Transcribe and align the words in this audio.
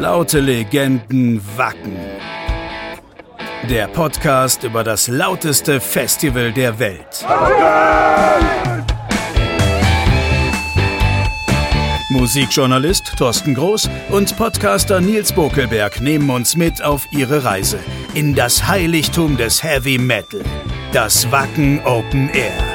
Laute 0.00 0.38
Legenden 0.38 1.42
Wacken. 1.56 1.96
Der 3.68 3.88
Podcast 3.88 4.62
über 4.62 4.84
das 4.84 5.08
lauteste 5.08 5.80
Festival 5.80 6.52
der 6.52 6.78
Welt. 6.78 7.26
Musikjournalist 12.10 13.18
Thorsten 13.18 13.56
Groß 13.56 13.90
und 14.10 14.36
Podcaster 14.36 15.00
Nils 15.00 15.32
Bokelberg 15.32 16.00
nehmen 16.00 16.30
uns 16.30 16.54
mit 16.54 16.80
auf 16.80 17.04
ihre 17.10 17.42
Reise 17.42 17.80
in 18.14 18.36
das 18.36 18.68
Heiligtum 18.68 19.36
des 19.36 19.64
Heavy 19.64 19.98
Metal, 19.98 20.42
das 20.92 21.28
Wacken 21.32 21.80
Open 21.84 22.30
Air. 22.30 22.67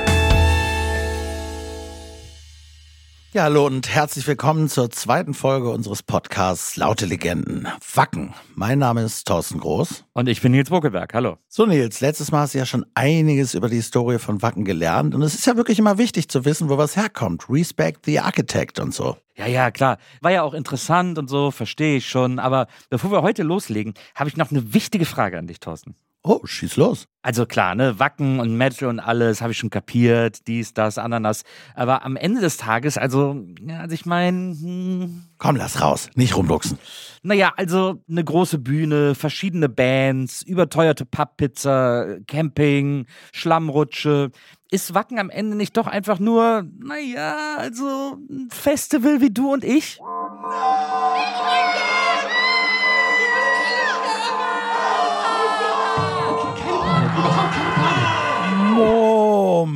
Ja, 3.34 3.46
hallo 3.46 3.66
und 3.66 3.90
herzlich 3.90 4.28
willkommen 4.28 4.70
zur 4.70 4.92
zweiten 4.92 5.34
Folge 5.34 5.72
unseres 5.72 6.04
Podcasts 6.04 6.78
Laute 6.78 7.08
Legenden. 7.08 7.68
Wacken. 7.96 8.36
Mein 8.54 8.78
Name 8.78 9.02
ist 9.02 9.26
Thorsten 9.28 9.60
Groß. 9.60 10.06
Und 10.14 10.30
ich 10.30 10.40
bin 10.44 10.52
Nils 10.52 10.70
Bokelberg. 10.70 11.16
Hallo. 11.16 11.40
So, 11.48 11.66
Nils, 11.66 12.00
letztes 12.00 12.32
Mal 12.32 12.42
hast 12.42 12.54
du 12.54 12.60
ja 12.60 12.68
schon 12.68 12.86
einiges 12.94 13.56
über 13.56 13.70
die 13.70 13.78
Historie 13.78 14.20
von 14.20 14.44
Wacken 14.44 14.66
gelernt. 14.66 15.16
Und 15.16 15.24
es 15.24 15.34
ist 15.34 15.48
ja 15.48 15.58
wirklich 15.58 15.80
immer 15.80 15.98
wichtig 15.98 16.30
zu 16.30 16.46
wissen, 16.46 16.70
wo 16.70 16.78
was 16.78 16.96
herkommt. 16.96 17.50
Respect 17.50 18.06
the 18.06 18.20
Architect 18.20 18.80
und 18.80 18.94
so. 18.94 19.18
Ja, 19.36 19.48
ja, 19.48 19.72
klar. 19.72 19.98
War 20.22 20.32
ja 20.32 20.44
auch 20.44 20.54
interessant 20.54 21.18
und 21.18 21.28
so, 21.28 21.50
verstehe 21.50 21.98
ich 21.98 22.08
schon. 22.08 22.38
Aber 22.38 22.68
bevor 22.92 23.12
wir 23.12 23.24
heute 23.24 23.42
loslegen, 23.42 23.96
habe 24.14 24.30
ich 24.30 24.38
noch 24.38 24.52
eine 24.52 24.76
wichtige 24.76 25.06
Frage 25.06 25.40
an 25.40 25.48
dich, 25.48 25.60
Thorsten. 25.60 25.96
Oh, 26.26 26.40
schieß 26.46 26.78
los. 26.78 27.06
Also 27.22 27.46
klar, 27.46 27.76
ne, 27.76 28.00
Wacken 28.00 28.40
und 28.40 28.56
Metal 28.56 28.88
und 28.88 29.02
alles 29.02 29.42
habe 29.42 29.52
ich 29.52 29.58
schon 29.58 29.70
kapiert, 29.70 30.48
dies, 30.48 30.74
das, 30.74 30.98
Ananas. 30.98 31.44
Aber 31.76 32.06
am 32.06 32.16
Ende 32.16 32.40
des 32.40 32.56
Tages, 32.56 32.98
also, 32.98 33.46
ja, 33.62 33.80
also 33.80 33.94
ich 33.94 34.06
meine. 34.06 34.56
Hm, 34.56 35.26
Komm, 35.38 35.58
lass 35.58 35.82
raus, 35.82 36.10
nicht 36.16 36.38
rumluchsen. 36.38 36.80
Naja, 37.24 37.54
also 37.58 38.02
eine 38.10 38.24
große 38.24 38.58
Bühne, 38.58 39.16
verschiedene 39.16 39.68
Bands, 39.68 40.42
überteuerte 40.44 41.06
Papppizza, 41.06 42.18
Camping, 42.28 43.06
Schlammrutsche. 43.34 44.32
Ist 44.72 44.94
Wacken 44.94 45.20
am 45.20 45.30
Ende 45.30 45.56
nicht 45.58 45.76
doch 45.76 45.88
einfach 45.88 46.20
nur, 46.20 46.66
naja, 46.80 47.58
also 47.58 48.18
ein 48.30 48.48
Festival 48.50 49.20
wie 49.22 49.30
du 49.30 49.52
und 49.52 49.64
ich? 49.64 50.00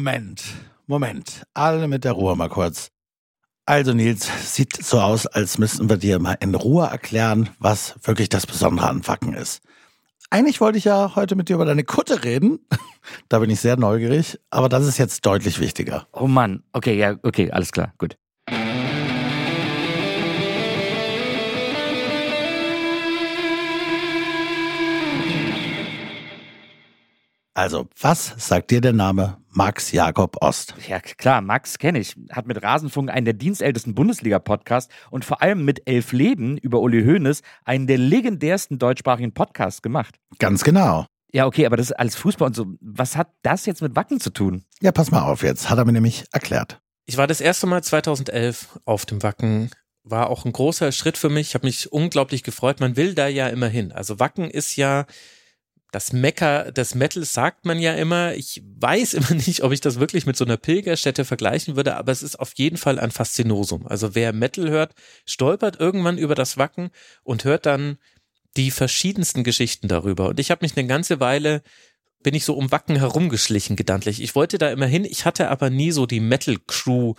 Moment, 0.08 0.41
Moment. 0.86 1.44
Alle 1.53 1.89
mit 1.89 2.05
der 2.05 2.13
Ruhe 2.13 2.38
mal 2.38 2.47
kurz. 2.47 2.91
Also 3.66 3.94
Nils, 3.94 4.55
sieht 4.55 4.81
so 4.81 5.02
aus, 5.02 5.27
als 5.27 5.58
müssten 5.58 5.89
wir 5.89 5.97
dir 5.97 6.17
mal 6.19 6.38
in 6.39 6.55
Ruhe 6.55 6.88
erklären, 6.88 7.49
was 7.59 7.94
wirklich 8.03 8.30
das 8.30 8.47
Besondere 8.47 8.88
an 8.88 9.05
Wacken 9.05 9.33
ist. 9.33 9.61
Eigentlich 10.30 10.61
wollte 10.61 10.77
ich 10.77 10.86
ja 10.86 11.17
heute 11.17 11.36
mit 11.36 11.49
dir 11.49 11.55
über 11.55 11.66
deine 11.66 11.83
Kutte 11.83 12.23
reden. 12.23 12.59
da 13.27 13.39
bin 13.39 13.49
ich 13.49 13.59
sehr 13.59 13.75
neugierig, 13.75 14.39
aber 14.49 14.69
das 14.69 14.88
ist 14.88 14.97
jetzt 14.97 15.25
deutlich 15.25 15.59
wichtiger. 15.59 16.08
Oh 16.14 16.27
Mann, 16.27 16.64
okay, 16.71 16.97
ja, 16.97 17.17
okay, 17.23 17.52
alles 17.52 17.73
klar, 17.73 17.94
gut. 17.97 18.17
Also, 27.53 27.89
was 27.99 28.36
sagt 28.38 28.69
dir 28.69 28.81
der 28.81 28.94
Name 28.94 29.38
Max 29.58 29.91
Jakob 29.91 30.38
Ost? 30.39 30.75
Ja, 30.88 31.00
klar, 31.00 31.41
Max 31.41 31.80
kenne 31.80 31.97
ich. 31.97 32.16
Hat 32.30 32.45
mit 32.45 32.61
Rasenfunk 32.61 33.09
einen 33.09 33.25
der 33.25 33.33
dienstältesten 33.33 33.95
Bundesliga-Podcasts 33.95 34.94
und 35.09 35.25
vor 35.25 35.41
allem 35.41 35.66
mit 35.66 35.89
Elf 35.89 36.11
Leben 36.11 36.59
über 36.59 36.80
Uli 36.80 37.03
Hoeneß 37.03 37.41
einen 37.66 37.88
der 37.88 37.97
legendärsten 37.97 38.77
deutschsprachigen 38.77 39.33
Podcasts 39.33 39.81
gemacht. 39.81 40.19
Ganz 40.38 40.64
genau. 40.64 41.08
Ja, 41.33 41.47
okay, 41.47 41.66
aber 41.66 41.75
das 41.75 41.88
ist 41.88 41.94
alles 41.94 42.16
Fußball 42.17 42.49
und 42.49 42.55
so. 42.55 42.67
Was 42.81 43.17
hat 43.17 43.31
das 43.42 43.65
jetzt 43.65 43.81
mit 43.81 43.95
Wacken 43.95 44.20
zu 44.20 44.30
tun? 44.30 44.64
Ja, 44.80 44.92
pass 44.92 45.09
mal 45.09 45.23
auf 45.23 45.42
jetzt. 45.42 45.71
Hat 45.71 45.80
er 45.80 45.86
mir 45.86 45.92
nämlich 45.92 46.26
erklärt. 46.31 46.80
Ich 47.08 47.17
war 47.17 47.26
das 47.26 47.42
erste 47.42 47.65
Mal 47.65 47.83
2011 47.83 48.80
auf 48.86 49.08
dem 49.08 49.23
Wacken. 49.23 49.71
War 50.04 50.30
auch 50.30 50.45
ein 50.45 50.54
großer 50.54 50.92
Schritt 50.92 51.17
für 51.17 51.30
mich. 51.30 51.48
Ich 51.48 51.54
habe 51.55 51.65
mich 51.65 51.92
unglaublich 51.92 52.43
gefreut. 52.43 52.80
Man 52.80 52.95
will 52.95 53.15
da 53.15 53.26
ja 53.27 53.48
immer 53.48 53.70
hin. 53.70 53.92
Also 53.92 54.20
Wacken 54.20 54.52
ist 54.52 54.76
ja 54.76 55.08
das 55.92 56.11
Mecker 56.14 56.71
des 56.71 56.95
Metals 56.95 57.33
sagt 57.33 57.65
man 57.65 57.80
ja 57.80 57.93
immer. 57.93 58.36
Ich 58.36 58.61
weiß 58.80 59.14
immer 59.15 59.33
nicht, 59.33 59.64
ob 59.64 59.71
ich 59.71 59.81
das 59.81 59.99
wirklich 59.99 60.25
mit 60.25 60.36
so 60.36 60.45
einer 60.45 60.58
Pilgerstätte 60.58 61.25
vergleichen 61.25 61.75
würde, 61.75 61.95
aber 61.95 62.11
es 62.11 62.23
ist 62.23 62.39
auf 62.39 62.53
jeden 62.55 62.77
Fall 62.77 62.99
ein 62.99 63.11
Faszinosum. 63.11 63.87
Also 63.87 64.15
wer 64.15 64.33
Metal 64.33 64.70
hört, 64.70 64.93
stolpert 65.25 65.80
irgendwann 65.80 66.17
über 66.17 66.36
das 66.36 66.58
Wacken 66.58 66.89
und 67.23 67.43
hört 67.43 67.65
dann 67.65 67.98
die 68.55 68.71
verschiedensten 68.71 69.43
Geschichten 69.43 69.87
darüber. 69.87 70.30
Und 70.30 70.39
ich 70.39 70.52
habe 70.52 70.65
mich 70.65 70.75
eine 70.75 70.87
ganze 70.87 71.20
Weile 71.20 71.61
bin 72.23 72.33
ich 72.33 72.45
so 72.45 72.55
um 72.55 72.71
Wacken 72.71 72.98
herumgeschlichen 72.98 73.75
gedanklich. 73.75 74.21
Ich 74.21 74.36
wollte 74.36 74.58
da 74.58 74.69
immer 74.71 74.87
hin, 74.87 75.05
ich 75.05 75.25
hatte 75.25 75.49
aber 75.49 75.69
nie 75.69 75.92
so 75.92 76.05
die 76.05 76.19
Metal 76.19 76.58
Crew 76.65 77.14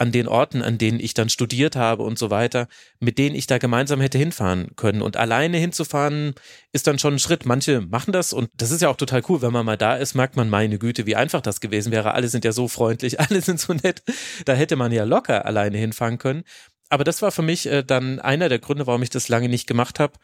an 0.00 0.12
den 0.12 0.28
Orten, 0.28 0.62
an 0.62 0.78
denen 0.78 0.98
ich 0.98 1.12
dann 1.12 1.28
studiert 1.28 1.76
habe 1.76 2.02
und 2.02 2.18
so 2.18 2.30
weiter, 2.30 2.68
mit 3.00 3.18
denen 3.18 3.36
ich 3.36 3.46
da 3.46 3.58
gemeinsam 3.58 4.00
hätte 4.00 4.16
hinfahren 4.16 4.74
können. 4.74 5.02
Und 5.02 5.18
alleine 5.18 5.58
hinzufahren 5.58 6.34
ist 6.72 6.86
dann 6.86 6.98
schon 6.98 7.14
ein 7.14 7.18
Schritt. 7.18 7.44
Manche 7.44 7.82
machen 7.82 8.12
das 8.12 8.32
und 8.32 8.48
das 8.56 8.70
ist 8.70 8.80
ja 8.80 8.88
auch 8.88 8.96
total 8.96 9.22
cool. 9.28 9.42
Wenn 9.42 9.52
man 9.52 9.66
mal 9.66 9.76
da 9.76 9.96
ist, 9.96 10.14
merkt 10.14 10.36
man, 10.36 10.48
meine 10.48 10.78
Güte, 10.78 11.04
wie 11.04 11.16
einfach 11.16 11.42
das 11.42 11.60
gewesen 11.60 11.92
wäre. 11.92 12.14
Alle 12.14 12.28
sind 12.28 12.46
ja 12.46 12.52
so 12.52 12.66
freundlich, 12.66 13.20
alle 13.30 13.42
sind 13.42 13.60
so 13.60 13.74
nett. 13.74 14.02
Da 14.46 14.54
hätte 14.54 14.76
man 14.76 14.90
ja 14.90 15.04
locker 15.04 15.44
alleine 15.44 15.76
hinfahren 15.76 16.16
können. 16.16 16.44
Aber 16.88 17.04
das 17.04 17.20
war 17.20 17.30
für 17.30 17.42
mich 17.42 17.66
äh, 17.66 17.82
dann 17.82 18.20
einer 18.20 18.48
der 18.48 18.58
Gründe, 18.58 18.86
warum 18.86 19.02
ich 19.02 19.10
das 19.10 19.28
lange 19.28 19.50
nicht 19.50 19.66
gemacht 19.66 20.00
habe. 20.00 20.14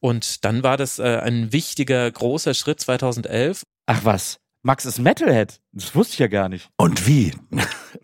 Und 0.00 0.46
dann 0.46 0.62
war 0.62 0.78
das 0.78 0.98
äh, 0.98 1.18
ein 1.18 1.52
wichtiger, 1.52 2.10
großer 2.10 2.54
Schritt 2.54 2.80
2011. 2.80 3.64
Ach 3.84 4.00
was, 4.04 4.38
Max 4.62 4.84
ist 4.84 4.98
Metalhead. 4.98 5.58
Das 5.72 5.94
wusste 5.94 6.14
ich 6.14 6.18
ja 6.18 6.26
gar 6.26 6.48
nicht. 6.48 6.68
Und 6.76 7.06
wie? 7.06 7.32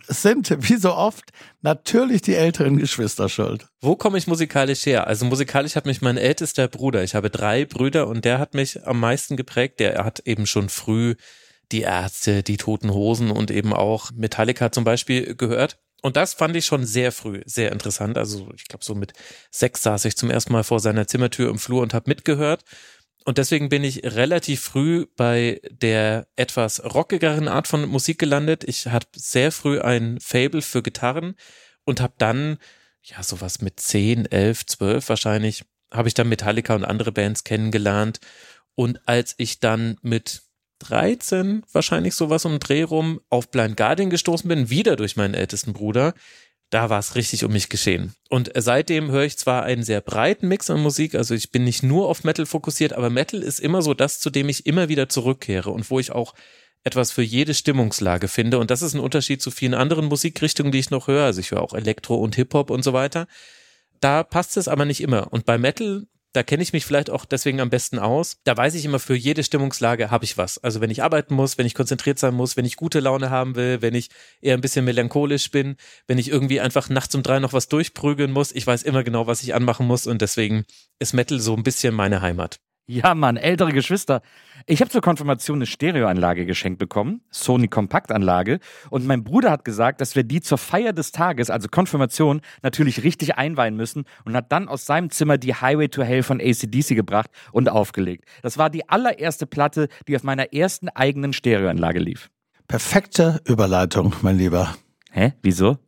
Es 0.09 0.23
sind, 0.23 0.51
wie 0.69 0.77
so 0.77 0.95
oft, 0.95 1.31
natürlich 1.63 2.23
die 2.23 2.35
älteren 2.35 2.77
Geschwister 2.77 3.29
schuld. 3.29 3.69
Wo 3.81 3.95
komme 3.95 4.19
ich 4.19 4.27
musikalisch 4.27 4.85
her? 4.87 5.07
Also 5.07 5.25
musikalisch 5.25 5.77
hat 5.77 5.87
mich 5.87 6.03
mein 6.03 6.17
ältester 6.17 6.67
Bruder. 6.67 7.05
Ich 7.05 7.15
habe 7.15 7.31
drei 7.31 7.65
Brüder 7.65 8.09
und 8.09 8.25
der 8.25 8.39
hat 8.39 8.55
mich 8.55 8.85
am 8.85 8.99
meisten 8.99 9.37
geprägt. 9.37 9.79
Der 9.79 10.05
hat 10.05 10.21
eben 10.25 10.47
schon 10.47 10.69
früh 10.69 11.15
die 11.71 11.83
Ärzte, 11.83 12.43
die 12.43 12.57
Toten 12.57 12.93
Hosen 12.93 13.31
und 13.31 13.51
eben 13.51 13.73
auch 13.73 14.11
Metallica 14.13 14.73
zum 14.73 14.83
Beispiel 14.83 15.37
gehört. 15.37 15.79
Und 16.03 16.17
das 16.17 16.35
fand 16.35 16.55
ich 16.57 16.67
schon 16.67 16.85
sehr 16.85 17.11
früh 17.11 17.43
sehr 17.47 17.73
interessant. 17.73 18.19
Also 18.19 18.49
ich 18.55 18.67
glaube, 18.67 18.85
so 18.85 18.95
mit 18.95 19.13
sechs 19.51 19.83
saß 19.83 20.05
ich 20.05 20.17
zum 20.17 20.31
ersten 20.31 20.53
Mal 20.53 20.65
vor 20.65 20.81
seiner 20.81 21.07
Zimmertür 21.07 21.51
im 21.51 21.59
Flur 21.59 21.83
und 21.83 21.95
habe 21.95 22.11
mitgehört. 22.11 22.65
Und 23.27 23.39
deswegen 23.39 23.69
bin 23.69 23.83
ich 23.83 24.05
relativ 24.05 24.61
früh 24.61 25.07
bei 25.17 25.61
der 25.69 26.29
etwas 26.37 26.85
rockigeren 26.85 27.49
Art 27.49 27.67
von 27.67 27.85
Musik 27.89 28.21
gelandet. 28.21 28.63
Ich 28.63 28.87
hatte 28.87 29.09
sehr 29.17 29.51
früh 29.51 29.81
ein 29.81 30.21
Fable 30.21 30.63
für 30.63 30.81
Gitarren 30.81 31.35
und 31.85 32.01
habe 32.01 32.15
dann, 32.19 32.59
ja, 33.03 33.25
sowas 33.25 33.61
mit 33.61 33.81
10, 33.81 34.27
11, 34.27 34.67
12 34.67 35.09
wahrscheinlich, 35.09 35.65
habe 35.93 36.07
ich 36.07 36.15
dann 36.15 36.29
Metallica 36.29 36.77
und 36.77 36.85
andere 36.85 37.11
Bands 37.11 37.43
kennengelernt. 37.43 38.21
Und 38.77 39.01
als 39.09 39.35
ich 39.39 39.59
dann 39.59 39.99
mit 40.03 40.43
13, 40.79 41.65
wahrscheinlich 41.73 42.15
sowas 42.15 42.45
um 42.45 42.53
den 42.53 42.61
Dreh 42.61 42.85
rum, 42.85 43.21
auf 43.29 43.51
Blind 43.51 43.77
Guardian 43.77 44.09
gestoßen 44.09 44.47
bin, 44.47 44.71
wieder 44.71 44.95
durch 44.95 45.17
meinen 45.17 45.35
ältesten 45.35 45.73
Bruder, 45.73 46.15
da 46.71 46.91
war 46.91 46.99
es 46.99 47.15
richtig 47.15 47.45
um 47.45 47.53
mich 47.53 47.69
geschehen. 47.69 48.15
Und 48.29 48.51
seitdem 48.55 49.11
höre 49.11 49.25
ich 49.25 49.39
zwar 49.39 49.63
einen 49.63 49.83
sehr 49.83 50.01
breiten 50.01 50.49
Mix 50.49 50.69
an 50.71 50.81
Musik, 50.81 51.15
also 51.15 51.35
ich 51.35 51.53
bin 51.53 51.65
nicht 51.65 51.83
nur 51.83 52.09
auf 52.09 52.25
Metal 52.25 52.47
fokussiert, 52.47 52.93
aber 52.93 53.11
Metal 53.11 53.43
ist 53.43 53.61
immer 53.61 53.83
so 53.83 53.95
das, 53.95 54.19
zu 54.19 54.31
dem 54.31 54.49
ich 54.49 54.67
immer 54.67 54.89
wieder 54.89 55.09
zurückkehre 55.09 55.71
und 55.71 55.89
wo 55.91 56.01
ich 56.01 56.13
auch 56.13 56.35
etwas 56.87 57.11
für 57.11 57.23
jede 57.23 57.53
Stimmungslage 57.53 58.29
finde. 58.29 58.59
Und 58.59 58.71
das 58.71 58.83
ist 58.83 58.95
ein 58.95 59.01
Unterschied 59.01 59.43
zu 59.43 59.51
vielen 59.51 59.75
anderen 59.75 60.07
Musikrichtungen, 60.07 60.71
die 60.71 60.79
ich 60.79 60.91
noch 60.91 61.09
höre. 61.09 61.25
Also 61.25 61.41
ich 61.41 61.51
höre 61.51 61.61
auch 61.61 61.75
Elektro 61.75 62.15
und 62.15 62.37
Hip-Hop 62.37 62.71
und 62.71 62.85
so 62.85 62.93
weiter. 62.93 63.27
Da 64.01 64.23
passt 64.23 64.57
es 64.57 64.69
aber 64.69 64.85
nicht 64.85 65.01
immer. 65.01 65.33
Und 65.33 65.47
bei 65.47 65.59
Metal 65.59 66.07
da 66.37 66.43
kenne 66.43 66.63
ich 66.63 66.75
mich 66.75 66.85
vielleicht 66.85 67.09
auch 67.09 67.25
deswegen 67.25 67.61
am 67.61 67.71
besten 67.71 67.99
aus. 67.99 68.37
Da 68.45 68.55
weiß 68.55 68.75
ich 68.75 68.85
immer, 68.85 68.99
für 68.99 69.15
jede 69.15 69.43
Stimmungslage 69.43 70.11
habe 70.11 70.27
ich 70.27 70.37
was. 70.37 70.59
Also 70.59 70.83
wenn 70.83 70.91
ich 70.91 71.03
arbeiten 71.03 71.35
muss, 71.35 71.57
wenn 71.57 71.65
ich 71.65 71.75
konzentriert 71.75 72.19
sein 72.19 72.35
muss, 72.35 72.59
wenn 72.59 72.67
ich 72.67 72.77
gute 72.77 73.01
Laune 73.01 73.31
haben 73.31 73.57
will, 73.57 73.81
wenn 73.81 73.95
ich 73.95 74.11
eher 74.43 74.55
ein 74.55 74.61
bisschen 74.61 74.85
melancholisch 74.85 75.51
bin, 75.51 75.77
wenn 76.07 76.19
ich 76.19 76.29
irgendwie 76.29 76.61
einfach 76.61 76.91
nachts 76.91 77.15
um 77.15 77.23
drei 77.23 77.39
noch 77.39 77.55
was 77.55 77.69
durchprügeln 77.69 78.31
muss. 78.31 78.53
Ich 78.53 78.67
weiß 78.67 78.83
immer 78.83 79.03
genau, 79.03 79.27
was 79.27 79.43
ich 79.43 79.55
anmachen 79.55 79.87
muss 79.87 80.07
und 80.07 80.21
deswegen 80.21 80.67
ist 80.99 81.15
Metal 81.15 81.41
so 81.41 81.57
ein 81.57 81.63
bisschen 81.63 81.95
meine 81.95 82.21
Heimat. 82.21 82.61
Ja, 82.89 83.17
Mann, 83.17 83.37
ältere 83.37 83.73
Geschwister. 83.73 84.23
Ich 84.67 84.81
habe 84.81 84.89
zur 84.91 85.01
Konfirmation 85.01 85.59
eine 85.59 85.67
Stereoanlage 85.67 86.47
geschenkt 86.47 86.79
bekommen, 86.79 87.21
Sony 87.33 87.67
Kompaktanlage, 87.67 88.61
und 88.91 89.05
mein 89.05 89.25
Bruder 89.25 89.51
hat 89.51 89.65
gesagt, 89.65 90.01
dass 90.01 90.15
wir 90.15 90.23
die 90.23 90.41
zur 90.41 90.57
Feier 90.57 90.93
des 90.93 91.11
Tages, 91.11 91.51
also 91.51 91.67
Konfirmation, 91.69 92.43
natürlich 92.63 93.03
richtig 93.03 93.37
einweihen 93.37 93.75
müssen 93.75 94.05
und 94.25 94.37
hat 94.37 94.53
dann 94.53 94.69
aus 94.69 94.87
seinem 94.87 95.11
Zimmer 95.11 95.37
die 95.37 95.55
Highway 95.55 95.89
to 95.89 96.05
Hell 96.05 96.23
von 96.23 96.41
ACDC 96.41 96.95
gebracht 96.95 97.31
und 97.51 97.69
aufgelegt. 97.69 98.25
Das 98.43 98.57
war 98.57 98.71
die 98.71 98.89
allererste 98.89 99.47
Platte, 99.47 99.89
die 100.07 100.15
auf 100.15 100.23
meiner 100.23 100.53
ersten 100.53 100.89
eigenen 100.89 101.33
Stereoanlage 101.33 101.99
lief. 101.99 102.31
Perfekte 102.69 103.41
Überleitung, 103.47 104.13
mein 104.23 104.39
Lieber. 104.39 104.77
Hä? 105.11 105.33
Wieso? 105.43 105.79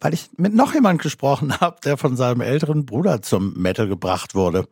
weil 0.00 0.14
ich 0.14 0.30
mit 0.36 0.54
noch 0.54 0.74
jemand 0.74 1.02
gesprochen 1.02 1.58
habe, 1.60 1.78
der 1.84 1.96
von 1.96 2.16
seinem 2.16 2.40
älteren 2.40 2.86
Bruder 2.86 3.20
zum 3.20 3.54
Metal 3.54 3.88
gebracht 3.88 4.36
wurde. 4.36 4.68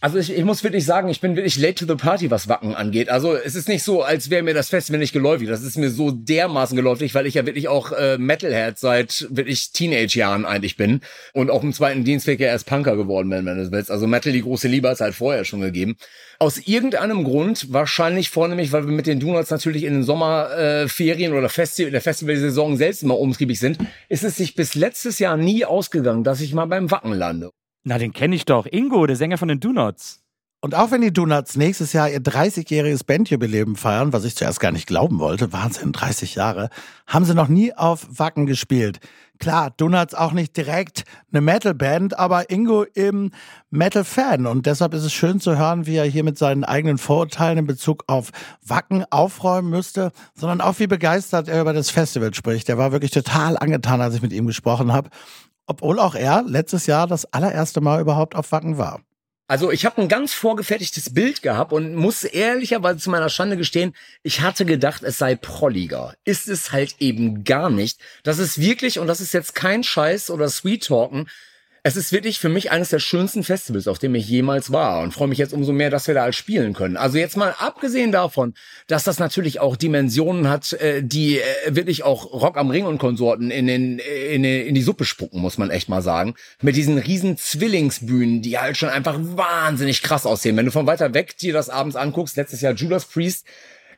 Also 0.00 0.18
ich, 0.18 0.32
ich 0.32 0.44
muss 0.44 0.62
wirklich 0.62 0.84
sagen, 0.84 1.08
ich 1.08 1.20
bin 1.20 1.34
wirklich 1.34 1.58
late 1.58 1.74
to 1.74 1.86
the 1.86 1.96
party, 1.96 2.30
was 2.30 2.48
Wacken 2.48 2.76
angeht. 2.76 3.08
Also 3.08 3.34
es 3.34 3.56
ist 3.56 3.68
nicht 3.68 3.82
so, 3.82 4.02
als 4.02 4.30
wäre 4.30 4.44
mir 4.44 4.54
das 4.54 4.68
Festival 4.68 5.00
nicht 5.00 5.12
geläufig. 5.12 5.48
Das 5.48 5.62
ist 5.62 5.76
mir 5.76 5.90
so 5.90 6.12
dermaßen 6.12 6.76
geläufig, 6.76 7.16
weil 7.16 7.26
ich 7.26 7.34
ja 7.34 7.44
wirklich 7.46 7.66
auch 7.66 7.90
äh, 7.90 8.16
Metalhead 8.16 8.78
seit 8.78 9.26
wirklich 9.30 9.72
Teenage-Jahren 9.72 10.44
eigentlich 10.44 10.76
bin 10.76 11.00
und 11.32 11.50
auch 11.50 11.64
im 11.64 11.72
zweiten 11.72 12.04
Dienstweg 12.04 12.38
ja 12.38 12.46
erst 12.46 12.66
Punker 12.66 12.96
geworden 12.96 13.28
bin, 13.28 13.44
wenn 13.44 13.58
du 13.58 13.72
willst. 13.72 13.90
Also 13.90 14.06
Metal, 14.06 14.32
die 14.32 14.42
große 14.42 14.68
Liebe, 14.68 14.88
hat 14.88 15.00
halt 15.00 15.16
vorher 15.16 15.44
schon 15.44 15.62
gegeben. 15.62 15.96
Aus 16.38 16.58
irgendeinem 16.58 17.24
Grund, 17.24 17.72
wahrscheinlich 17.72 18.30
vornehmlich, 18.30 18.70
weil 18.70 18.86
wir 18.86 18.92
mit 18.92 19.08
den 19.08 19.18
Donuts 19.18 19.50
natürlich 19.50 19.82
in 19.82 19.94
den 19.94 20.02
Sommerferien 20.04 21.32
äh, 21.32 21.36
oder 21.36 21.48
Festi 21.48 21.90
der 21.90 22.00
Festivalsaison 22.00 22.76
selbst 22.76 23.02
immer 23.02 23.18
umtriebig 23.18 23.58
sind, 23.58 23.78
ist 24.08 24.22
es 24.22 24.36
sich 24.36 24.54
bis 24.54 24.76
letztes 24.76 25.18
Jahr 25.18 25.36
nie 25.36 25.64
ausgegangen, 25.64 26.22
dass 26.22 26.40
ich 26.40 26.54
mal 26.54 26.66
beim 26.66 26.92
Wacken 26.92 27.14
lande. 27.14 27.50
Na, 27.88 27.96
den 27.96 28.12
kenne 28.12 28.36
ich 28.36 28.44
doch. 28.44 28.66
Ingo, 28.66 29.06
der 29.06 29.16
Sänger 29.16 29.38
von 29.38 29.48
den 29.48 29.60
Donuts. 29.60 30.20
Und 30.60 30.74
auch 30.74 30.90
wenn 30.90 31.00
die 31.00 31.10
Donuts 31.10 31.56
nächstes 31.56 31.94
Jahr 31.94 32.10
ihr 32.10 32.20
30-jähriges 32.20 33.06
Bandjubiläum 33.06 33.76
feiern, 33.76 34.12
was 34.12 34.26
ich 34.26 34.36
zuerst 34.36 34.60
gar 34.60 34.72
nicht 34.72 34.86
glauben 34.86 35.20
wollte, 35.20 35.54
Wahnsinn, 35.54 35.92
30 35.92 36.34
Jahre, 36.34 36.68
haben 37.06 37.24
sie 37.24 37.34
noch 37.34 37.48
nie 37.48 37.72
auf 37.72 38.06
Wacken 38.10 38.44
gespielt. 38.44 39.00
Klar, 39.38 39.70
Donuts 39.74 40.14
auch 40.14 40.32
nicht 40.32 40.54
direkt 40.54 41.04
eine 41.32 41.40
Metal-Band, 41.40 42.18
aber 42.18 42.50
Ingo 42.50 42.84
eben 42.94 43.30
Metal-Fan. 43.70 44.44
Und 44.44 44.66
deshalb 44.66 44.92
ist 44.92 45.04
es 45.04 45.12
schön 45.14 45.40
zu 45.40 45.56
hören, 45.56 45.86
wie 45.86 45.96
er 45.96 46.04
hier 46.04 46.24
mit 46.24 46.36
seinen 46.36 46.64
eigenen 46.64 46.98
Vorurteilen 46.98 47.56
in 47.56 47.66
Bezug 47.66 48.04
auf 48.06 48.32
Wacken 48.66 49.06
aufräumen 49.08 49.70
müsste, 49.70 50.12
sondern 50.34 50.60
auch 50.60 50.78
wie 50.78 50.88
begeistert 50.88 51.48
er 51.48 51.62
über 51.62 51.72
das 51.72 51.88
Festival 51.88 52.34
spricht. 52.34 52.68
Er 52.68 52.76
war 52.76 52.92
wirklich 52.92 53.12
total 53.12 53.56
angetan, 53.56 54.02
als 54.02 54.14
ich 54.14 54.20
mit 54.20 54.34
ihm 54.34 54.46
gesprochen 54.46 54.92
habe 54.92 55.08
obwohl 55.68 56.00
auch 56.00 56.14
er 56.14 56.42
letztes 56.42 56.86
Jahr 56.86 57.06
das 57.06 57.32
allererste 57.32 57.80
Mal 57.80 58.00
überhaupt 58.00 58.34
auf 58.34 58.50
Wacken 58.50 58.78
war. 58.78 59.00
Also 59.50 59.70
ich 59.70 59.86
habe 59.86 60.02
ein 60.02 60.08
ganz 60.08 60.34
vorgefertigtes 60.34 61.14
Bild 61.14 61.40
gehabt 61.40 61.72
und 61.72 61.94
muss 61.94 62.22
ehrlicherweise 62.22 62.98
zu 62.98 63.08
meiner 63.08 63.30
Schande 63.30 63.56
gestehen, 63.56 63.94
ich 64.22 64.42
hatte 64.42 64.66
gedacht, 64.66 65.02
es 65.02 65.16
sei 65.16 65.36
prolliger. 65.36 66.14
Ist 66.24 66.48
es 66.48 66.70
halt 66.72 66.96
eben 66.98 67.44
gar 67.44 67.70
nicht. 67.70 67.98
Das 68.24 68.38
ist 68.38 68.60
wirklich, 68.60 68.98
und 68.98 69.06
das 69.06 69.22
ist 69.22 69.32
jetzt 69.32 69.54
kein 69.54 69.84
Scheiß 69.84 70.28
oder 70.28 70.50
Sweet 70.50 70.86
Talken, 70.86 71.30
es 71.88 71.96
ist 71.96 72.12
wirklich 72.12 72.38
für 72.38 72.50
mich 72.50 72.70
eines 72.70 72.90
der 72.90 72.98
schönsten 72.98 73.42
Festivals, 73.42 73.88
auf 73.88 73.98
dem 73.98 74.14
ich 74.14 74.28
jemals 74.28 74.72
war 74.72 75.00
und 75.00 75.14
freue 75.14 75.28
mich 75.28 75.38
jetzt 75.38 75.54
umso 75.54 75.72
mehr, 75.72 75.88
dass 75.88 76.06
wir 76.06 76.14
da 76.14 76.22
als 76.22 76.36
spielen 76.36 76.74
können. 76.74 76.98
Also 76.98 77.16
jetzt 77.16 77.34
mal 77.34 77.54
abgesehen 77.58 78.12
davon, 78.12 78.52
dass 78.88 79.04
das 79.04 79.18
natürlich 79.18 79.60
auch 79.60 79.74
Dimensionen 79.74 80.50
hat, 80.50 80.74
äh, 80.74 81.02
die 81.02 81.38
äh, 81.38 81.42
wirklich 81.68 82.02
auch 82.02 82.30
Rock 82.30 82.58
am 82.58 82.68
Ring 82.68 82.84
und 82.84 82.98
Konsorten 82.98 83.50
in, 83.50 83.66
den, 83.66 84.00
äh, 84.00 84.34
in, 84.34 84.44
in 84.44 84.74
die 84.74 84.82
Suppe 84.82 85.06
spucken, 85.06 85.40
muss 85.40 85.56
man 85.56 85.70
echt 85.70 85.88
mal 85.88 86.02
sagen. 86.02 86.34
Mit 86.60 86.76
diesen 86.76 86.98
riesen 86.98 87.38
Zwillingsbühnen, 87.38 88.42
die 88.42 88.58
halt 88.58 88.76
schon 88.76 88.90
einfach 88.90 89.18
wahnsinnig 89.18 90.02
krass 90.02 90.26
aussehen. 90.26 90.58
Wenn 90.58 90.66
du 90.66 90.72
von 90.72 90.86
weiter 90.86 91.14
weg 91.14 91.38
dir 91.38 91.54
das 91.54 91.70
abends 91.70 91.96
anguckst, 91.96 92.36
letztes 92.36 92.60
Jahr 92.60 92.74
Judas 92.74 93.06
Priest, 93.06 93.46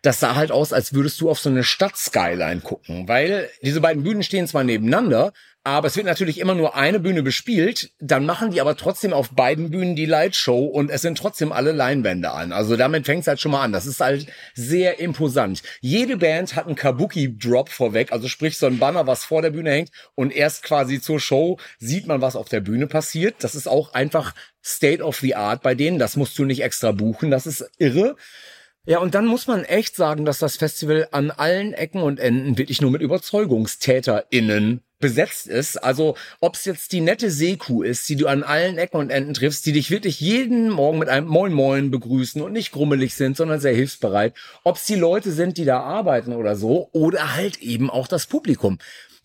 das 0.03 0.21
sah 0.21 0.35
halt 0.35 0.51
aus, 0.51 0.73
als 0.73 0.95
würdest 0.95 1.21
du 1.21 1.29
auf 1.29 1.39
so 1.39 1.51
eine 1.51 1.65
Stadt-Skyline 1.65 2.61
gucken, 2.61 3.07
weil 3.07 3.51
diese 3.63 3.81
beiden 3.81 4.03
Bühnen 4.03 4.23
stehen 4.23 4.47
zwar 4.47 4.65
nebeneinander, 4.65 5.33
aber 5.63 5.89
es 5.89 5.97
wird 5.97 6.07
natürlich 6.07 6.39
immer 6.39 6.55
nur 6.55 6.75
eine 6.75 7.01
Bühne 7.01 7.23
bespielt, 7.23 7.91
dann 8.01 8.25
machen 8.25 8.51
die 8.51 8.63
aber 8.63 8.77
trotzdem 8.77 9.13
auf 9.13 9.31
beiden 9.31 9.71
Bühnen 9.71 9.95
die 9.95 10.07
Lightshow 10.07 10.65
und 10.65 10.91
es 10.91 11.03
sind 11.03 11.19
trotzdem 11.19 11.53
alle 11.53 11.73
Leinwände 11.73 12.31
an. 12.31 12.53
Also 12.53 12.77
damit 12.77 13.05
fängt 13.05 13.23
es 13.23 13.27
halt 13.27 13.41
schon 13.41 13.53
mal 13.53 13.63
an. 13.63 13.73
Das 13.73 13.85
ist 13.85 14.01
halt 14.01 14.27
sehr 14.55 15.01
imposant. 15.01 15.63
Jede 15.81 16.17
Band 16.17 16.57
hat 16.57 16.67
einen 16.67 16.77
Kabuki-Drop 16.77 17.69
vorweg, 17.69 18.11
also 18.11 18.27
sprich 18.29 18.57
so 18.57 18.67
ein 18.67 18.79
Banner, 18.79 19.07
was 19.07 19.25
vor 19.25 19.43
der 19.43 19.51
Bühne 19.51 19.71
hängt 19.71 19.91
und 20.15 20.35
erst 20.35 20.63
quasi 20.63 20.99
zur 20.99 21.21
Show 21.21 21.59
sieht 21.79 22.07
man, 22.07 22.23
was 22.23 22.37
auf 22.37 22.49
der 22.49 22.61
Bühne 22.61 22.87
passiert. 22.87 23.37
Das 23.41 23.55
ist 23.55 23.69
auch 23.69 23.93
einfach 23.93 24.35
State 24.65 25.03
of 25.03 25.19
the 25.19 25.35
Art 25.35 25.63
bei 25.63 25.75
denen. 25.75 25.99
Das 25.99 26.17
musst 26.17 26.39
du 26.39 26.45
nicht 26.45 26.63
extra 26.63 26.93
buchen. 26.93 27.31
Das 27.31 27.47
ist 27.47 27.71
irre. 27.79 28.17
Ja, 28.87 28.99
und 28.99 29.15
dann 29.15 29.27
muss 29.27 29.47
man 29.47 29.65
echt 29.65 29.95
sagen, 29.95 30.25
dass 30.25 30.39
das 30.39 30.57
Festival 30.57 31.07
an 31.13 31.31
allen 31.31 31.75
Ecken 31.75 32.01
und 32.01 32.19
Enden 32.19 32.57
wirklich 32.57 32.81
nur 32.81 32.91
mit 32.91 33.03
UberzeugungstäterInnen 33.03 34.81
besetzt 34.99 35.47
ist. 35.47 35.77
Also 35.77 36.17
ob 36.41 36.55
es 36.55 36.65
jetzt 36.65 36.93
die 36.93 37.01
nette 37.01 37.31
Seekuh 37.31 37.83
ist, 37.83 38.09
die 38.09 38.17
du 38.17 38.27
an 38.27 38.43
allen 38.43 38.79
Ecken 38.79 38.97
und 38.99 39.11
Enden 39.11 39.35
triffst, 39.35 39.67
die 39.67 39.73
dich 39.73 39.91
wirklich 39.91 40.21
jeden 40.21 40.71
Morgen 40.71 40.99
mit 40.99 41.09
einem 41.09 41.27
Moin 41.27 41.53
Moin 41.53 41.91
begrüßen 41.91 42.41
und 42.41 42.53
nicht 42.53 42.73
grummelig 42.73 43.15
sind, 43.15 43.37
sondern 43.37 43.61
sehr 43.61 43.75
hilfsbereit. 43.75 44.35
Ob 44.65 44.77
es 44.77 44.87
die 44.87 44.95
Leute 44.95 45.31
sind, 45.33 45.59
die 45.59 45.65
da 45.67 45.81
arbeiten 45.81 46.33
oder 46.33 46.57
so, 46.57 46.89
oder 46.93 47.35
halt 47.35 47.59
eben 47.59 47.91
auch 47.91 48.09
das 48.09 48.27
Publikum. 48.27 48.79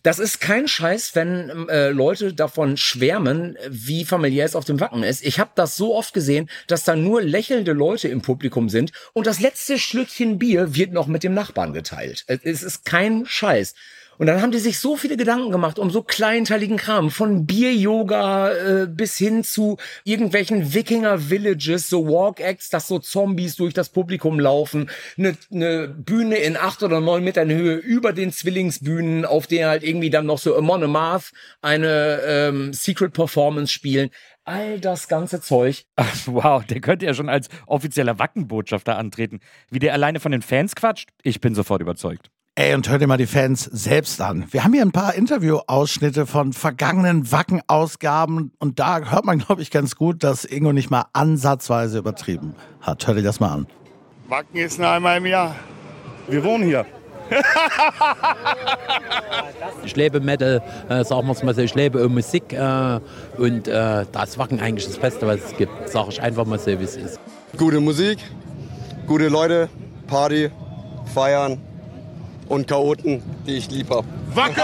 Das 0.06 0.20
ist 0.20 0.40
kein 0.40 0.68
Scheiß, 0.68 1.16
wenn 1.16 1.68
äh, 1.68 1.88
Leute 1.88 2.32
davon 2.32 2.76
schwärmen, 2.76 3.58
wie 3.68 4.04
familiär 4.04 4.44
es 4.44 4.54
auf 4.54 4.64
dem 4.64 4.78
Wacken 4.78 5.02
ist. 5.02 5.26
Ich 5.26 5.40
habe 5.40 5.50
das 5.56 5.76
so 5.76 5.96
oft 5.96 6.14
gesehen, 6.14 6.48
dass 6.68 6.84
da 6.84 6.94
nur 6.94 7.22
lächelnde 7.22 7.72
Leute 7.72 8.06
im 8.06 8.22
Publikum 8.22 8.68
sind 8.68 8.92
und 9.14 9.26
das 9.26 9.40
letzte 9.40 9.80
Schlückchen 9.80 10.38
Bier 10.38 10.76
wird 10.76 10.92
noch 10.92 11.08
mit 11.08 11.24
dem 11.24 11.34
Nachbarn 11.34 11.72
geteilt. 11.72 12.24
Es 12.28 12.62
ist 12.62 12.84
kein 12.84 13.26
Scheiß. 13.26 13.74
Und 14.18 14.26
dann 14.26 14.42
haben 14.42 14.50
die 14.50 14.58
sich 14.58 14.78
so 14.78 14.96
viele 14.96 15.16
Gedanken 15.16 15.50
gemacht 15.50 15.78
um 15.78 15.90
so 15.90 16.02
kleinteiligen 16.02 16.76
Kram, 16.76 17.10
von 17.10 17.46
Bier-Yoga 17.46 18.50
äh, 18.52 18.86
bis 18.86 19.16
hin 19.16 19.44
zu 19.44 19.76
irgendwelchen 20.04 20.74
Wikinger-Villages, 20.74 21.88
so 21.88 22.06
Walk-Acts, 22.06 22.70
dass 22.70 22.88
so 22.88 22.98
Zombies 22.98 23.56
durch 23.56 23.74
das 23.74 23.88
Publikum 23.88 24.40
laufen, 24.40 24.90
eine 25.18 25.36
ne 25.50 25.88
Bühne 25.88 26.36
in 26.36 26.56
acht 26.56 26.82
oder 26.82 27.00
neun 27.00 27.24
Metern 27.24 27.50
Höhe 27.50 27.76
über 27.76 28.12
den 28.12 28.32
Zwillingsbühnen, 28.32 29.24
auf 29.24 29.46
der 29.46 29.68
halt 29.68 29.82
irgendwie 29.82 30.10
dann 30.10 30.26
noch 30.26 30.38
so 30.38 30.56
Amon 30.56 30.84
Amarth 30.84 31.32
eine 31.62 32.20
ähm, 32.26 32.72
Secret 32.72 33.12
Performance 33.12 33.72
spielen 33.72 34.10
all 34.46 34.80
das 34.80 35.08
ganze 35.08 35.40
Zeug. 35.40 35.84
Ach, 35.96 36.16
wow, 36.26 36.64
der 36.64 36.80
könnte 36.80 37.04
ja 37.04 37.14
schon 37.14 37.28
als 37.28 37.48
offizieller 37.66 38.18
Wackenbotschafter 38.18 38.96
antreten. 38.96 39.40
Wie 39.70 39.80
der 39.80 39.92
alleine 39.92 40.20
von 40.20 40.32
den 40.32 40.42
Fans 40.42 40.74
quatscht, 40.74 41.10
ich 41.22 41.40
bin 41.40 41.54
sofort 41.54 41.82
überzeugt. 41.82 42.30
Ey, 42.58 42.74
und 42.74 42.88
hört 42.88 43.02
dir 43.02 43.06
mal 43.06 43.18
die 43.18 43.26
Fans 43.26 43.64
selbst 43.64 44.18
an. 44.22 44.46
Wir 44.50 44.64
haben 44.64 44.72
hier 44.72 44.80
ein 44.80 44.90
paar 44.90 45.14
Interview-Ausschnitte 45.14 46.24
von 46.24 46.54
vergangenen 46.54 47.30
Wacken-Ausgaben 47.30 48.50
und 48.58 48.78
da 48.78 48.98
hört 48.98 49.26
man, 49.26 49.40
glaube 49.40 49.60
ich, 49.60 49.70
ganz 49.70 49.94
gut, 49.94 50.24
dass 50.24 50.46
Ingo 50.46 50.72
nicht 50.72 50.90
mal 50.90 51.04
ansatzweise 51.12 51.98
übertrieben 51.98 52.54
hat. 52.80 53.06
Hör 53.06 53.12
dir 53.12 53.22
das 53.22 53.40
mal 53.40 53.52
an. 53.52 53.66
Wacken 54.28 54.56
ist 54.56 54.78
nur 54.78 54.88
einmal 54.88 55.18
im 55.18 55.26
Jahr. 55.26 55.54
Wir 56.28 56.42
wohnen 56.44 56.64
hier. 56.64 56.86
ich 59.84 59.94
lebe 59.94 60.20
Metal, 60.20 60.62
äh, 60.88 61.04
sagen 61.04 61.26
wir 61.26 61.32
es 61.32 61.42
mal 61.42 61.54
so, 61.54 61.60
ich 61.60 61.74
lebe 61.74 62.08
Musik 62.08 62.54
äh, 62.54 63.00
und 63.36 63.68
äh, 63.68 64.06
da 64.10 64.22
ist 64.22 64.38
Wacken 64.38 64.60
eigentlich 64.60 64.86
das 64.86 64.96
Beste, 64.96 65.26
was 65.26 65.44
es 65.44 65.56
gibt. 65.58 65.90
Sage 65.90 66.08
ich 66.08 66.22
einfach 66.22 66.46
mal 66.46 66.58
so, 66.58 66.68
wie 66.68 66.84
es 66.84 66.96
ist. 66.96 67.20
Gute 67.58 67.80
Musik, 67.80 68.18
gute 69.06 69.28
Leute, 69.28 69.68
Party, 70.06 70.50
feiern, 71.12 71.60
und 72.48 72.68
Chaoten, 72.68 73.22
die 73.46 73.56
ich 73.56 73.70
lieb 73.70 73.90
hab. 73.90 74.04
Wacken! 74.34 74.62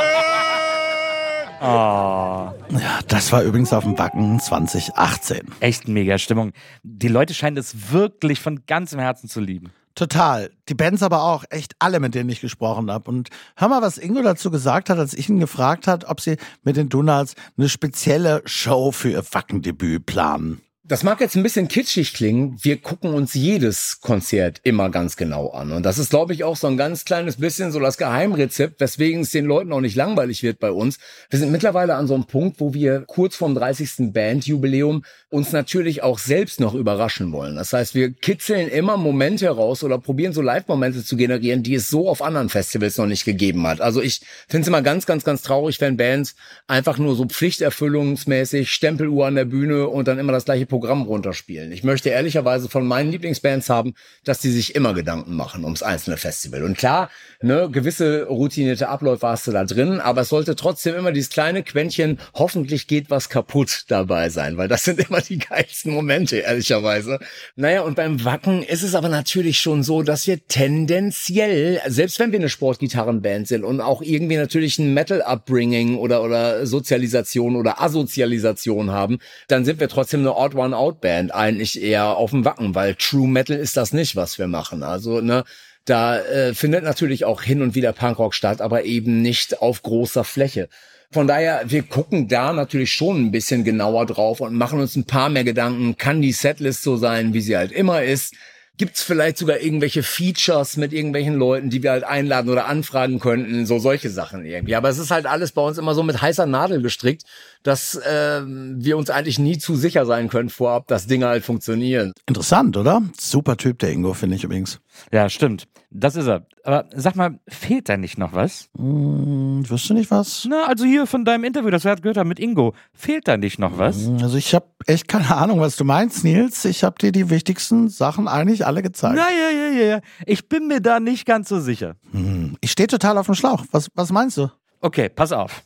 Oh. 1.61 1.65
Ja, 1.65 2.99
das 3.07 3.31
war 3.31 3.43
übrigens 3.43 3.73
auf 3.73 3.85
dem 3.85 3.97
Wacken 3.97 4.41
2018. 4.41 5.43
Echt 5.61 5.87
mega 5.87 6.19
Stimmung. 6.19 6.53
Die 6.83 7.07
Leute 7.07 7.35
scheinen 7.35 7.57
es 7.57 7.93
wirklich 7.93 8.41
von 8.41 8.67
ganzem 8.67 8.99
Herzen 8.99 9.29
zu 9.29 9.41
lieben. 9.41 9.71
Total. 9.95 10.51
Die 10.69 10.75
Bands 10.75 11.03
aber 11.03 11.23
auch. 11.23 11.45
Echt 11.51 11.75
alle, 11.79 12.01
mit 12.01 12.15
denen 12.15 12.31
ich 12.31 12.41
gesprochen 12.41 12.91
habe. 12.91 13.09
Und 13.09 13.29
hör 13.57 13.69
mal, 13.69 13.83
was 13.83 13.99
Ingo 13.99 14.23
dazu 14.23 14.51
gesagt 14.51 14.91
hat, 14.91 14.99
als 14.99 15.15
ich 15.15 15.29
ihn 15.29 15.39
gefragt 15.39 15.87
hat, 15.87 16.05
ob 16.07 16.21
sie 16.21 16.37
mit 16.65 16.77
den 16.77 16.89
Donuts 16.89 17.35
eine 17.57 17.69
spezielle 17.69 18.43
Show 18.45 18.91
für 18.91 19.11
ihr 19.11 19.25
Wackendebüt 19.33 20.05
planen. 20.07 20.63
Das 20.85 21.05
mag 21.05 21.21
jetzt 21.21 21.37
ein 21.37 21.45
bisschen 21.45 21.69
kitschig 21.69 22.13
klingen. 22.13 22.59
Wir 22.61 22.77
gucken 22.77 23.15
uns 23.15 23.35
jedes 23.35 24.01
Konzert 24.01 24.59
immer 24.65 24.91
ganz 24.91 25.17
genau 25.17 25.51
an. 25.51 25.71
Und 25.71 25.87
das 25.87 25.97
ist, 25.97 26.11
glaube 26.11 26.33
ich, 26.33 26.43
auch 26.43 26.57
so 26.57 26.67
ein 26.67 26.77
ganz 26.77 27.05
kleines 27.05 27.37
bisschen 27.37 27.71
so 27.71 27.79
das 27.79 27.99
Geheimrezept, 27.99 28.81
weswegen 28.81 29.21
es 29.21 29.31
den 29.31 29.45
Leuten 29.45 29.73
auch 29.73 29.81
nicht 29.81 29.95
langweilig 29.95 30.43
wird 30.43 30.59
bei 30.59 30.73
uns. 30.73 30.99
Wir 31.31 31.39
sind 31.39 31.53
mittlerweile 31.53 31.95
an 31.95 32.09
so 32.09 32.15
einem 32.15 32.25
Punkt, 32.25 32.59
wo 32.59 32.75
wir 32.75 33.05
kurz 33.07 33.37
vorm 33.37 33.55
30. 33.55 34.13
Bandjubiläum 34.13 35.05
uns 35.29 35.53
natürlich 35.53 36.03
auch 36.03 36.19
selbst 36.19 36.59
noch 36.59 36.75
überraschen 36.75 37.31
wollen. 37.31 37.55
Das 37.55 37.73
heißt, 37.73 37.95
wir 37.95 38.13
kitzeln 38.13 38.67
immer 38.69 38.97
Momente 38.97 39.45
heraus 39.45 39.85
oder 39.85 40.01
probieren 40.01 40.33
so 40.33 40.43
Live-Momente 40.43 41.05
zu 41.05 41.17
generieren, 41.17 41.63
die 41.63 41.77
es 41.77 41.91
so 41.91 42.09
auf 42.09 42.23
anderen 42.23 42.49
Festivals 42.49 42.99
noch 42.99 43.07
nicht 43.07 43.25
gegeben 43.25 43.65
hat. 43.69 43.81
Also 43.81 44.03
ich 44.03 44.21
finde 44.49 44.63
es 44.63 44.69
immer 44.69 44.83
ganz, 44.83 45.07
ganz, 45.07 45.23
ganz 45.23 45.43
traurig, 45.43 45.81
wenn 45.81 45.97
Bands 45.97 46.35
einfach 46.67 46.99
nur 46.99 47.15
so 47.15 47.25
pflichterfüllungsmäßig 47.25 48.73
Stempeluhr 48.73 49.29
an 49.29 49.37
der 49.37 49.45
Bühne 49.45 49.87
und 49.87 50.09
dann 50.09 50.19
immer 50.19 50.33
das 50.33 50.45
gleiche 50.45 50.72
Programm 50.73 51.03
runterspielen. 51.03 51.71
Ich 51.71 51.85
möchte 51.85 52.09
ehrlicherweise 52.09 52.67
von 52.67 52.87
meinen 52.87 53.11
Lieblingsbands 53.11 53.69
haben, 53.69 53.93
dass 54.25 54.41
die 54.41 54.51
sich 54.51 54.75
immer 54.75 54.95
Gedanken 54.95 55.37
machen 55.37 55.65
ums 55.65 55.83
einzelne 55.83 56.17
Festival. 56.17 56.63
Und 56.63 56.79
klar, 56.79 57.11
ne, 57.43 57.69
gewisse 57.71 58.25
routinierte 58.25 58.89
Abläufe 58.89 59.27
hast 59.29 59.47
du 59.47 59.51
da 59.51 59.67
drin, 59.67 60.01
aber 60.01 60.23
es 60.23 60.31
sollte 60.31 60.57
trotzdem 60.57 60.95
immer 60.95 61.13
dieses 61.13 61.29
kleine 61.29 61.63
Quäntchen, 61.63 62.19
hoffentlich 62.33 62.87
geht 62.87 63.11
was 63.11 63.29
kaputt 63.29 63.85
dabei 63.89 64.31
sein, 64.31 64.57
weil 64.57 64.67
das 64.67 64.85
sind 64.85 64.99
immer 65.01 65.21
die 65.21 65.41
geilsten 65.41 65.93
Momente, 65.93 66.39
ehrlicherweise. 66.39 67.19
Naja, 67.55 67.83
und 67.83 67.95
beim 67.95 68.25
Wacken 68.25 68.63
ist 68.63 68.83
es 68.83 68.95
aber 68.95 69.11
natürlich 69.11 69.61
schon 69.61 69.83
so, 69.83 70.03
dass 70.03 70.27
wir 70.27 70.47
tendenziell, 70.47 71.83
selbst 71.87 72.19
wenn 72.19 72.33
wir 72.33 72.39
eine 72.39 72.49
Sportgitarrenband 72.49 73.47
sind 73.47 73.63
und 73.63 73.83
auch 73.83 74.01
irgendwie 74.01 74.39
natürlich 74.39 74.79
ein 74.79 74.95
Metal-Upbringing 74.95 75.99
oder, 75.99 76.23
oder 76.23 76.65
Sozialisation 76.65 77.57
oder 77.57 77.83
Asozialisation 77.83 78.91
haben, 78.91 79.19
dann 79.49 79.67
sind 79.67 79.79
wir 79.79 79.91
trotzdem 79.91 80.21
eine 80.21 80.35
Odd-One-Out-Band 80.63 81.35
eigentlich 81.35 81.83
eher 81.83 82.17
auf 82.17 82.31
dem 82.31 82.45
Wacken, 82.45 82.75
weil 82.75 82.95
True 82.95 83.29
Metal 83.29 83.57
ist 83.57 83.77
das 83.77 83.93
nicht, 83.93 84.17
was 84.17 84.39
wir 84.39 84.47
machen. 84.47 84.83
Also, 84.83 85.21
ne, 85.21 85.45
da 85.85 86.19
äh, 86.19 86.55
findet 86.55 86.85
natürlich 86.85 87.25
auch 87.25 87.43
hin 87.43 87.63
und 87.63 87.75
wieder 87.75 87.93
Punkrock 87.93 88.35
statt, 88.35 88.61
aber 88.61 88.85
eben 88.85 89.23
nicht 89.23 89.61
auf 89.61 89.83
großer 89.83 90.25
Fläche. 90.25 90.69
Von 91.11 91.27
daher, 91.27 91.63
wir 91.67 91.83
gucken 91.83 92.29
da 92.29 92.53
natürlich 92.53 92.93
schon 92.93 93.27
ein 93.27 93.33
bisschen 93.33 93.65
genauer 93.65 94.07
drauf 94.07 94.41
und 94.41 94.55
machen 94.55 94.81
uns 94.81 94.97
ein 94.97 95.05
paar 95.05 95.29
mehr 95.29 95.45
Gedanken. 95.45 95.99
Kann 95.99 96.23
die 96.23 96.33
Setlist 96.33 96.83
so 96.83 96.97
sein, 96.97 97.35
wie 97.35 97.43
sie 97.43 97.57
halt 97.57 97.73
immer 97.73 98.03
ist? 98.03 98.35
Gibt's 98.79 99.03
vielleicht 99.03 99.37
sogar 99.37 99.61
irgendwelche 99.61 100.03
Features 100.03 100.79
mit 100.79 100.95
irgendwelchen 100.95 101.35
Leuten, 101.35 101.69
die 101.69 101.83
wir 101.83 101.91
halt 101.91 102.05
einladen 102.05 102.49
oder 102.49 102.65
anfragen 102.65 103.21
könnten? 103.21 103.67
So 103.67 103.79
solche 103.79 104.09
Sachen 104.09 104.47
irgendwie. 104.47 104.75
Aber 104.75 104.89
es 104.89 104.97
ist 104.97 105.11
halt 105.11 105.27
alles 105.27 105.53
bei 105.53 105.61
uns 105.61 105.77
immer 105.77 105.95
so 105.95 106.03
mit 106.03 106.23
heißer 106.23 106.47
Nadel 106.47 106.81
gestrickt, 106.81 107.25
dass 107.63 107.95
äh, 107.95 108.43
wir 108.45 108.97
uns 108.97 109.11
eigentlich 109.11 109.39
nie 109.39 109.59
zu 109.59 109.77
sicher 109.77 110.07
sein 110.07 110.29
können 110.29 110.49
vorab, 110.49 110.89
dass 110.89 111.07
Dinge 111.07 111.27
halt 111.27 111.45
funktionieren. 111.45 112.13
Interessant, 112.27 112.77
oder? 112.77 113.03
Super 113.19 113.57
Typ, 113.57 113.79
der 113.79 113.93
Ingo, 113.93 114.15
finde 114.15 114.37
ich 114.37 114.45
übrigens. 114.45 114.81
Ja, 115.13 115.29
stimmt. 115.29 115.69
Das 115.91 116.17
ist 116.17 116.27
er. 116.27 116.47
Aber 116.65 116.87
sag 116.95 117.17
mal, 117.17 117.39
fehlt 117.49 117.89
da 117.89 117.97
nicht 117.97 118.17
noch 118.17 118.33
was? 118.33 118.69
Hm, 118.77 119.69
wüsste 119.69 119.95
nicht 119.95 120.11
was? 120.11 120.47
Na, 120.49 120.65
also 120.67 120.85
hier 120.85 121.07
von 121.07 121.25
deinem 121.25 121.45
Interview, 121.45 121.71
das 121.71 121.85
wir 121.85 121.91
halt 121.91 122.03
gehört 122.03 122.17
haben 122.17 122.29
mit 122.29 122.39
Ingo, 122.39 122.75
fehlt 122.95 123.29
da 123.29 123.37
nicht 123.37 123.59
noch 123.59 123.79
was? 123.79 124.09
Also 124.23 124.37
ich 124.37 124.55
habe 124.55 124.67
echt 124.87 125.09
keine 125.09 125.37
Ahnung, 125.37 125.61
was 125.61 125.77
du 125.77 125.85
meinst, 125.85 126.25
Nils. 126.25 126.65
Ich 126.65 126.85
habe 126.85 126.97
dir 127.01 127.13
die 127.13 127.31
wichtigsten 127.31 127.89
Sachen 127.89 128.29
eigentlich 128.29 128.65
alle 128.65 128.83
gezeigt. 128.83 129.17
Na 129.17 129.27
ja, 129.31 129.51
ja, 129.51 129.69
ja, 129.71 129.87
ja. 129.97 130.01
Ich 130.25 130.49
bin 130.49 130.67
mir 130.69 130.81
da 130.81 131.01
nicht 131.01 131.27
ganz 131.27 131.49
so 131.49 131.61
sicher. 131.61 131.97
Hm, 132.13 132.57
ich 132.61 132.71
stehe 132.71 132.87
total 132.87 133.19
auf 133.19 133.27
dem 133.27 133.35
Schlauch. 133.35 133.65
Was, 133.71 133.89
was 133.95 134.11
meinst 134.13 134.37
du? 134.39 134.49
Okay, 134.81 135.09
pass 135.09 135.33
auf. 135.33 135.63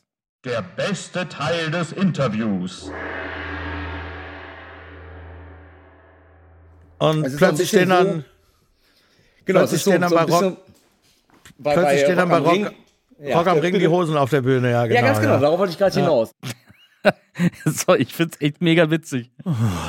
Der 0.47 0.63
beste 0.63 1.29
Teil 1.29 1.73
des 1.73 1.91
Interviews. 1.91 2.93
Und 6.99 7.27
Es 7.27 7.33
so 7.33 7.37
ein 7.37 7.39
plötzlich 7.39 7.69
stehen 7.69 7.89
dann, 7.89 8.25
Genau, 9.45 9.59
plötzlich 9.61 9.81
stehen 9.81 10.01
dann 10.01 10.13
bei 10.13 10.23
Rock, 10.23 10.57
bei, 11.59 11.75
plötzlich 11.75 12.01
stehen 12.03 12.17
dann 12.17 12.29
bei 12.29 12.37
am 12.37 12.45
Rock, 12.45 12.53
Ring- 12.55 12.71
Ja, 13.19 13.39
Rock 13.39 13.49
am 13.49 13.59
Ring 13.59 13.79
die 13.81 13.89
Hosen 13.89 14.17
auf 14.17 14.31
der 14.31 14.43
Bühne, 14.43 14.71
ja 14.71 14.87
genau. 14.87 15.01
Ja, 15.01 15.05
ganz 15.07 15.21
genau, 15.21 15.41
darauf 15.41 15.59
wollte 15.59 15.73
ich 15.73 15.79
gerade 15.79 15.99
hinaus. 15.99 16.31
So, 17.65 17.95
ich 17.95 18.15
find's 18.15 18.41
echt 18.41 18.61
mega 18.63 18.89
witzig. 18.91 19.31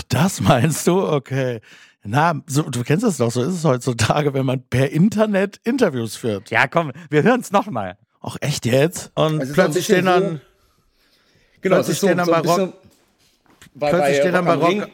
Das 0.10 0.42
meinst 0.42 0.86
du? 0.86 1.08
Okay. 1.08 1.62
Na, 2.04 2.42
so, 2.46 2.64
du 2.64 2.84
kennst 2.84 3.06
es 3.06 3.18
doch, 3.18 3.32
so 3.32 3.42
ist 3.42 3.54
es 3.56 3.64
heutzutage, 3.64 4.34
wenn 4.34 4.46
man 4.46 4.62
per 4.68 4.90
Internet 4.92 5.60
Interviews 5.64 6.16
führt. 6.16 6.50
Ja, 6.52 6.68
komm, 6.68 6.92
wir 7.12 7.22
hören's 7.24 7.52
nochmal. 7.52 7.98
Auch 8.20 8.38
echt 8.42 8.66
jetzt? 8.66 9.12
Und 9.16 9.40
Es 9.42 9.48
so 9.50 9.54
ein 9.54 9.56
plötzlich 9.56 9.86
stehen 9.86 10.06
dann, 10.06 10.42
Genau, 11.62 11.76
Plötzlich 11.78 11.94
ist 11.96 12.02
so, 12.02 12.08
stehen 12.08 12.18
dann 12.18 12.26
so 12.26 12.32
bei 12.32 12.40
Rock- 12.40 12.74
plötzlich 13.80 14.00
bei 14.02 14.14
stehen 14.16 14.34
dann 14.34 14.46
bei 14.46 14.54
am 14.54 14.60
Rock, 14.60 14.70
Ring- 14.70 14.86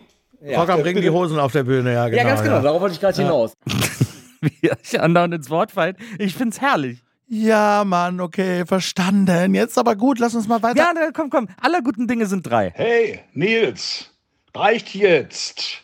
Ja, 0.42 0.60
Rock 0.60 0.70
am 0.70 0.80
Ring 0.82 1.02
die. 1.02 1.10
Hosen 1.10 1.40
auf 1.40 1.52
der 1.52 1.64
Bühne, 1.64 1.94
ja 1.94 2.08
genau. 2.10 2.18
Ja, 2.22 2.28
ganz 2.28 2.42
genau, 2.44 2.56
Ja, 2.56 2.62
darauf 2.62 2.82
wollte 2.82 2.96
ich 2.96 3.02
gerade 3.02 3.22
hinaus. 3.22 3.54
Wie 4.42 4.72
euch 4.72 5.00
andauernd 5.00 5.34
ins 5.34 5.50
Wort 5.50 5.72
fallt. 5.72 5.96
Ich 6.20 6.36
find's 6.36 6.60
herrlich. 6.60 7.00
ja 7.30 7.84
Mann, 7.86 8.20
okay, 8.20 8.66
verstanden. 8.66 9.56
Jetzt 9.56 9.78
aber 9.78 9.96
gut, 9.96 10.20
lass 10.20 10.36
uns 10.36 10.48
mal 10.48 10.62
weiter. 10.62 10.78
Ja, 10.80 10.94
komm, 11.14 11.30
komm. 11.30 11.48
Aller 11.62 11.82
guten 11.82 12.08
Dinge 12.08 12.26
sind 12.26 12.44
drei. 12.44 12.72
Hey, 12.76 13.20
Nils, 13.34 14.12
reicht 14.54 14.94
jetzt. 14.96 15.82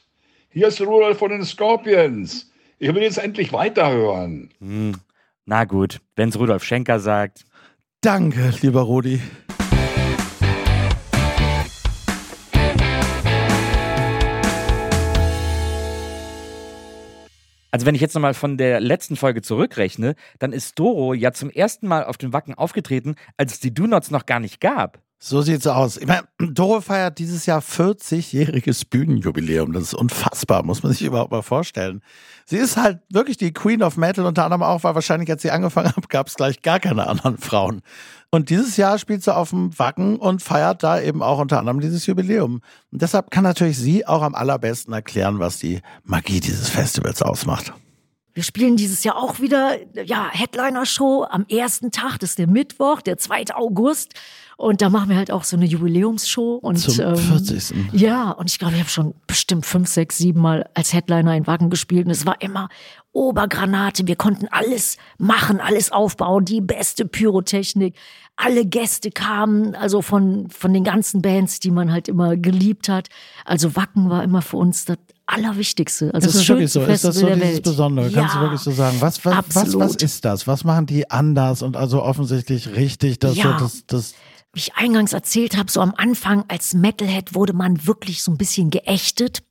Hier 0.50 0.67
ist 0.67 0.81
Rudolf 0.81 1.17
von 1.19 1.29
den 1.31 1.45
Scorpions. 1.45 2.50
Ich 2.79 2.93
will 2.93 3.03
jetzt 3.03 3.17
endlich 3.17 3.53
weiterhören. 3.53 4.50
Na 5.45 5.63
gut, 5.65 6.00
wenn's 6.15 6.38
Rudolf 6.38 6.63
Schenker 6.63 7.00
sagt. 7.00 7.45
Danke, 8.01 8.53
lieber 8.62 8.81
Rudi. 8.81 9.21
Also 17.71 17.85
wenn 17.85 17.95
ich 17.95 18.01
jetzt 18.01 18.15
nochmal 18.15 18.33
von 18.33 18.57
der 18.57 18.79
letzten 18.79 19.15
Folge 19.15 19.41
zurückrechne, 19.41 20.15
dann 20.39 20.53
ist 20.53 20.79
Doro 20.79 21.13
ja 21.13 21.31
zum 21.31 21.49
ersten 21.49 21.88
Mal 21.88 22.05
auf 22.05 22.17
dem 22.17 22.33
Wacken 22.33 22.55
aufgetreten, 22.55 23.15
als 23.38 23.53
es 23.53 23.59
die 23.59 23.73
Do-Nots 23.73 24.11
noch 24.11 24.25
gar 24.25 24.39
nicht 24.39 24.59
gab. 24.59 24.99
So 25.21 25.41
sieht's 25.41 25.67
aus. 25.67 25.97
Ich 25.97 26.07
meine, 26.07 26.23
Doro 26.39 26.79
feiert 26.79 27.19
dieses 27.19 27.45
Jahr 27.45 27.59
40-jähriges 27.59 28.89
Bühnenjubiläum. 28.89 29.73
Das 29.73 29.83
ist 29.83 29.93
unfassbar, 29.93 30.63
muss 30.63 30.81
man 30.81 30.93
sich 30.93 31.01
überhaupt 31.01 31.31
mal 31.31 31.41
vorstellen. 31.41 32.01
Sie 32.45 32.55
ist 32.55 32.77
halt 32.77 32.99
wirklich 33.09 33.35
die 33.35 33.51
Queen 33.51 33.83
of 33.83 33.97
Metal, 33.97 34.25
unter 34.25 34.45
anderem 34.45 34.63
auch, 34.63 34.85
weil 34.85 34.95
wahrscheinlich, 34.95 35.29
als 35.29 35.41
sie 35.41 35.51
angefangen 35.51 35.93
hat, 35.93 36.09
gab 36.09 36.27
es 36.27 36.35
gleich 36.35 36.61
gar 36.61 36.79
keine 36.79 37.07
anderen 37.07 37.38
Frauen. 37.38 37.81
Und 38.31 38.51
dieses 38.51 38.77
Jahr 38.77 39.00
spielt 39.00 39.24
sie 39.24 39.36
auf 39.36 39.50
dem 39.50 39.77
Wacken 39.79 40.17
und 40.17 40.43
feiert 40.43 40.83
da 40.83 41.01
eben 41.01 41.24
auch 41.24 41.39
unter 41.39 41.57
anderem 41.57 41.79
dieses 41.79 42.05
Jubiläum. 42.05 42.62
Und 42.91 43.01
deshalb 43.01 43.31
kann 43.31 43.43
natürlich 43.43 43.77
sie 43.77 44.05
auch 44.05 44.21
am 44.21 44.36
allerbesten 44.36 44.93
erklären, 44.93 45.39
was 45.39 45.57
die 45.57 45.81
Magie 46.03 46.39
dieses 46.39 46.69
Festivals 46.69 47.24
ausmacht. 47.24 47.74
Wir 48.36 48.43
spielen 48.43 48.77
dieses 48.77 49.03
Jahr 49.03 49.17
auch 49.17 49.39
wieder, 49.39 49.77
ja, 50.05 50.29
Headliner-Show 50.31 51.25
am 51.29 51.45
ersten 51.50 51.91
Tag, 51.91 52.19
das 52.19 52.31
ist 52.31 52.39
der 52.39 52.48
Mittwoch, 52.48 53.01
der 53.01 53.17
2. 53.17 53.55
August. 53.55 54.13
Und 54.55 54.81
da 54.81 54.89
machen 54.89 55.09
wir 55.09 55.17
halt 55.17 55.31
auch 55.31 55.43
so 55.43 55.57
eine 55.57 55.65
Jubiläumsshow. 55.65 56.55
Und, 56.55 56.77
Zum 56.77 56.93
40. 56.93 57.74
Ja, 57.93 58.31
und 58.31 58.50
ich 58.50 58.59
glaube, 58.59 58.75
ich 58.75 58.79
habe 58.79 58.89
schon 58.89 59.15
bestimmt 59.25 59.65
fünf, 59.65 59.89
sechs, 59.89 60.17
sieben 60.17 60.41
Mal 60.41 60.69
als 60.74 60.93
Headliner 60.93 61.36
in 61.36 61.48
Wacken 61.48 61.69
gespielt. 61.69 62.05
Und 62.05 62.12
es 62.12 62.25
war 62.25 62.39
immer 62.41 62.69
Obergranate. 63.11 64.07
Wir 64.07 64.15
konnten 64.15 64.47
alles 64.51 64.97
machen, 65.17 65.59
alles 65.59 65.91
aufbauen, 65.91 66.45
die 66.45 66.61
beste 66.61 67.05
Pyrotechnik. 67.05 67.95
Alle 68.35 68.65
Gäste 68.65 69.11
kamen, 69.11 69.75
also 69.75 70.01
von, 70.01 70.49
von 70.49 70.73
den 70.73 70.85
ganzen 70.85 71.21
Bands, 71.21 71.59
die 71.59 71.71
man 71.71 71.91
halt 71.91 72.07
immer 72.07 72.37
geliebt 72.37 72.87
hat. 72.87 73.09
Also 73.43 73.75
Wacken 73.75 74.09
war 74.09 74.23
immer 74.23 74.41
für 74.41 74.55
uns 74.57 74.85
das 74.85 74.97
Allerwichtigste. 75.25 76.13
Also 76.13 76.27
ist 76.27 76.35
das 76.35 76.41
das 76.41 76.49
wirklich 76.49 76.71
so? 76.71 76.79
schönste 76.79 76.93
Ist 76.93 77.03
das 77.03 77.15
so 77.15 77.21
Festival 77.27 77.37
der 77.39 77.47
dieses 77.47 77.55
Welt. 77.57 77.63
Besondere? 77.63 78.11
Kannst 78.11 78.33
du 78.35 78.37
Ja, 78.37 78.43
wirklich 78.43 78.61
so 78.61 78.71
sagen? 78.71 78.97
Was, 79.01 79.25
was, 79.25 79.43
was, 79.53 79.75
was 79.77 79.95
ist 79.95 80.23
das? 80.25 80.47
Was 80.47 80.63
machen 80.63 80.85
die 80.85 81.09
anders 81.11 81.61
und 81.61 81.75
also 81.75 82.01
offensichtlich 82.01 82.75
richtig, 82.75 83.19
dass 83.19 83.35
Ja. 83.35 83.57
so 83.59 83.65
das, 83.65 83.85
das 83.87 84.13
Wie 84.53 84.59
ich 84.61 84.75
eingangs 84.75 85.11
erzählt 85.13 85.57
habe, 85.57 85.69
so 85.69 85.81
am 85.81 85.93
Anfang 85.97 86.45
als 86.47 86.73
Metalhead 86.73 87.35
wurde 87.35 87.53
man 87.53 87.85
wirklich 87.85 88.23
so 88.23 88.31
ein 88.31 88.37
bisschen 88.37 88.69
geächtet. 88.69 89.43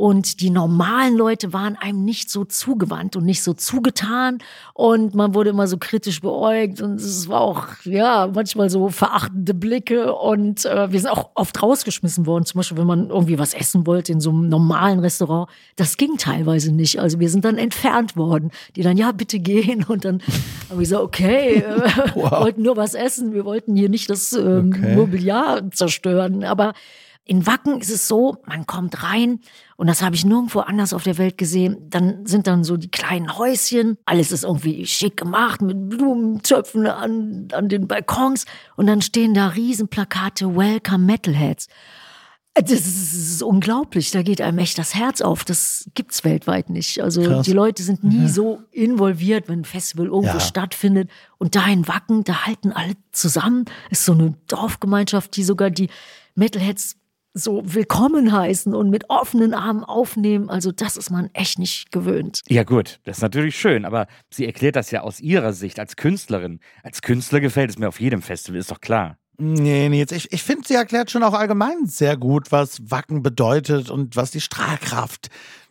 Und 0.00 0.40
die 0.40 0.48
normalen 0.48 1.14
Leute 1.14 1.52
waren 1.52 1.76
einem 1.76 2.06
nicht 2.06 2.30
so 2.30 2.46
zugewandt 2.46 3.16
und 3.16 3.26
nicht 3.26 3.42
so 3.42 3.52
zugetan. 3.52 4.38
Und 4.72 5.14
man 5.14 5.34
wurde 5.34 5.50
immer 5.50 5.66
so 5.66 5.76
kritisch 5.76 6.22
beäugt. 6.22 6.80
Und 6.80 6.94
es 6.94 7.28
war 7.28 7.42
auch, 7.42 7.66
ja, 7.84 8.26
manchmal 8.34 8.70
so 8.70 8.88
verachtende 8.88 9.52
Blicke. 9.52 10.14
Und 10.14 10.64
äh, 10.64 10.90
wir 10.90 10.98
sind 10.98 11.10
auch 11.10 11.32
oft 11.34 11.62
rausgeschmissen 11.62 12.24
worden. 12.24 12.46
Zum 12.46 12.60
Beispiel, 12.60 12.78
wenn 12.78 12.86
man 12.86 13.10
irgendwie 13.10 13.38
was 13.38 13.52
essen 13.52 13.86
wollte 13.86 14.12
in 14.12 14.22
so 14.22 14.30
einem 14.30 14.48
normalen 14.48 15.00
Restaurant. 15.00 15.50
Das 15.76 15.98
ging 15.98 16.16
teilweise 16.16 16.72
nicht. 16.72 16.98
Also 16.98 17.20
wir 17.20 17.28
sind 17.28 17.44
dann 17.44 17.58
entfernt 17.58 18.16
worden. 18.16 18.52
Die 18.76 18.82
dann, 18.82 18.96
ja, 18.96 19.12
bitte 19.12 19.38
gehen. 19.38 19.84
Und 19.84 20.06
dann 20.06 20.22
haben 20.70 20.78
wir 20.78 20.78
gesagt, 20.78 21.02
okay, 21.02 21.56
äh, 21.56 22.14
wir 22.14 22.30
wollten 22.30 22.62
nur 22.62 22.78
was 22.78 22.94
essen. 22.94 23.34
Wir 23.34 23.44
wollten 23.44 23.76
hier 23.76 23.90
nicht 23.90 24.08
das 24.08 24.32
ähm, 24.32 24.72
Okay. 24.74 24.96
Mobiliar 24.96 25.70
zerstören. 25.72 26.42
Aber 26.42 26.72
in 27.30 27.46
Wacken 27.46 27.78
ist 27.80 27.90
es 27.90 28.08
so, 28.08 28.38
man 28.44 28.66
kommt 28.66 29.04
rein 29.04 29.38
und 29.76 29.86
das 29.86 30.02
habe 30.02 30.16
ich 30.16 30.24
nirgendwo 30.24 30.60
anders 30.60 30.92
auf 30.92 31.04
der 31.04 31.16
Welt 31.16 31.38
gesehen. 31.38 31.76
Dann 31.88 32.26
sind 32.26 32.48
dann 32.48 32.64
so 32.64 32.76
die 32.76 32.90
kleinen 32.90 33.38
Häuschen, 33.38 33.98
alles 34.04 34.32
ist 34.32 34.42
irgendwie 34.42 34.84
schick 34.84 35.16
gemacht 35.18 35.62
mit 35.62 35.90
Blumentöpfen 35.90 36.88
an, 36.88 37.46
an 37.52 37.68
den 37.68 37.86
Balkons 37.86 38.46
und 38.74 38.88
dann 38.88 39.00
stehen 39.00 39.32
da 39.32 39.46
Riesenplakate 39.46 40.56
Welcome 40.56 41.04
Metalheads. 41.04 41.68
Das 42.54 42.72
ist, 42.72 42.84
das 42.84 43.12
ist 43.14 43.42
unglaublich, 43.44 44.10
da 44.10 44.22
geht 44.22 44.40
einem 44.40 44.58
echt 44.58 44.76
das 44.76 44.96
Herz 44.96 45.20
auf. 45.20 45.44
Das 45.44 45.88
gibt's 45.94 46.24
weltweit 46.24 46.68
nicht. 46.68 47.00
Also 47.00 47.22
Krass. 47.22 47.46
die 47.46 47.52
Leute 47.52 47.84
sind 47.84 48.02
nie 48.02 48.26
so 48.26 48.60
involviert, 48.72 49.48
wenn 49.48 49.60
ein 49.60 49.64
Festival 49.64 50.06
irgendwo 50.06 50.34
Ja. 50.34 50.40
stattfindet. 50.40 51.08
Und 51.38 51.54
da 51.54 51.64
in 51.68 51.86
Wacken, 51.86 52.24
da 52.24 52.46
halten 52.46 52.72
alle 52.72 52.94
zusammen. 53.12 53.66
Ist 53.90 54.04
so 54.04 54.14
eine 54.14 54.34
Dorfgemeinschaft, 54.48 55.36
die 55.36 55.44
sogar 55.44 55.70
die 55.70 55.90
Metalheads 56.34 56.96
so 57.32 57.62
willkommen 57.64 58.32
heißen 58.32 58.74
und 58.74 58.90
mit 58.90 59.08
offenen 59.08 59.54
Armen 59.54 59.84
aufnehmen. 59.84 60.50
Also 60.50 60.72
das 60.72 60.96
ist 60.96 61.10
man 61.10 61.30
echt 61.32 61.58
nicht 61.58 61.92
gewöhnt. 61.92 62.40
Ja 62.48 62.64
gut, 62.64 62.98
das 63.04 63.18
ist 63.18 63.22
natürlich 63.22 63.56
schön, 63.56 63.84
aber 63.84 64.06
sie 64.30 64.46
erklärt 64.46 64.76
das 64.76 64.90
ja 64.90 65.02
aus 65.02 65.20
ihrer 65.20 65.52
Sicht 65.52 65.78
als 65.78 65.96
Künstlerin. 65.96 66.60
Als 66.82 67.02
Künstler 67.02 67.40
gefällt 67.40 67.70
es 67.70 67.78
mir 67.78 67.88
auf 67.88 68.00
jedem 68.00 68.22
Festival, 68.22 68.58
ist 68.58 68.70
doch 68.70 68.80
klar. 68.80 69.16
Nee, 69.42 69.88
nee, 69.88 69.98
jetzt, 69.98 70.12
ich, 70.12 70.30
ich 70.32 70.42
finde, 70.42 70.68
sie 70.68 70.74
erklärt 70.74 71.10
schon 71.10 71.22
auch 71.22 71.32
allgemein 71.32 71.86
sehr 71.86 72.18
gut, 72.18 72.52
was 72.52 72.90
Wacken 72.90 73.22
bedeutet 73.22 73.88
und 73.88 74.14
was 74.14 74.30
die 74.30 74.40
Strahlkraft 74.42 75.30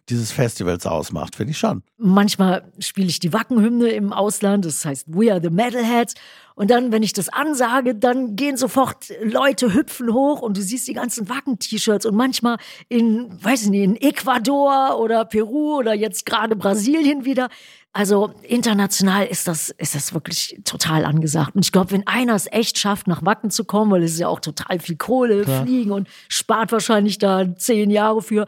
dieses 0.10 0.32
Festivals 0.32 0.86
ausmacht, 0.86 1.36
finde 1.36 1.52
ich 1.52 1.58
schon. 1.58 1.84
Manchmal 1.98 2.72
spiele 2.80 3.08
ich 3.08 3.20
die 3.20 3.34
Wackenhymne 3.34 3.90
im 3.90 4.12
Ausland, 4.14 4.66
das 4.66 4.84
heißt 4.84 5.08
We 5.08 5.32
are 5.32 5.42
the 5.42 5.50
Metalheads. 5.50 6.16
Und 6.56 6.70
dann, 6.72 6.92
wenn 6.92 7.04
ich 7.04 7.14
das 7.14 7.30
ansage, 7.30 7.96
dann 7.96 8.36
gehen 8.36 8.58
sofort 8.58 9.14
Leute 9.24 9.74
hüpfen 9.74 10.14
hoch 10.14 10.42
und 10.42 10.58
du 10.58 10.62
siehst 10.62 10.90
die 10.90 10.94
ganzen 10.94 11.30
Wacken-T-Shirts 11.30 12.06
und 12.06 12.16
manchmal 12.16 12.58
in, 12.90 13.30
weiß 13.42 13.64
ich 13.64 13.70
nicht, 13.70 13.84
in 13.84 13.96
Ecuador 13.96 15.00
oder 15.00 15.24
Peru 15.24 15.78
oder 15.78 15.94
jetzt 15.94 16.26
gerade 16.26 16.58
Brasilien 16.58 17.24
wieder. 17.24 17.48
Also 17.94 18.34
international 18.44 19.26
ist 19.26 19.48
das, 19.48 19.70
ist 19.70 19.96
das 19.96 20.14
wirklich 20.14 20.60
total 20.66 21.06
angesagt. 21.06 21.56
Und 21.56 21.64
ich 21.64 21.72
glaube, 21.72 21.92
wenn 21.92 22.06
einer 22.06 22.36
es 22.36 22.48
echt 22.52 22.78
schafft, 22.78 23.08
nach 23.08 23.26
Wacken 23.26 23.52
zu 23.52 23.64
kommen, 23.64 23.92
weil 23.92 24.04
es 24.04 24.14
ist 24.14 24.20
ja 24.20 24.28
auch 24.28 24.42
total 24.42 24.80
viel 24.80 24.98
Kohle, 24.98 25.44
Klar. 25.44 25.66
fliegen 25.66 25.92
und 25.92 26.10
spart 26.28 26.72
wahrscheinlich 26.74 27.20
da 27.20 27.56
zehn 27.56 27.90
Jahre 27.90 28.22
für, 28.22 28.48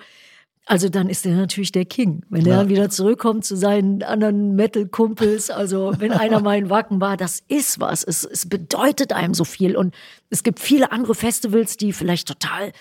also 0.72 0.88
dann 0.88 1.10
ist 1.10 1.26
er 1.26 1.36
natürlich 1.36 1.74
der 1.74 1.84
King. 1.84 2.24
Wenn 2.30 2.46
er 2.46 2.52
Ja. 2.54 2.58
dann 2.60 2.70
wieder 2.70 2.90
zurückkommt 2.90 3.44
zu 3.44 3.58
seinen 3.58 4.04
anderen 4.04 4.56
Metal-Kumpels, 4.56 5.50
also 5.50 5.92
wenn 5.98 6.14
einer 6.14 6.40
mal 6.42 6.58
in 6.58 6.70
Wacken 6.70 7.02
war, 7.02 7.18
das 7.18 7.44
ist 7.50 7.82
was. 7.82 8.06
Es, 8.06 8.24
es 8.24 8.48
bedeutet 8.48 9.12
einem 9.12 9.34
so 9.34 9.44
viel. 9.44 9.76
Und 9.76 9.94
es 10.30 10.44
gibt 10.44 10.62
viele 10.62 10.94
andere 10.94 11.14
Festivals, 11.14 11.76
die 11.76 11.92
vielleicht 11.92 12.26
total 12.30 12.72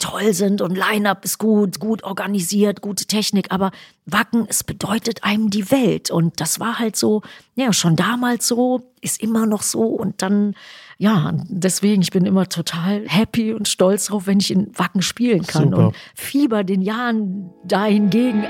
toll 0.00 0.34
sind 0.34 0.60
und 0.60 0.74
Line-Up 0.76 1.24
ist 1.24 1.38
gut, 1.38 1.78
gut 1.78 2.02
organisiert, 2.02 2.80
gute 2.80 3.06
Technik, 3.06 3.46
aber 3.50 3.70
Wacken, 4.06 4.46
es 4.48 4.64
bedeutet 4.64 5.22
einem 5.22 5.48
die 5.48 5.70
Welt. 5.70 6.10
Und 6.10 6.40
das 6.40 6.58
war 6.58 6.80
halt 6.80 6.96
so, 6.96 7.22
ja, 7.54 7.72
schon 7.72 7.94
damals 7.94 8.48
so, 8.48 8.82
ist 9.00 9.22
immer 9.22 9.46
noch 9.46 9.62
so. 9.62 9.82
Und 9.82 10.20
dann, 10.20 10.56
ja, 10.98 11.34
deswegen, 11.48 12.00
ich 12.00 12.10
bin 12.10 12.24
immer 12.24 12.48
total 12.48 13.04
happy 13.06 13.52
und 13.52 13.68
stolz 13.68 14.06
drauf, 14.06 14.26
wenn 14.26 14.40
ich 14.40 14.50
in 14.50 14.70
Wacken 14.78 15.02
spielen 15.02 15.46
kann 15.46 15.64
Super. 15.64 15.88
und 15.88 15.96
fieber 16.14 16.64
den 16.64 16.80
Jahren 16.80 17.50
dahingegen. 17.64 18.44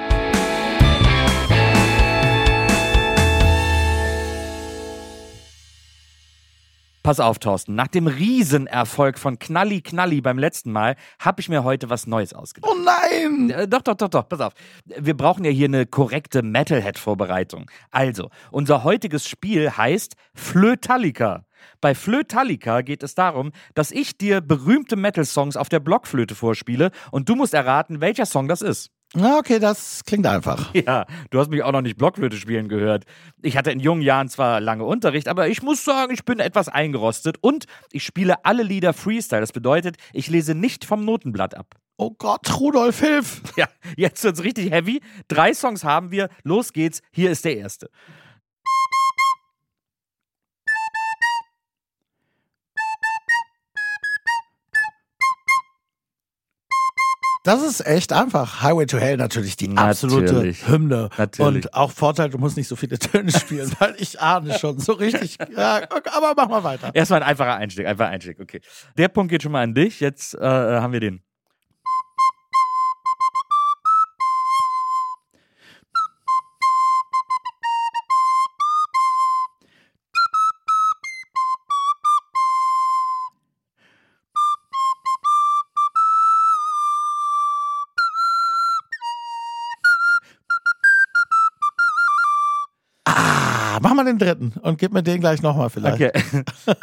Pass 7.07 7.21
auf, 7.21 7.39
Thorsten. 7.39 7.77
Nach 7.77 7.87
dem 7.87 8.09
Riesenerfolg 8.09 9.17
von 9.21 9.39
Knalli 9.39 9.81
Knalli 9.81 10.21
beim 10.21 10.39
letzten 10.39 10.73
Mal 10.73 10.97
habe 11.21 11.41
ich 11.41 11.49
mir 11.49 11.63
heute 11.63 11.89
was 11.89 12.09
Neues 12.09 12.35
ausgedacht. 12.35 12.69
Oh 12.69 12.77
nein! 12.83 13.51
Äh, 13.51 13.69
doch, 13.69 13.83
doch, 13.83 13.95
doch, 13.95 14.09
doch, 14.09 14.29
pass 14.29 14.41
auf. 14.41 14.55
Wir 14.87 15.17
brauchen 15.17 15.45
ja 15.45 15.53
hier 15.53 15.67
eine 15.67 15.87
korrekte 15.87 16.43
Metalhead-Vorbereitung. 16.43 17.71
Also, 17.93 18.31
unser 18.51 18.83
heutiges 18.83 19.29
Spiel 19.29 19.71
heißt 19.71 20.17
Flötallica. 20.35 21.45
Bei 21.81 21.95
Flötallica 21.95 22.81
geht 22.81 23.05
es 23.05 23.15
darum, 23.15 23.53
dass 23.75 23.93
ich 23.93 24.19
dir 24.19 24.41
berühmte 24.41 24.97
Metal-Songs 24.97 25.57
auf 25.57 25.69
der 25.69 25.79
Blockflöte 25.79 26.35
vorspiele 26.35 26.91
und 27.13 27.29
du 27.29 27.37
musst 27.37 27.55
erraten, 27.55 28.01
welcher 28.01 28.27
Song 28.27 28.49
das 28.49 28.63
ist. 28.63 28.91
Na, 29.19 29.39
okay, 29.39 29.59
das 29.59 30.05
klingt 30.05 30.27
einfach. 30.27 30.75
Ja, 30.87 31.07
du 31.31 31.41
hast 31.41 31.51
mich 31.51 31.63
auch 31.63 31.73
noch 31.73 31.81
nicht 31.81 31.97
Blockflöte 31.97 32.37
spielen 32.37 32.69
gehört. 32.69 33.05
Ich 33.43 33.57
hatte 33.57 33.71
in 33.71 33.81
jungen 33.81 34.03
Jahren 34.03 34.29
zwar 34.29 34.61
lange 34.61 34.85
Unterricht, 34.85 35.27
aber 35.27 35.49
ich 35.49 35.63
muss 35.63 35.85
sagen, 35.85 36.13
ich 36.13 36.27
bin 36.27 36.39
etwas 36.39 36.69
eingerostet 36.69 37.39
und 37.41 37.65
ich 37.93 38.05
spiele 38.05 38.45
alle 38.45 38.63
Lieder 38.63 38.93
Freestyle. 38.93 39.41
Das 39.41 39.53
bedeutet, 39.53 39.97
ich 40.13 40.29
lese 40.29 40.55
nicht 40.55 40.85
vom 40.85 41.07
Notenblatt 41.07 41.55
ab. 41.55 41.77
Oh 41.97 42.11
Gott, 42.11 42.61
Rudolf, 42.61 43.01
hilf! 43.01 43.43
Ja, 43.57 43.69
jetzt 43.97 44.23
wird's 44.23 44.45
richtig 44.45 44.71
heavy. 44.71 45.01
Drei 45.29 45.55
Songs 45.55 45.83
haben 45.83 46.11
wir. 46.11 46.29
Los 46.43 46.75
geht's. 46.75 47.01
Hier 47.11 47.31
ist 47.31 47.47
der 47.47 47.57
erste. 47.57 47.89
Das 57.47 57.63
ist 57.63 57.87
echt 57.87 58.13
einfach. 58.13 58.61
Highway 58.63 58.87
to 58.87 58.99
Hell 58.99 59.17
natürlich 59.17 59.57
die 59.57 59.77
absolute 59.77 60.33
Natürlich. 60.33 60.67
Hymne. 60.67 61.11
Natürlich. 61.17 61.67
Und 61.67 61.75
auch 61.75 61.93
Vorteil, 61.93 62.29
du 62.29 62.39
musst 62.39 62.57
nicht 62.57 62.67
so 62.67 62.75
viele 62.75 62.99
Töne 62.99 63.31
spielen, 63.31 63.71
weil 63.79 63.95
ich 63.99 64.21
ahne 64.21 64.59
schon 64.59 64.81
so 64.81 64.95
richtig. 64.95 65.39
Ja, 65.57 65.83
okay, 65.85 66.11
aber 66.13 66.35
mach 66.37 66.49
mal 66.49 66.65
weiter. 66.65 66.91
Erstmal 66.93 67.23
ein 67.23 67.29
einfacher 67.29 67.55
Einstieg, 67.55 67.87
einfacher 67.87 68.11
Einstieg, 68.11 68.41
okay. 68.41 68.61
Der 68.99 69.07
Punkt 69.07 69.31
geht 69.31 69.45
schon 69.45 69.53
mal 69.53 69.63
an 69.63 69.75
dich. 69.75 70.01
Jetzt 70.01 70.35
äh, 70.35 70.41
haben 70.41 70.93
wir 70.93 70.99
den. 70.99 71.23
Den 94.19 94.27
dritten 94.27 94.53
und 94.61 94.79
gib 94.79 94.93
mir 94.93 95.03
den 95.03 95.21
gleich 95.21 95.43
nochmal 95.43 95.71
vielleicht. 95.71 96.03
Okay. 96.03 96.45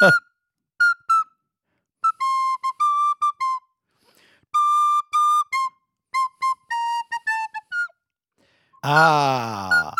Ah. 8.82 9.94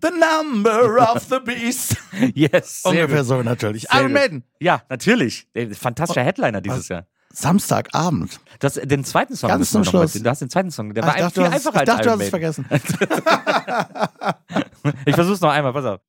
The 0.00 0.10
number 0.10 0.98
of 0.98 1.24
the 1.28 1.40
beast. 1.40 1.96
yes. 2.34 2.82
Sehr 2.82 2.90
Ungefähr 2.92 3.18
gut. 3.18 3.26
so 3.26 3.42
natürlich. 3.42 3.82
Sehr 3.82 4.00
Iron. 4.00 4.12
Maiden. 4.12 4.44
Ja, 4.60 4.82
natürlich. 4.88 5.46
Fantastischer 5.72 6.22
Headliner 6.22 6.60
dieses 6.60 6.88
Jahr. 6.88 7.06
Samstagabend. 7.32 8.40
Das, 8.60 8.74
den 8.74 9.04
zweiten 9.04 9.36
Song 9.36 9.48
Ganz 9.48 9.70
zum 9.70 9.82
noch 9.82 9.90
Schluss. 9.90 10.12
ziehen. 10.12 10.24
Du 10.24 10.30
hast 10.30 10.40
den 10.40 10.50
zweiten 10.50 10.70
Song. 10.70 10.94
Der 10.94 11.04
Ah, 11.04 11.08
war 11.08 11.14
ich 11.16 11.20
dachte, 11.22 11.34
viel 11.34 11.42
du 11.44 11.50
hast, 11.50 11.66
einfacher 11.66 11.80
ich 11.80 11.86
dachte, 11.86 12.02
du 12.02 12.10
als 12.10 12.20
hast 12.20 12.26
es 12.26 12.28
Iron 12.28 12.30
vergessen. 12.30 12.66
Ich 15.04 15.14
versuch's 15.14 15.40
noch 15.40 15.50
einmal, 15.50 15.72
pass 15.72 15.84
auf. 15.84 16.00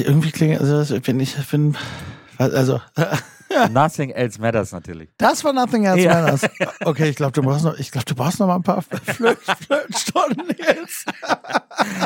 Irgendwie 0.00 0.30
klingt, 0.32 0.60
also 0.60 0.94
ich 0.94 1.02
bin, 1.02 1.20
ich 1.20 1.34
bin, 1.50 1.76
also, 2.38 2.80
Nothing 3.70 4.10
Else 4.10 4.40
Matters 4.40 4.72
natürlich. 4.72 5.08
das 5.18 5.42
war 5.44 5.52
Nothing 5.52 5.84
Else 5.84 6.00
Ja. 6.02 6.20
Matters. 6.20 6.50
Okay, 6.84 7.08
ich 7.08 7.16
glaube, 7.16 7.32
du 7.32 7.42
brauchst 7.42 7.64
noch, 7.64 7.78
ich 7.78 7.90
glaube, 7.90 8.04
du 8.04 8.14
brauchst 8.14 8.40
noch 8.40 8.46
mal 8.48 8.56
ein 8.56 8.62
paar 8.62 8.82
Flö 8.82 9.34
Flötenstunden 9.36 10.48
jetzt. 10.58 11.06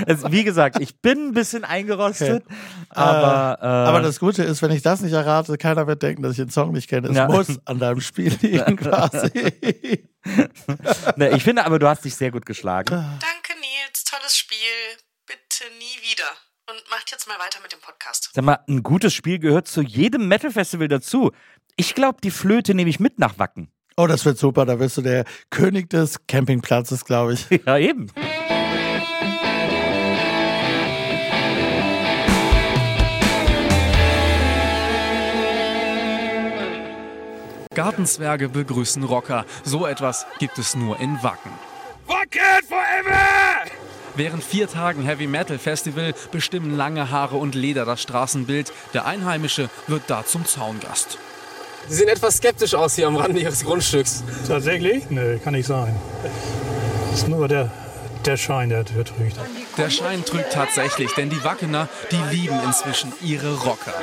Es, 0.07 0.25
wie 0.31 0.43
gesagt, 0.45 0.81
ich 0.81 1.01
bin 1.01 1.29
ein 1.29 1.33
bisschen 1.33 1.65
eingerostet, 1.65 2.45
aber, 2.89 3.59
äh, 3.63 3.67
Aber 3.67 4.01
das 4.03 4.19
Gute 4.19 4.43
ist, 4.43 4.61
wenn 4.63 4.73
ich 4.73 4.83
das 4.83 5.01
nicht 5.01 5.13
errate, 5.13 5.57
keiner 5.59 5.87
wird 5.87 6.03
denken, 6.03 6.23
dass 6.23 6.33
ich 6.33 6.39
den 6.39 6.51
Song 6.51 6.73
nicht 6.73 6.89
kenne. 6.89 7.09
Es 7.09 7.17
Ja. 7.17 7.29
muss 7.29 7.47
an 7.67 7.79
deinem 7.79 8.01
Spiel 8.01 8.37
liegen 8.43 8.77
quasi. 8.77 9.31
ne, 11.17 11.31
ich 11.31 11.45
finde 11.45 11.65
aber, 11.65 11.79
du 11.79 11.87
hast 11.89 12.05
dich 12.05 12.17
sehr 12.17 12.31
gut 12.33 12.47
geschlagen. 12.47 12.91
Danke, 12.91 13.59
Nils. 13.61 14.05
Tolles 14.05 14.37
Spiel. 14.37 14.59
Bitte 15.27 15.65
nie 15.79 16.11
wieder. 16.11 16.25
Und 16.71 16.89
macht 16.89 17.11
jetzt 17.11 17.27
mal 17.27 17.39
weiter 17.41 17.59
mit 17.63 17.73
dem 17.73 17.81
Podcast. 17.81 18.31
Sag 18.33 18.45
mal, 18.45 18.61
ein 18.69 18.85
gutes 18.85 19.13
Spiel 19.13 19.41
gehört 19.41 19.67
zu 19.67 19.83
jedem 19.83 20.29
Metal-Festival 20.29 20.87
dazu. 20.87 21.33
Ich 21.75 21.97
glaube, 21.97 22.19
die 22.23 22.31
Flöte 22.31 22.75
nehme 22.75 22.91
ich 22.91 23.01
mit 23.01 23.19
nach 23.19 23.41
Wacken. 23.41 23.73
Oh, 23.97 24.07
das 24.07 24.25
wird 24.25 24.39
super. 24.39 24.67
Da 24.67 24.79
wirst 24.79 24.97
du 24.97 25.03
der 25.03 25.25
König 25.51 25.91
des 25.91 26.25
Campingplatzes, 26.29 27.05
glaube 27.05 27.33
ich. 27.33 27.47
Ja, 27.67 27.77
eben. 27.77 28.13
Gartenzwerge 37.75 38.49
begrüßen 38.49 39.03
Rocker. 39.03 39.45
So 39.65 39.87
etwas 39.87 40.25
gibt 40.39 40.59
es 40.59 40.77
nur 40.77 41.01
in 41.01 41.21
Wacken. 41.23 41.53
Wacken 42.07 42.65
forever! 42.69 43.40
Während 44.21 44.45
vier 44.45 44.69
Tagen 44.69 45.03
Heavy 45.03 45.27
Metal 45.27 45.59
Festival 45.59 46.13
bestimmen 46.31 46.77
lange 46.77 47.11
Haare 47.11 47.37
und 47.37 47.55
Leder 47.55 47.87
das 47.87 48.03
Straßenbild. 48.03 48.71
Der 48.93 49.07
Einheimische 49.07 49.71
wird 49.87 50.03
da 50.09 50.27
zum 50.27 50.45
Zaungast. 50.45 51.17
Sie 51.89 51.95
sehen 51.95 52.09
etwas 52.09 52.37
skeptisch 52.37 52.75
aus 52.75 52.97
hier 52.97 53.07
am 53.07 53.17
Rande 53.17 53.41
Ihres 53.41 53.65
Grundstücks. 53.65 54.23
Tatsächlich? 54.47 55.09
Nee, 55.09 55.39
kann 55.39 55.55
nicht 55.55 55.67
sein. 55.67 55.97
Das 57.11 57.21
ist 57.21 57.29
nur 57.29 57.49
der, 57.49 57.71
der 58.27 58.37
Schein, 58.37 58.69
der, 58.69 58.85
der 58.85 59.07
trügt. 59.07 59.37
Der 59.79 59.89
Schein 59.89 60.23
trügt 60.23 60.53
tatsächlich, 60.53 61.15
denn 61.15 61.31
die 61.31 61.43
Wackener, 61.43 61.89
die 62.11 62.37
lieben 62.37 62.61
inzwischen 62.63 63.15
ihre 63.23 63.55
Rocker. 63.61 63.95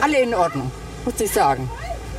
Alle 0.00 0.20
in 0.20 0.32
Ordnung, 0.32 0.70
muss 1.04 1.20
ich 1.20 1.32
sagen. 1.32 1.68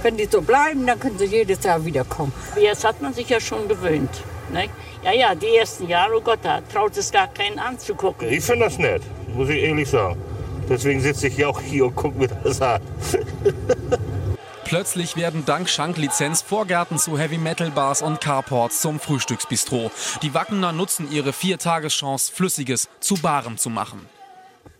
Wenn 0.04 0.18
die 0.18 0.28
so 0.30 0.42
bleiben, 0.42 0.86
dann 0.86 1.00
können 1.00 1.18
sie 1.18 1.28
jedes 1.28 1.64
Jahr 1.64 1.86
wiederkommen. 1.86 2.34
Jetzt 2.60 2.84
hat 2.84 3.02
man 3.02 3.14
sich 3.14 3.30
ja 3.30 3.40
schon 3.40 3.70
gewöhnt. 3.70 4.22
Ne? 4.52 4.68
Ja, 5.04 5.14
ja, 5.14 5.34
die 5.34 5.56
ersten 5.56 5.88
Jahre, 5.88 6.18
oh 6.18 6.22
Gott, 6.22 6.40
da 6.44 6.62
traut 6.62 6.98
es 6.98 7.12
gar 7.12 7.28
keinen 7.28 7.58
anzugucken. 7.58 8.28
Ich 8.28 8.44
finde 8.44 8.66
das 8.66 8.78
nett, 8.78 9.02
muss 9.34 9.50
ich 9.50 9.62
ehrlich 9.64 9.90
sagen. 9.90 10.22
Deswegen 10.68 11.00
sitze 11.00 11.28
ich 11.28 11.38
ja 11.38 11.48
auch 11.48 11.62
hier 11.62 11.86
und 11.86 11.96
gucke 11.96 12.18
mir 12.18 12.28
das 12.28 12.62
an. 12.62 12.82
Plötzlich 14.66 15.16
werden 15.16 15.46
dank 15.46 15.68
Schanklizenz 15.68 16.44
Vorgärten 16.44 17.00
zu 17.00 17.18
Heavy 17.18 17.40
Metal 17.40 17.72
Bars 17.72 18.04
und 18.04 18.22
Carports 18.22 18.82
zum 18.82 19.00
Frühstücksbistro. 19.00 19.90
Die 20.22 20.36
Wackener 20.36 20.74
nutzen 20.74 21.12
ihre 21.12 21.34
Viertageschance, 21.34 22.32
Flüssiges 22.32 22.88
zu 23.00 23.16
Baren 23.16 23.58
zu 23.58 23.72
machen. 23.72 24.08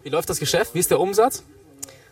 Wie 0.04 0.10
läuft 0.10 0.30
das 0.30 0.40
Geschäft? 0.40 0.76
Wie 0.76 0.80
ist 0.80 0.92
der 0.92 1.00
Umsatz? 1.00 1.44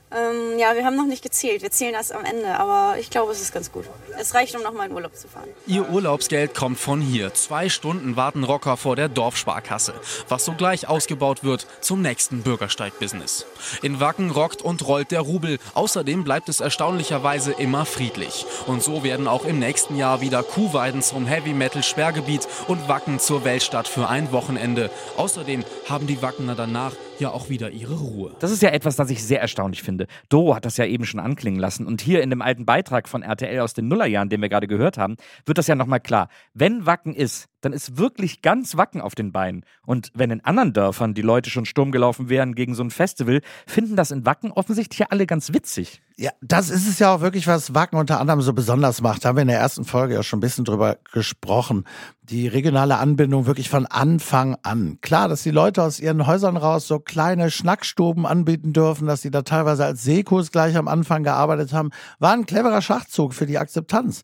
Ähm, 0.10 0.58
ja, 0.58 0.74
wir 0.74 0.86
haben 0.86 0.96
noch 0.96 1.06
nicht 1.06 1.22
gezählt. 1.22 1.62
Wir 1.62 1.72
zählen 1.72 1.94
erst 1.94 2.14
am 2.14 2.24
Ende, 2.24 2.58
aber 2.58 2.98
ich 2.98 3.10
glaube, 3.10 3.34
es 3.34 3.42
ist 3.42 3.54
ganz 3.54 3.74
gut. 3.74 3.84
Es 4.18 4.34
reicht, 4.34 4.56
um 4.56 4.64
nochmal 4.64 4.88
in 4.88 4.94
Urlaub 4.94 5.14
zu 5.16 5.28
fahren. 5.28 5.50
Ihr 5.66 5.90
Urlaubsgeld 5.90 6.56
kommt 6.56 6.80
von 6.80 7.02
hier. 7.02 7.34
Zwei 7.34 7.68
Stunden 7.68 8.16
warten 8.16 8.46
Rocker 8.46 8.78
vor 8.78 8.96
der 8.96 9.10
Dorfsparkasse, 9.10 9.94
was 10.30 10.46
sogleich 10.46 10.88
ausgebaut 10.88 11.44
wird 11.44 11.68
zum 11.82 12.02
nächsten 12.02 12.42
Bürgersteig-Business. 12.42 13.46
In 13.82 14.00
Wacken 14.00 14.32
rockt 14.32 14.62
und 14.62 14.88
rollt 14.88 15.12
der 15.12 15.22
Rubel. 15.22 15.60
Außerdem 15.74 16.24
bleibt 16.24 16.48
es 16.48 16.62
erstaunlicherweise 16.62 17.52
immer 17.52 17.86
friedlich. 17.86 18.46
Und 18.66 18.82
so 18.82 19.04
werden 19.04 19.28
auch 19.28 19.44
im 19.44 19.60
nächsten 19.60 19.98
Jahr 19.98 20.22
wieder 20.22 20.42
Kuhweiden 20.42 21.02
zum 21.02 21.26
Heavy-Metal-Sperrgebiet 21.26 22.48
und 22.70 22.88
Wacken 22.88 23.20
zur 23.20 23.44
Weltstadt 23.44 23.90
für 23.90 24.08
ein 24.08 24.32
Wochenende. 24.32 24.90
Außerdem 25.18 25.66
haben 25.90 26.08
die 26.08 26.22
Wackener 26.22 26.56
danach 26.56 26.94
ja 27.20 27.32
auch 27.32 27.50
wieder 27.50 27.72
ihre 27.72 27.96
Ruhe. 27.96 28.36
Das 28.40 28.52
ist 28.52 28.62
ja 28.62 28.70
etwas, 28.70 28.96
das 28.96 29.10
ich 29.10 29.24
sehr 29.24 29.42
erstaunlich 29.42 29.84
finde. 29.84 30.08
Doro 30.30 30.56
hat 30.56 30.66
das 30.66 30.78
ja 30.78 30.86
eben 30.86 31.06
schon 31.06 31.20
anklingen 31.20 31.60
lassen. 31.60 31.86
Und 31.86 32.02
hier 32.02 32.22
in 32.22 32.30
dem 32.30 32.42
alten 32.42 32.66
Beitrag 32.66 33.08
von 33.08 33.24
RTL 33.24 33.60
aus 33.60 33.74
den 33.74 33.88
Nullerjahren, 33.88 34.30
den 34.30 34.42
wir 34.42 34.50
gerade 34.50 34.68
gehört 34.68 34.98
haben, 34.98 35.18
wird 35.46 35.58
das 35.58 35.68
ja 35.68 35.76
nochmal 35.76 36.00
klar. 36.00 36.30
Wenn 36.54 36.86
Wacken 36.86 37.14
ist, 37.14 37.48
dann 37.62 37.74
ist 37.74 37.98
wirklich 37.98 38.42
ganz 38.42 38.78
Wacken 38.78 39.02
auf 39.02 39.16
den 39.16 39.32
Beinen. 39.32 39.66
Und 39.86 40.12
wenn 40.14 40.32
in 40.32 40.44
anderen 40.44 40.74
Dörfern 40.74 41.14
die 41.14 41.22
Leute 41.22 41.50
schon 41.50 41.66
Sturm 41.66 41.92
gelaufen 41.92 42.30
wären 42.30 42.56
gegen 42.56 42.76
so 42.76 42.84
ein 42.84 42.92
Festival, 42.92 43.42
finden 43.66 43.96
das 43.96 44.12
in 44.12 44.26
Wacken 44.26 44.52
offensichtlich 44.52 45.00
ja 45.00 45.08
alle 45.10 45.26
ganz 45.26 45.54
witzig. 45.54 46.02
Ja, 46.20 46.32
das 46.42 46.70
ist 46.70 46.88
es 46.88 46.98
ja 46.98 47.14
auch 47.14 47.22
wirklich, 47.22 47.46
was 47.46 47.76
Wacken 47.76 48.00
unter 48.00 48.20
anderem 48.20 48.42
so 48.42 48.54
besonders 48.54 49.02
macht. 49.02 49.24
Da 49.24 49.30
haben 49.30 49.38
wir 49.38 49.44
in 49.44 49.48
der 49.50 49.60
ersten 49.60 49.86
Folge 49.86 50.16
ja 50.16 50.24
schon 50.24 50.38
ein 50.38 50.42
bisschen 50.42 50.66
drüber 50.66 50.98
gesprochen. 51.12 51.86
Die 52.24 52.48
regionale 52.48 52.98
Anbindung 52.98 53.46
wirklich 53.46 53.70
von 53.70 53.86
Anfang 53.86 54.58
an. 54.64 54.98
Klar, 55.02 55.30
dass 55.30 55.44
die 55.44 55.52
Leute 55.52 55.84
aus 55.84 56.00
ihren 56.00 56.26
Häusern 56.26 56.58
raus 56.58 56.88
so 56.88 57.00
kleine 57.00 57.52
Schnackstuben 57.52 58.26
anbieten 58.26 58.74
dürfen, 58.74 59.08
dass 59.08 59.22
sie 59.22 59.32
da 59.32 59.44
teilweise 59.44 59.86
als 59.86 60.04
Seekurs 60.04 60.52
gleich 60.52 60.76
am 60.76 60.88
Anfang 60.88 61.24
gearbeitet 61.24 61.72
haben, 61.72 61.92
war 62.20 62.34
ein 62.34 62.46
cleverer 62.46 62.82
Schachzug 62.82 63.34
für 63.34 63.46
die 63.46 63.60
Akzeptanz 63.60 64.24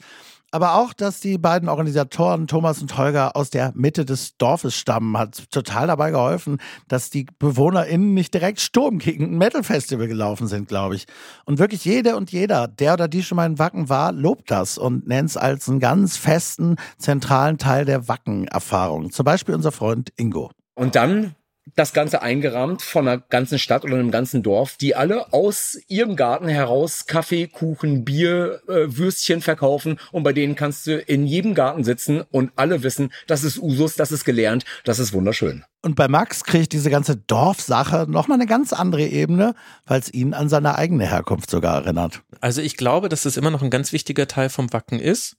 aber 0.53 0.75
auch, 0.75 0.93
dass 0.93 1.19
die 1.19 1.39
beiden 1.39 1.67
Organisatoren 1.67 2.45
Thomas 2.45 2.79
und 2.81 2.95
Holger 2.95 3.35
aus 3.35 3.49
der 3.49 3.71
Mitte 3.75 4.05
des 4.05 4.37
Dorfes 4.37 4.75
stammen, 4.75 5.17
hat 5.17 5.49
total 5.49 5.87
dabei 5.87 6.11
geholfen, 6.11 6.59
dass 6.87 7.09
die 7.09 7.25
BewohnerInnen 7.39 8.13
nicht 8.13 8.33
direkt 8.35 8.59
Sturm 8.59 8.99
gegen 8.99 9.25
ein 9.25 9.37
Metal-Festival 9.39 10.07
gelaufen 10.07 10.47
sind, 10.47 10.67
glaube 10.67 10.95
ich. 10.95 11.07
Und 11.45 11.57
wirklich 11.57 11.83
jede 11.85 12.15
und 12.15 12.31
jeder, 12.31 12.67
der 12.67 12.93
oder 12.93 13.07
die 13.07 13.23
schon 13.23 13.35
mal 13.37 13.47
in 13.47 13.57
Wacken 13.57 13.89
war, 13.89 14.11
lobt 14.11 14.51
das 14.51 14.77
und 14.77 15.07
nennt 15.07 15.31
es 15.31 15.37
als 15.37 15.67
einen 15.67 15.79
ganz 15.79 16.17
festen, 16.17 16.75
zentralen 16.99 17.57
Teil 17.57 17.85
der 17.85 18.07
Wacken-Erfahrung. 18.07 19.11
Zum 19.11 19.23
Beispiel 19.23 19.55
unser 19.55 19.71
Freund 19.71 20.13
Ingo. 20.17 20.51
Und 20.75 20.95
dann 20.95 21.33
das 21.75 21.93
Ganze 21.93 22.21
eingerahmt 22.21 22.81
von 22.81 23.07
einer 23.07 23.19
ganzen 23.19 23.57
Stadt 23.57 23.83
oder 23.83 23.95
einem 23.95 24.11
ganzen 24.11 24.43
Dorf, 24.43 24.77
die 24.77 24.95
alle 24.95 25.31
aus 25.33 25.77
ihrem 25.87 26.15
Garten 26.15 26.47
heraus 26.47 27.05
Kaffee, 27.05 27.47
Kuchen, 27.47 28.03
Bier, 28.03 28.61
äh, 28.67 28.97
Würstchen 28.97 29.41
verkaufen 29.41 29.99
und 30.11 30.23
bei 30.23 30.33
denen 30.33 30.55
kannst 30.55 30.87
du 30.87 30.99
in 30.99 31.25
jedem 31.25 31.55
Garten 31.55 31.83
sitzen 31.83 32.21
und 32.31 32.51
alle 32.55 32.83
wissen, 32.83 33.11
das 33.27 33.43
ist 33.43 33.57
Usus, 33.59 33.95
das 33.95 34.11
ist 34.11 34.25
gelernt, 34.25 34.65
das 34.83 34.99
ist 34.99 35.13
wunderschön. 35.13 35.63
Und 35.81 35.95
bei 35.95 36.07
Max 36.07 36.43
kriegt 36.43 36.73
diese 36.73 36.89
ganze 36.89 37.17
Dorfsache 37.17 38.05
nochmal 38.09 38.37
eine 38.37 38.47
ganz 38.47 38.71
andere 38.71 39.05
Ebene, 39.05 39.55
weil 39.85 39.99
es 39.99 40.13
ihn 40.13 40.33
an 40.33 40.49
seine 40.49 40.75
eigene 40.75 41.05
Herkunft 41.05 41.49
sogar 41.49 41.83
erinnert. 41.83 42.21
Also 42.39 42.61
ich 42.61 42.77
glaube, 42.77 43.09
dass 43.09 43.25
es 43.25 43.37
immer 43.37 43.51
noch 43.51 43.61
ein 43.61 43.69
ganz 43.69 43.91
wichtiger 43.91 44.27
Teil 44.27 44.49
vom 44.49 44.71
Wacken 44.71 44.99
ist, 44.99 45.35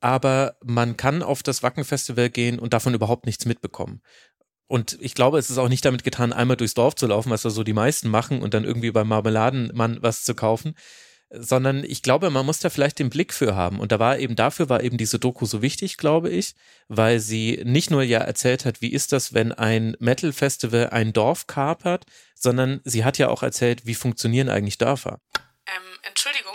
aber 0.00 0.56
man 0.62 0.96
kann 0.96 1.22
auf 1.22 1.42
das 1.42 1.62
Wacken-Festival 1.62 2.28
gehen 2.30 2.58
und 2.58 2.74
davon 2.74 2.94
überhaupt 2.94 3.26
nichts 3.26 3.46
mitbekommen. 3.46 4.02
Und 4.68 4.98
ich 5.00 5.14
glaube, 5.14 5.38
es 5.38 5.50
ist 5.50 5.58
auch 5.58 5.68
nicht 5.68 5.84
damit 5.84 6.02
getan, 6.02 6.32
einmal 6.32 6.56
durchs 6.56 6.74
Dorf 6.74 6.96
zu 6.96 7.06
laufen, 7.06 7.30
was 7.30 7.42
da 7.42 7.50
so 7.50 7.62
die 7.62 7.72
meisten 7.72 8.08
machen 8.08 8.42
und 8.42 8.54
dann 8.54 8.64
irgendwie 8.64 8.90
beim 8.90 9.08
Marmeladenmann 9.08 9.98
was 10.02 10.24
zu 10.24 10.34
kaufen, 10.34 10.74
sondern 11.30 11.84
ich 11.84 12.02
glaube, 12.02 12.30
man 12.30 12.46
muss 12.46 12.60
da 12.60 12.70
vielleicht 12.70 12.98
den 12.98 13.10
Blick 13.10 13.32
für 13.32 13.54
haben. 13.54 13.80
Und 13.80 13.92
da 13.92 13.98
war 13.98 14.18
eben 14.18 14.36
dafür 14.36 14.68
war 14.68 14.82
eben 14.82 14.96
diese 14.96 15.18
Doku 15.18 15.46
so 15.46 15.62
wichtig, 15.62 15.96
glaube 15.96 16.30
ich, 16.30 16.54
weil 16.88 17.20
sie 17.20 17.62
nicht 17.64 17.90
nur 17.90 18.02
ja 18.02 18.20
erzählt 18.20 18.64
hat, 18.64 18.80
wie 18.80 18.92
ist 18.92 19.12
das, 19.12 19.34
wenn 19.34 19.52
ein 19.52 19.96
Metal 19.98 20.32
Festival 20.32 20.90
ein 20.90 21.12
Dorf 21.12 21.46
kapert, 21.46 22.04
sondern 22.34 22.80
sie 22.84 23.04
hat 23.04 23.18
ja 23.18 23.28
auch 23.28 23.42
erzählt, 23.42 23.86
wie 23.86 23.94
funktionieren 23.94 24.48
eigentlich 24.48 24.78
Dörfer. 24.78 25.20
Ähm, 25.66 25.98
Entschuldigung, 26.02 26.54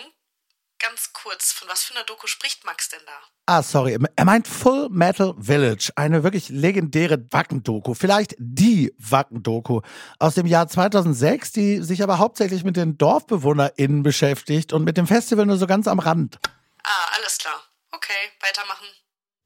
kurz, 1.24 1.52
von 1.52 1.68
was 1.68 1.84
für 1.84 1.96
einer 1.96 2.04
Doku 2.04 2.28
spricht 2.28 2.66
Max 2.66 2.90
denn 2.90 3.00
da? 3.06 3.12
Ah, 3.46 3.64
sorry. 3.64 3.98
Er 4.16 4.26
meint 4.26 4.48
Full 4.48 4.90
Metal 4.90 5.36
Village, 5.40 5.92
eine 5.96 6.24
wirklich 6.24 6.50
legendäre 6.50 7.26
Wacken-Doku. 7.32 7.94
Vielleicht 7.94 8.36
die 8.40 8.94
Wacken-Doku 8.98 9.82
aus 10.20 10.36
dem 10.36 10.48
Jahr 10.48 10.68
2006, 10.68 11.52
die 11.52 11.82
sich 11.82 12.02
aber 12.04 12.18
hauptsächlich 12.18 12.64
mit 12.64 12.78
den 12.78 12.98
DorfbewohnerInnen 12.98 14.04
beschäftigt 14.04 14.74
und 14.74 14.84
mit 14.84 14.98
dem 14.98 15.08
Festival 15.08 15.46
nur 15.46 15.58
so 15.58 15.68
ganz 15.68 15.88
am 15.88 16.00
Rand. 16.00 16.40
Ah, 16.84 17.16
alles 17.18 17.38
klar. 17.38 17.62
Okay, 17.92 18.14
weitermachen. 18.40 18.86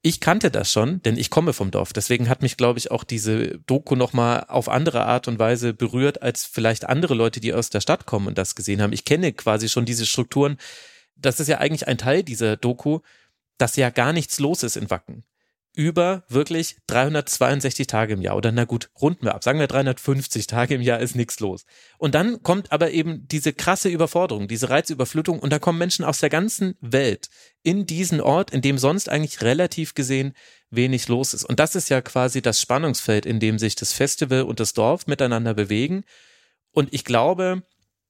Ich 0.02 0.20
kannte 0.20 0.52
das 0.52 0.70
schon, 0.70 1.02
denn 1.02 1.18
ich 1.18 1.30
komme 1.30 1.52
vom 1.52 1.72
Dorf. 1.72 1.92
Deswegen 1.92 2.28
hat 2.28 2.40
mich, 2.40 2.56
glaube 2.56 2.78
ich, 2.78 2.92
auch 2.92 3.02
diese 3.02 3.58
Doku 3.66 3.96
nochmal 3.96 4.44
auf 4.46 4.68
andere 4.68 5.04
Art 5.04 5.26
und 5.26 5.40
Weise 5.40 5.74
berührt, 5.74 6.22
als 6.22 6.44
vielleicht 6.44 6.84
andere 6.84 7.14
Leute, 7.14 7.40
die 7.40 7.52
aus 7.52 7.70
der 7.70 7.80
Stadt 7.80 8.06
kommen 8.06 8.28
und 8.28 8.38
das 8.38 8.54
gesehen 8.54 8.80
haben. 8.80 8.92
Ich 8.92 9.04
kenne 9.04 9.32
quasi 9.32 9.68
schon 9.68 9.84
diese 9.84 10.06
Strukturen 10.06 10.58
das 11.16 11.40
ist 11.40 11.48
ja 11.48 11.58
eigentlich 11.58 11.88
ein 11.88 11.98
Teil 11.98 12.22
dieser 12.22 12.56
Doku, 12.56 13.00
dass 13.58 13.76
ja 13.76 13.90
gar 13.90 14.12
nichts 14.12 14.38
los 14.38 14.62
ist 14.62 14.76
in 14.76 14.90
Wacken. 14.90 15.24
Über 15.74 16.24
wirklich 16.28 16.78
362 16.86 17.86
Tage 17.86 18.14
im 18.14 18.22
Jahr 18.22 18.36
oder 18.36 18.50
na 18.50 18.64
gut, 18.64 18.88
runden 18.98 19.26
wir 19.26 19.34
ab, 19.34 19.44
sagen 19.44 19.58
wir 19.58 19.66
350 19.66 20.46
Tage 20.46 20.74
im 20.74 20.80
Jahr 20.80 21.00
ist 21.00 21.16
nichts 21.16 21.38
los. 21.40 21.66
Und 21.98 22.14
dann 22.14 22.42
kommt 22.42 22.72
aber 22.72 22.92
eben 22.92 23.28
diese 23.28 23.52
krasse 23.52 23.90
Überforderung, 23.90 24.48
diese 24.48 24.70
Reizüberflutung 24.70 25.38
und 25.38 25.52
da 25.52 25.58
kommen 25.58 25.78
Menschen 25.78 26.06
aus 26.06 26.18
der 26.18 26.30
ganzen 26.30 26.76
Welt 26.80 27.28
in 27.62 27.84
diesen 27.84 28.22
Ort, 28.22 28.52
in 28.52 28.62
dem 28.62 28.78
sonst 28.78 29.10
eigentlich 29.10 29.42
relativ 29.42 29.92
gesehen 29.92 30.32
wenig 30.70 31.08
los 31.08 31.34
ist. 31.34 31.44
Und 31.44 31.60
das 31.60 31.74
ist 31.74 31.90
ja 31.90 32.00
quasi 32.00 32.40
das 32.40 32.58
Spannungsfeld, 32.58 33.26
in 33.26 33.38
dem 33.38 33.58
sich 33.58 33.74
das 33.74 33.92
Festival 33.92 34.42
und 34.42 34.60
das 34.60 34.72
Dorf 34.72 35.06
miteinander 35.06 35.52
bewegen. 35.52 36.04
Und 36.70 36.94
ich 36.94 37.04
glaube, 37.04 37.62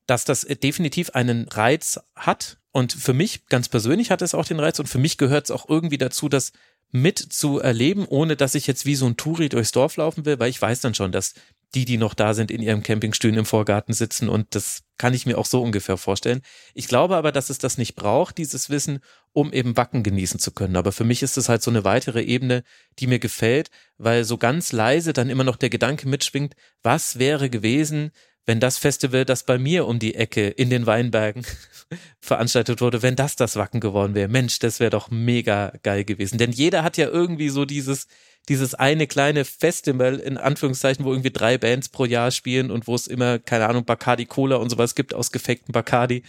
dass 0.06 0.24
das 0.24 0.42
definitiv 0.42 1.10
einen 1.10 1.48
Reiz 1.48 1.98
hat 2.14 2.58
und 2.76 2.92
für 2.92 3.14
mich 3.14 3.46
ganz 3.46 3.70
persönlich 3.70 4.10
hat 4.10 4.20
es 4.20 4.34
auch 4.34 4.44
den 4.44 4.60
Reiz 4.60 4.78
und 4.78 4.86
für 4.86 4.98
mich 4.98 5.16
gehört 5.16 5.46
es 5.46 5.50
auch 5.50 5.66
irgendwie 5.66 5.96
dazu, 5.96 6.28
das 6.28 6.52
mit 6.90 7.18
zu 7.18 7.58
erleben, 7.58 8.04
ohne 8.06 8.36
dass 8.36 8.54
ich 8.54 8.66
jetzt 8.66 8.84
wie 8.84 8.96
so 8.96 9.06
ein 9.06 9.16
Touri 9.16 9.48
durchs 9.48 9.72
Dorf 9.72 9.96
laufen 9.96 10.26
will, 10.26 10.38
weil 10.38 10.50
ich 10.50 10.60
weiß 10.60 10.82
dann 10.82 10.94
schon, 10.94 11.10
dass 11.10 11.32
die, 11.74 11.86
die 11.86 11.96
noch 11.96 12.12
da 12.12 12.34
sind, 12.34 12.50
in 12.50 12.60
ihrem 12.60 12.82
Campingstühlen 12.82 13.38
im 13.38 13.46
Vorgarten 13.46 13.94
sitzen 13.94 14.28
und 14.28 14.54
das 14.54 14.82
kann 14.98 15.14
ich 15.14 15.24
mir 15.24 15.38
auch 15.38 15.46
so 15.46 15.62
ungefähr 15.62 15.96
vorstellen. 15.96 16.42
Ich 16.74 16.86
glaube 16.86 17.16
aber, 17.16 17.32
dass 17.32 17.48
es 17.48 17.56
das 17.56 17.78
nicht 17.78 17.94
braucht, 17.96 18.36
dieses 18.36 18.68
Wissen, 18.68 18.98
um 19.32 19.54
eben 19.54 19.78
Wacken 19.78 20.02
genießen 20.02 20.38
zu 20.38 20.50
können. 20.50 20.76
Aber 20.76 20.92
für 20.92 21.04
mich 21.04 21.22
ist 21.22 21.38
es 21.38 21.48
halt 21.48 21.62
so 21.62 21.70
eine 21.70 21.84
weitere 21.84 22.22
Ebene, 22.22 22.62
die 22.98 23.06
mir 23.06 23.18
gefällt, 23.18 23.70
weil 23.96 24.24
so 24.24 24.36
ganz 24.36 24.72
leise 24.72 25.14
dann 25.14 25.30
immer 25.30 25.44
noch 25.44 25.56
der 25.56 25.70
Gedanke 25.70 26.06
mitschwingt, 26.06 26.54
was 26.82 27.18
wäre 27.18 27.48
gewesen, 27.48 28.12
wenn 28.46 28.60
das 28.60 28.78
Festival, 28.78 29.24
das 29.24 29.42
bei 29.42 29.58
mir 29.58 29.86
um 29.86 29.98
die 29.98 30.14
Ecke 30.14 30.48
in 30.48 30.70
den 30.70 30.86
Weinbergen 30.86 31.44
veranstaltet 32.20 32.80
wurde, 32.80 33.02
wenn 33.02 33.16
das 33.16 33.34
das 33.34 33.56
Wacken 33.56 33.80
geworden 33.80 34.14
wäre. 34.14 34.28
Mensch, 34.28 34.60
das 34.60 34.78
wäre 34.78 34.90
doch 34.90 35.10
mega 35.10 35.72
geil 35.82 36.04
gewesen. 36.04 36.38
Denn 36.38 36.52
jeder 36.52 36.84
hat 36.84 36.96
ja 36.96 37.08
irgendwie 37.08 37.48
so 37.48 37.64
dieses, 37.64 38.06
dieses 38.48 38.74
eine 38.74 39.08
kleine 39.08 39.44
Festival, 39.44 40.16
in 40.16 40.38
Anführungszeichen, 40.38 41.04
wo 41.04 41.10
irgendwie 41.10 41.32
drei 41.32 41.58
Bands 41.58 41.88
pro 41.88 42.04
Jahr 42.04 42.30
spielen 42.30 42.70
und 42.70 42.86
wo 42.86 42.94
es 42.94 43.08
immer, 43.08 43.40
keine 43.40 43.68
Ahnung, 43.68 43.84
Bacardi 43.84 44.26
Cola 44.26 44.56
und 44.56 44.70
sowas 44.70 44.94
gibt 44.94 45.12
aus 45.12 45.32
gefakten 45.32 45.72
Bacardi. 45.72 46.22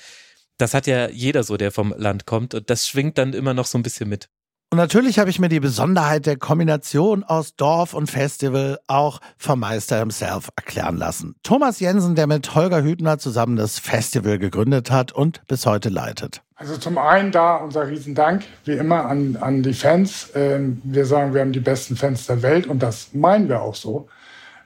Das 0.58 0.74
hat 0.74 0.88
ja 0.88 1.10
jeder 1.10 1.44
so, 1.44 1.56
der 1.56 1.72
vom 1.72 1.94
Land 1.96 2.26
kommt 2.26 2.56
und 2.56 2.70
das 2.72 2.88
schwingt 2.88 3.20
dann 3.20 3.34
immer 3.34 3.54
noch 3.54 3.68
so 3.68 3.78
ein 3.78 3.84
bisschen 3.84 4.10
mit. 4.10 4.28
Und 4.70 4.80
natürlich 4.80 5.18
habe 5.18 5.30
ich 5.30 5.40
mir 5.40 5.48
die 5.48 5.62
Besonderheit 5.62 6.26
der 6.26 6.36
Kombination 6.36 7.24
aus 7.24 7.56
Dorf 7.56 7.94
und 7.94 8.12
Festival 8.12 8.80
auch 8.88 9.22
vom 9.38 9.62
Meister 9.62 9.98
himself 10.00 10.50
erklären 10.58 10.98
lassen. 10.98 11.36
Thomas 11.42 11.80
Jensen, 11.80 12.16
der 12.16 12.28
mit 12.28 12.54
Holger 12.54 12.84
Hübner 12.84 13.18
zusammen 13.18 13.56
das 13.56 13.80
Festival 13.80 14.40
gegründet 14.40 14.92
hat 14.92 15.14
und 15.14 15.48
bis 15.48 15.66
heute 15.66 15.88
leitet. 15.88 16.42
Also 16.58 16.76
zum 16.76 16.98
einen 16.98 17.32
da 17.32 17.56
unser 17.56 17.88
Riesendank, 17.88 18.44
wie 18.66 18.74
immer, 18.74 19.06
an, 19.06 19.38
an 19.40 19.64
die 19.64 19.74
Fans. 19.74 20.32
Ähm, 20.36 20.82
wir 20.84 21.06
sagen, 21.06 21.34
wir 21.34 21.40
haben 21.40 21.54
die 21.54 21.62
besten 21.62 21.96
Fans 21.96 22.28
der 22.28 22.42
Welt 22.42 22.68
und 22.68 22.84
das 22.84 23.14
meinen 23.14 23.48
wir 23.48 23.62
auch 23.62 23.76
so. 23.76 24.10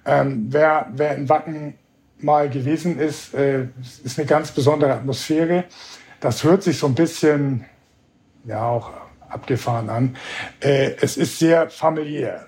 Ähm, 0.06 0.48
wer, 0.50 0.88
wer 0.94 1.16
in 1.16 1.30
Wacken 1.30 1.76
mal 2.18 2.50
gewesen 2.50 2.98
ist, 2.98 3.36
äh, 3.36 3.68
ist 4.04 4.18
eine 4.18 4.26
ganz 4.26 4.50
besondere 4.52 4.94
Atmosphäre. 4.94 5.66
Das 6.22 6.44
hört 6.44 6.64
sich 6.64 6.80
so 6.80 6.88
ein 6.88 6.96
bisschen 6.96 7.66
ja 8.46 8.64
auch 8.64 8.90
abgefahren 9.32 9.90
an. 9.90 10.16
Äh, 10.60 10.96
es 11.02 11.18
ist 11.18 11.40
sehr 11.40 11.70
familiär. 11.70 12.48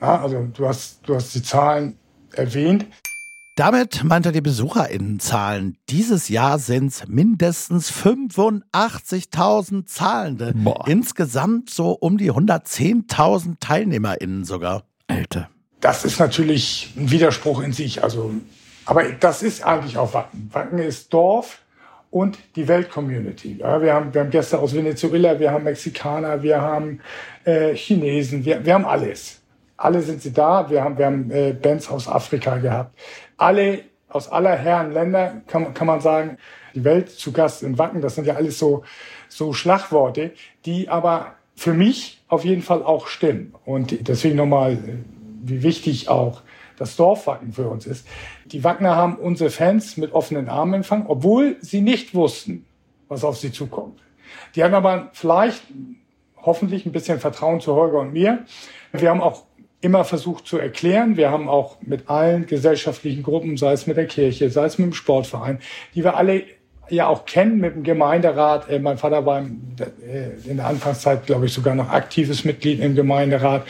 Ja, 0.00 0.22
also 0.22 0.48
du 0.52 0.66
hast, 0.66 1.00
du 1.06 1.14
hast 1.14 1.34
die 1.34 1.42
Zahlen 1.42 1.98
erwähnt. 2.32 2.86
Damit 3.54 4.02
meint 4.02 4.24
er 4.24 4.32
die 4.32 4.40
BesucherInnenzahlen. 4.40 5.76
Dieses 5.90 6.30
Jahr 6.30 6.58
sind 6.58 6.88
es 6.88 7.06
mindestens 7.06 7.92
85.000 7.92 9.84
Zahlende. 9.84 10.54
Boah. 10.56 10.88
Insgesamt 10.88 11.68
so 11.68 11.90
um 11.92 12.16
die 12.16 12.32
110.000 12.32 13.56
TeilnehmerInnen 13.60 14.44
sogar. 14.44 14.84
Alter. 15.06 15.50
Das 15.80 16.04
ist 16.04 16.18
natürlich 16.18 16.94
ein 16.96 17.10
Widerspruch 17.10 17.60
in 17.60 17.72
sich. 17.72 18.02
Also, 18.02 18.32
aber 18.86 19.04
das 19.12 19.42
ist 19.42 19.62
eigentlich 19.64 19.98
auch 19.98 20.14
Wacken. 20.14 20.48
Wacken 20.52 20.78
ist 20.78 21.12
Dorf 21.12 21.61
und 22.12 22.38
die 22.56 22.68
Weltcommunity. 22.68 23.56
Ja, 23.58 23.82
wir, 23.82 23.94
haben, 23.94 24.14
wir 24.14 24.20
haben 24.20 24.30
Gäste 24.30 24.58
aus 24.58 24.74
Venezuela, 24.74 25.40
wir 25.40 25.50
haben 25.50 25.64
Mexikaner, 25.64 26.42
wir 26.42 26.60
haben 26.60 27.00
äh, 27.44 27.74
Chinesen, 27.74 28.44
wir, 28.44 28.64
wir 28.64 28.74
haben 28.74 28.84
alles. 28.84 29.40
Alle 29.78 30.02
sind 30.02 30.22
sie 30.22 30.32
da. 30.32 30.70
Wir 30.70 30.84
haben, 30.84 30.96
wir 30.98 31.06
haben 31.06 31.30
äh, 31.30 31.52
Bands 31.52 31.90
aus 31.90 32.06
Afrika 32.06 32.58
gehabt. 32.58 32.96
Alle 33.36 33.80
aus 34.10 34.30
aller 34.30 34.54
Herren 34.54 34.92
Länder 34.92 35.40
kann, 35.46 35.72
kann 35.72 35.86
man 35.86 36.00
sagen, 36.00 36.36
die 36.74 36.84
Welt 36.84 37.10
zu 37.10 37.32
Gast 37.32 37.62
in 37.62 37.78
Wacken. 37.78 38.02
Das 38.02 38.14
sind 38.14 38.26
ja 38.26 38.34
alles 38.34 38.58
so, 38.58 38.84
so 39.28 39.54
Schlagworte, 39.54 40.32
die 40.66 40.90
aber 40.90 41.34
für 41.56 41.72
mich 41.72 42.22
auf 42.28 42.44
jeden 42.44 42.62
Fall 42.62 42.82
auch 42.82 43.06
stimmen. 43.06 43.54
Und 43.64 44.06
deswegen 44.06 44.36
nochmal, 44.36 44.78
wie 45.42 45.62
wichtig 45.62 46.10
auch 46.10 46.42
das 46.82 46.96
Dorfwacken 46.96 47.52
für 47.52 47.68
uns 47.68 47.86
ist. 47.86 48.06
Die 48.46 48.64
Wagner 48.64 48.96
haben 48.96 49.16
unsere 49.16 49.50
Fans 49.50 49.96
mit 49.96 50.12
offenen 50.12 50.48
Armen 50.48 50.74
empfangen, 50.74 51.06
obwohl 51.06 51.56
sie 51.60 51.80
nicht 51.80 52.14
wussten, 52.14 52.66
was 53.08 53.24
auf 53.24 53.36
sie 53.36 53.52
zukommt. 53.52 54.00
Die 54.56 54.64
haben 54.64 54.74
aber 54.74 55.10
vielleicht 55.12 55.62
hoffentlich 56.36 56.84
ein 56.84 56.92
bisschen 56.92 57.20
Vertrauen 57.20 57.60
zu 57.60 57.74
Holger 57.74 58.00
und 58.00 58.12
mir. 58.12 58.44
Wir 58.92 59.10
haben 59.10 59.20
auch 59.20 59.44
immer 59.80 60.04
versucht 60.04 60.46
zu 60.46 60.58
erklären. 60.58 61.16
Wir 61.16 61.30
haben 61.30 61.48
auch 61.48 61.76
mit 61.82 62.10
allen 62.10 62.46
gesellschaftlichen 62.46 63.22
Gruppen, 63.22 63.56
sei 63.56 63.72
es 63.72 63.86
mit 63.86 63.96
der 63.96 64.06
Kirche, 64.06 64.50
sei 64.50 64.64
es 64.64 64.78
mit 64.78 64.86
dem 64.86 64.92
Sportverein, 64.92 65.60
die 65.94 66.02
wir 66.02 66.16
alle 66.16 66.44
ja 66.88 67.06
auch 67.06 67.24
kennen 67.24 67.58
mit 67.58 67.74
dem 67.74 67.84
Gemeinderat. 67.84 68.68
Äh, 68.68 68.80
mein 68.80 68.98
Vater 68.98 69.24
war 69.24 69.40
äh, 69.40 70.48
in 70.48 70.56
der 70.56 70.66
Anfangszeit, 70.66 71.26
glaube 71.26 71.46
ich, 71.46 71.52
sogar 71.52 71.74
noch 71.74 71.90
aktives 71.90 72.44
Mitglied 72.44 72.80
im 72.80 72.94
Gemeinderat. 72.94 73.66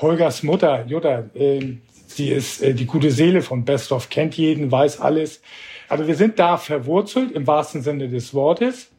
Holgers 0.00 0.42
Mutter, 0.42 0.84
Jutta, 0.86 1.24
äh, 1.34 1.76
sie 2.16 2.30
ist 2.30 2.62
äh, 2.62 2.74
die 2.74 2.86
gute 2.86 3.10
Seele 3.10 3.42
von 3.42 3.64
Besthoff, 3.64 4.08
kennt 4.08 4.36
jeden, 4.36 4.70
weiß 4.70 5.00
alles. 5.00 5.40
Also 5.88 6.06
wir 6.06 6.16
sind 6.16 6.38
da 6.38 6.56
verwurzelt 6.56 7.32
im 7.32 7.46
wahrsten 7.46 7.82
Sinne 7.82 8.08
des 8.08 8.34
Wortes. 8.34 8.90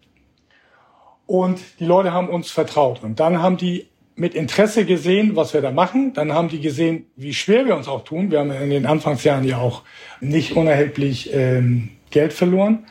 Und 1.26 1.60
die 1.80 1.86
Leute 1.86 2.14
haben 2.14 2.30
uns 2.30 2.52
vertraut. 2.52 3.04
Und 3.04 3.20
dann 3.20 3.42
haben 3.42 3.58
die 3.58 3.88
mit 4.16 4.34
Interesse 4.34 4.86
gesehen, 4.86 5.36
was 5.36 5.54
wir 5.54 5.62
da 5.62 5.72
machen. 5.72 6.14
Dann 6.14 6.34
haben 6.34 6.50
die 6.50 6.62
gesehen, 6.62 7.06
wie 7.16 7.34
schwer 7.34 7.66
wir 7.66 7.76
uns 7.76 7.88
auch 7.88 8.04
tun. 8.04 8.32
Wir 8.32 8.40
haben 8.40 8.52
in 8.52 8.70
den 8.70 8.86
Anfangsjahren 8.86 9.44
ja 9.44 9.58
auch 9.58 9.84
nicht 10.22 10.56
unerheblich 10.56 11.32
ähm, 11.34 11.90
Geld 12.10 12.34
verloren, 12.34 12.88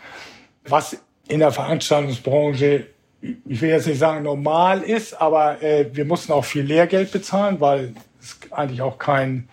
was 0.65 0.99
in 1.29 1.41
der 1.41 1.51
Veranstaltungsbranche, 1.51 2.87
ich 3.21 3.61
will 3.61 3.71
jetzt 3.71 3.87
nicht 3.89 3.99
sagen 3.99 4.23
normal 4.23 4.83
ist, 4.83 5.15
aber 5.21 5.63
äh, 5.63 5.87
wir 5.93 6.05
mussten 6.05 6.33
auch 6.33 6.45
viel 6.45 6.63
Lehrgeld 6.63 7.11
bezahlen, 7.11 7.61
weil 7.61 7.95
es 8.21 8.39
eigentlich 8.53 8.83
auch 8.83 8.99
kein, 8.99 9.49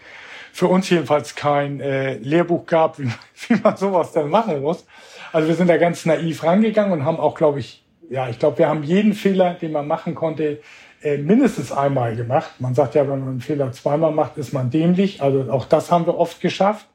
für 0.53 0.67
uns 0.67 0.87
jedenfalls 0.87 1.33
kein 1.33 1.81
äh, 1.81 2.13
Lehrbuch 2.17 2.67
gab, 2.67 2.99
wie, 2.99 3.09
wie 3.47 3.59
man 3.61 3.75
sowas 3.75 4.13
dann 4.13 4.29
machen 4.29 4.61
muss. 4.61 4.85
Also 5.33 5.47
wir 5.47 5.55
sind 5.55 5.67
da 5.67 5.77
ganz 5.77 6.05
naiv 6.05 6.43
rangegangen 6.43 6.93
und 6.93 7.05
haben 7.05 7.17
auch, 7.17 7.33
glaube 7.33 7.59
ich, 7.59 7.83
ja, 8.09 8.29
ich 8.29 8.37
glaube, 8.37 8.59
wir 8.59 8.69
haben 8.69 8.83
jeden 8.83 9.13
Fehler, 9.13 9.55
den 9.55 9.71
man 9.71 9.87
machen 9.87 10.13
konnte, 10.13 10.59
äh, 11.01 11.17
mindestens 11.17 11.71
einmal 11.71 12.15
gemacht. 12.15 12.51
Man 12.59 12.75
sagt 12.75 12.93
ja, 12.93 13.01
wenn 13.01 13.19
man 13.19 13.29
einen 13.29 13.41
Fehler 13.41 13.71
zweimal 13.71 14.11
macht, 14.11 14.37
ist 14.37 14.53
man 14.53 14.69
dämlich. 14.69 15.23
Also 15.23 15.51
auch 15.51 15.65
das 15.65 15.91
haben 15.91 16.05
wir 16.05 16.19
oft 16.19 16.39
geschafft. 16.39 16.85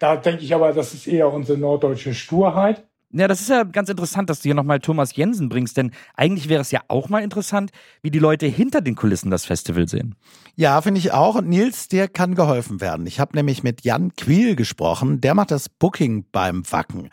Da 0.00 0.16
denke 0.16 0.42
ich 0.42 0.52
aber, 0.52 0.72
das 0.72 0.92
ist 0.92 1.06
eher 1.06 1.32
unsere 1.32 1.56
norddeutsche 1.56 2.14
Sturheit. 2.14 2.82
Ja, 3.10 3.26
das 3.26 3.40
ist 3.40 3.48
ja 3.48 3.62
ganz 3.64 3.88
interessant, 3.88 4.28
dass 4.28 4.40
du 4.40 4.44
hier 4.44 4.54
nochmal 4.54 4.80
Thomas 4.80 5.16
Jensen 5.16 5.48
bringst, 5.48 5.78
denn 5.78 5.92
eigentlich 6.14 6.50
wäre 6.50 6.60
es 6.60 6.70
ja 6.70 6.82
auch 6.88 7.08
mal 7.08 7.22
interessant, 7.22 7.70
wie 8.02 8.10
die 8.10 8.18
Leute 8.18 8.46
hinter 8.46 8.82
den 8.82 8.96
Kulissen 8.96 9.30
das 9.30 9.46
Festival 9.46 9.88
sehen. 9.88 10.14
Ja, 10.56 10.80
finde 10.82 10.98
ich 10.98 11.12
auch. 11.12 11.36
Und 11.36 11.48
Nils, 11.48 11.88
dir 11.88 12.08
kann 12.08 12.34
geholfen 12.34 12.82
werden. 12.82 13.06
Ich 13.06 13.18
habe 13.18 13.34
nämlich 13.34 13.62
mit 13.62 13.82
Jan 13.82 14.12
Quiel 14.14 14.56
gesprochen. 14.56 15.22
Der 15.22 15.34
macht 15.34 15.50
das 15.50 15.70
Booking 15.70 16.26
beim 16.30 16.70
Wacken. 16.70 17.08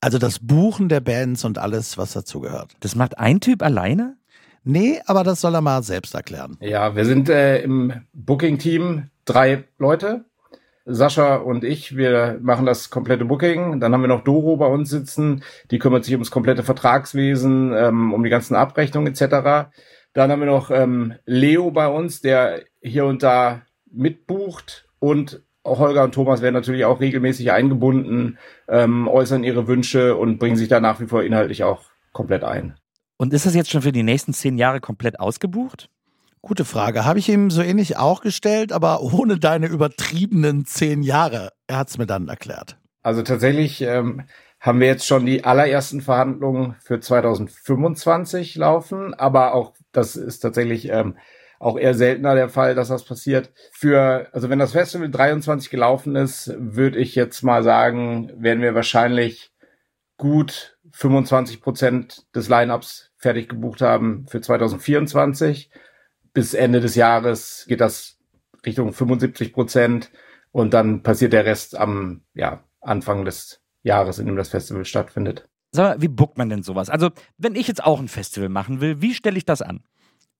Also 0.00 0.18
das 0.18 0.40
Buchen 0.40 0.88
der 0.88 1.00
Bands 1.00 1.44
und 1.44 1.58
alles, 1.58 1.96
was 1.96 2.12
dazugehört. 2.12 2.72
Das 2.80 2.96
macht 2.96 3.18
ein 3.18 3.40
Typ 3.40 3.62
alleine? 3.62 4.16
Nee, 4.64 5.00
aber 5.06 5.22
das 5.22 5.40
soll 5.40 5.54
er 5.54 5.60
mal 5.60 5.84
selbst 5.84 6.14
erklären. 6.14 6.56
Ja, 6.60 6.96
wir 6.96 7.04
sind 7.04 7.28
äh, 7.28 7.60
im 7.62 7.92
Booking-Team 8.12 9.10
drei 9.24 9.64
Leute. 9.78 10.24
Sascha 10.86 11.36
und 11.36 11.64
ich, 11.64 11.96
wir 11.96 12.38
machen 12.40 12.64
das 12.64 12.90
komplette 12.90 13.24
Booking. 13.24 13.80
Dann 13.80 13.92
haben 13.92 14.02
wir 14.02 14.08
noch 14.08 14.22
Doro 14.22 14.56
bei 14.56 14.66
uns 14.66 14.88
sitzen, 14.88 15.42
die 15.70 15.78
kümmert 15.78 16.04
sich 16.04 16.14
ums 16.14 16.30
komplette 16.30 16.62
Vertragswesen, 16.62 17.74
ähm, 17.76 18.14
um 18.14 18.22
die 18.22 18.30
ganzen 18.30 18.54
Abrechnungen 18.54 19.12
etc. 19.12 19.68
Dann 20.12 20.30
haben 20.30 20.40
wir 20.40 20.46
noch 20.46 20.70
ähm, 20.70 21.14
Leo 21.26 21.72
bei 21.72 21.88
uns, 21.88 22.20
der 22.20 22.62
hier 22.80 23.04
und 23.04 23.22
da 23.22 23.62
mitbucht 23.90 24.88
und 25.00 25.42
Holger 25.64 26.04
und 26.04 26.14
Thomas 26.14 26.42
werden 26.42 26.54
natürlich 26.54 26.84
auch 26.84 27.00
regelmäßig 27.00 27.50
eingebunden, 27.50 28.38
ähm, 28.68 29.08
äußern 29.08 29.42
ihre 29.42 29.66
Wünsche 29.66 30.16
und 30.16 30.38
bringen 30.38 30.56
sich 30.56 30.68
da 30.68 30.78
nach 30.78 31.00
wie 31.00 31.06
vor 31.06 31.24
inhaltlich 31.24 31.64
auch 31.64 31.82
komplett 32.12 32.44
ein. 32.44 32.76
Und 33.16 33.32
ist 33.32 33.46
das 33.46 33.54
jetzt 33.54 33.70
schon 33.70 33.82
für 33.82 33.92
die 33.92 34.04
nächsten 34.04 34.32
zehn 34.32 34.58
Jahre 34.58 34.80
komplett 34.80 35.18
ausgebucht? 35.18 35.88
Gute 36.46 36.64
Frage. 36.64 37.04
Habe 37.04 37.18
ich 37.18 37.28
ihm 37.28 37.50
so 37.50 37.60
ähnlich 37.60 37.96
auch 37.96 38.20
gestellt, 38.20 38.70
aber 38.70 39.02
ohne 39.02 39.36
deine 39.36 39.66
übertriebenen 39.66 40.64
zehn 40.64 41.02
Jahre. 41.02 41.50
Er 41.66 41.78
hat 41.78 41.88
es 41.88 41.98
mir 41.98 42.06
dann 42.06 42.28
erklärt. 42.28 42.78
Also 43.02 43.22
tatsächlich 43.22 43.82
ähm, 43.82 44.22
haben 44.60 44.78
wir 44.78 44.86
jetzt 44.86 45.08
schon 45.08 45.26
die 45.26 45.42
allerersten 45.42 46.00
Verhandlungen 46.02 46.76
für 46.78 47.00
2025 47.00 48.54
laufen, 48.54 49.12
aber 49.12 49.54
auch 49.54 49.74
das 49.90 50.14
ist 50.14 50.38
tatsächlich 50.38 50.88
ähm, 50.88 51.18
auch 51.58 51.76
eher 51.76 51.94
seltener 51.94 52.36
der 52.36 52.48
Fall, 52.48 52.76
dass 52.76 52.86
das 52.86 53.04
passiert. 53.04 53.50
Für, 53.72 54.28
also 54.30 54.48
wenn 54.48 54.60
das 54.60 54.70
Festival 54.70 55.10
23 55.10 55.68
gelaufen 55.68 56.14
ist, 56.14 56.54
würde 56.56 57.00
ich 57.00 57.16
jetzt 57.16 57.42
mal 57.42 57.64
sagen, 57.64 58.30
werden 58.36 58.62
wir 58.62 58.76
wahrscheinlich 58.76 59.50
gut 60.16 60.78
25 60.92 61.60
Prozent 61.60 62.24
des 62.36 62.48
Lineups 62.48 63.10
fertig 63.16 63.48
gebucht 63.48 63.80
haben 63.80 64.26
für 64.28 64.40
2024. 64.40 65.72
Bis 66.36 66.52
Ende 66.52 66.80
des 66.80 66.96
Jahres 66.96 67.64
geht 67.66 67.80
das 67.80 68.18
Richtung 68.66 68.92
75 68.92 69.54
Prozent 69.54 70.10
und 70.52 70.74
dann 70.74 71.02
passiert 71.02 71.32
der 71.32 71.46
Rest 71.46 71.74
am 71.78 72.24
ja, 72.34 72.62
Anfang 72.82 73.24
des 73.24 73.62
Jahres, 73.82 74.18
in 74.18 74.26
dem 74.26 74.36
das 74.36 74.50
Festival 74.50 74.84
stattfindet. 74.84 75.48
Sag 75.70 75.94
mal, 75.96 76.02
wie 76.02 76.08
bookt 76.08 76.36
man 76.36 76.50
denn 76.50 76.62
sowas? 76.62 76.90
Also, 76.90 77.08
wenn 77.38 77.54
ich 77.54 77.68
jetzt 77.68 77.82
auch 77.82 77.98
ein 78.00 78.08
Festival 78.08 78.50
machen 78.50 78.82
will, 78.82 79.00
wie 79.00 79.14
stelle 79.14 79.38
ich 79.38 79.46
das 79.46 79.62
an? 79.62 79.80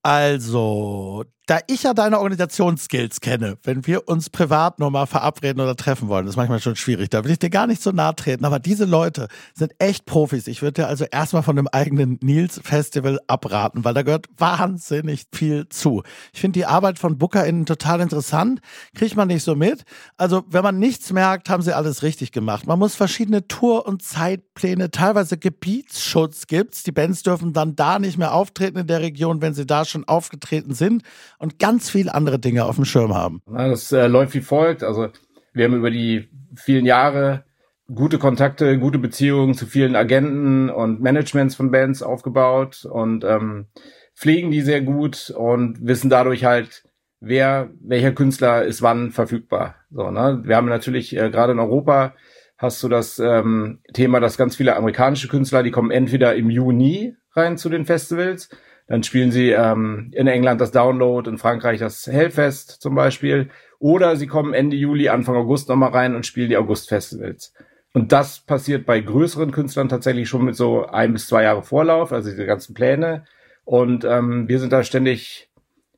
Also, 0.02 1.24
da 1.46 1.60
ich 1.68 1.84
ja 1.84 1.94
deine 1.94 2.18
Organisationsskills 2.18 3.20
kenne, 3.20 3.56
wenn 3.62 3.86
wir 3.86 4.08
uns 4.08 4.30
privat 4.30 4.80
nur 4.80 4.90
mal 4.90 5.06
verabreden 5.06 5.60
oder 5.60 5.76
treffen 5.76 6.08
wollen, 6.08 6.26
das 6.26 6.32
ist 6.32 6.36
manchmal 6.36 6.60
schon 6.60 6.74
schwierig. 6.74 7.10
Da 7.10 7.22
will 7.22 7.30
ich 7.30 7.38
dir 7.38 7.50
gar 7.50 7.68
nicht 7.68 7.80
so 7.80 7.92
nahe 7.92 8.16
treten. 8.16 8.44
Aber 8.44 8.58
diese 8.58 8.84
Leute 8.84 9.28
sind 9.54 9.72
echt 9.78 10.06
Profis. 10.06 10.48
Ich 10.48 10.60
würde 10.60 10.82
dir 10.82 10.88
also 10.88 11.04
erstmal 11.04 11.44
von 11.44 11.54
dem 11.54 11.68
eigenen 11.68 12.18
Nils 12.20 12.60
Festival 12.64 13.20
abraten, 13.28 13.84
weil 13.84 13.94
da 13.94 14.02
gehört 14.02 14.26
wahnsinnig 14.36 15.26
viel 15.32 15.68
zu. 15.68 16.02
Ich 16.32 16.40
finde 16.40 16.58
die 16.58 16.66
Arbeit 16.66 16.98
von 16.98 17.16
BookerInnen 17.16 17.64
total 17.64 18.00
interessant. 18.00 18.60
Kriegt 18.94 19.14
man 19.14 19.28
nicht 19.28 19.44
so 19.44 19.54
mit. 19.54 19.84
Also, 20.16 20.42
wenn 20.48 20.64
man 20.64 20.80
nichts 20.80 21.12
merkt, 21.12 21.48
haben 21.48 21.62
sie 21.62 21.76
alles 21.76 22.02
richtig 22.02 22.32
gemacht. 22.32 22.66
Man 22.66 22.80
muss 22.80 22.96
verschiedene 22.96 23.46
Tour- 23.46 23.86
und 23.86 24.02
Zeitpläne, 24.02 24.90
teilweise 24.90 25.38
Gebietsschutz 25.38 26.48
gibt's. 26.48 26.82
Die 26.82 26.92
Bands 26.92 27.22
dürfen 27.22 27.52
dann 27.52 27.76
da 27.76 28.00
nicht 28.00 28.18
mehr 28.18 28.34
auftreten 28.34 28.78
in 28.78 28.88
der 28.88 29.00
Region, 29.00 29.40
wenn 29.42 29.54
sie 29.54 29.66
da 29.66 29.84
schon 29.84 30.04
aufgetreten 30.08 30.74
sind 30.74 31.04
und 31.38 31.58
ganz 31.58 31.90
viele 31.90 32.14
andere 32.14 32.38
Dinge 32.38 32.64
auf 32.64 32.76
dem 32.76 32.84
Schirm 32.84 33.14
haben. 33.14 33.42
Das 33.46 33.92
äh, 33.92 34.06
läuft 34.06 34.34
wie 34.34 34.40
folgt. 34.40 34.82
Also 34.82 35.08
wir 35.52 35.64
haben 35.64 35.74
über 35.74 35.90
die 35.90 36.28
vielen 36.54 36.86
Jahre 36.86 37.44
gute 37.92 38.18
Kontakte, 38.18 38.78
gute 38.78 38.98
Beziehungen 38.98 39.54
zu 39.54 39.66
vielen 39.66 39.96
Agenten 39.96 40.70
und 40.70 41.00
Managements 41.00 41.54
von 41.54 41.70
Bands 41.70 42.02
aufgebaut 42.02 42.84
und 42.84 43.24
ähm, 43.24 43.66
pflegen 44.14 44.50
die 44.50 44.62
sehr 44.62 44.80
gut 44.80 45.30
und 45.36 45.86
wissen 45.86 46.10
dadurch 46.10 46.44
halt, 46.44 46.84
wer, 47.20 47.70
welcher 47.80 48.12
Künstler 48.12 48.64
ist 48.64 48.82
wann 48.82 49.12
verfügbar. 49.12 49.76
So, 49.90 50.10
ne? 50.10 50.42
Wir 50.44 50.56
haben 50.56 50.68
natürlich 50.68 51.16
äh, 51.16 51.30
gerade 51.30 51.52
in 51.52 51.60
Europa 51.60 52.14
hast 52.58 52.82
du 52.82 52.88
das 52.88 53.18
ähm, 53.18 53.80
Thema, 53.92 54.18
dass 54.18 54.38
ganz 54.38 54.56
viele 54.56 54.76
amerikanische 54.76 55.28
Künstler, 55.28 55.62
die 55.62 55.70
kommen 55.70 55.90
entweder 55.90 56.34
im 56.34 56.50
Juni 56.50 57.14
rein 57.32 57.58
zu 57.58 57.68
den 57.68 57.84
Festivals 57.84 58.48
dann 58.86 59.02
spielen 59.02 59.32
sie 59.32 59.50
ähm, 59.50 60.10
in 60.12 60.26
England 60.28 60.60
das 60.60 60.70
Download, 60.70 61.28
in 61.28 61.38
Frankreich 61.38 61.80
das 61.80 62.06
Hellfest 62.06 62.70
zum 62.80 62.94
Beispiel. 62.94 63.50
Oder 63.78 64.16
sie 64.16 64.26
kommen 64.26 64.54
Ende 64.54 64.76
Juli, 64.76 65.08
Anfang 65.08 65.36
August 65.36 65.68
nochmal 65.68 65.90
rein 65.90 66.14
und 66.14 66.24
spielen 66.24 66.48
die 66.48 66.56
August-Festivals. 66.56 67.52
Und 67.92 68.12
das 68.12 68.40
passiert 68.40 68.86
bei 68.86 69.00
größeren 69.00 69.50
Künstlern 69.50 69.88
tatsächlich 69.88 70.28
schon 70.28 70.44
mit 70.44 70.54
so 70.54 70.86
ein 70.86 71.12
bis 71.12 71.26
zwei 71.26 71.42
Jahre 71.44 71.62
Vorlauf, 71.62 72.12
also 72.12 72.30
diese 72.30 72.46
ganzen 72.46 72.74
Pläne. 72.74 73.24
Und 73.64 74.04
ähm, 74.04 74.48
wir 74.48 74.60
sind 74.60 74.72
da 74.72 74.84
ständig 74.84 75.50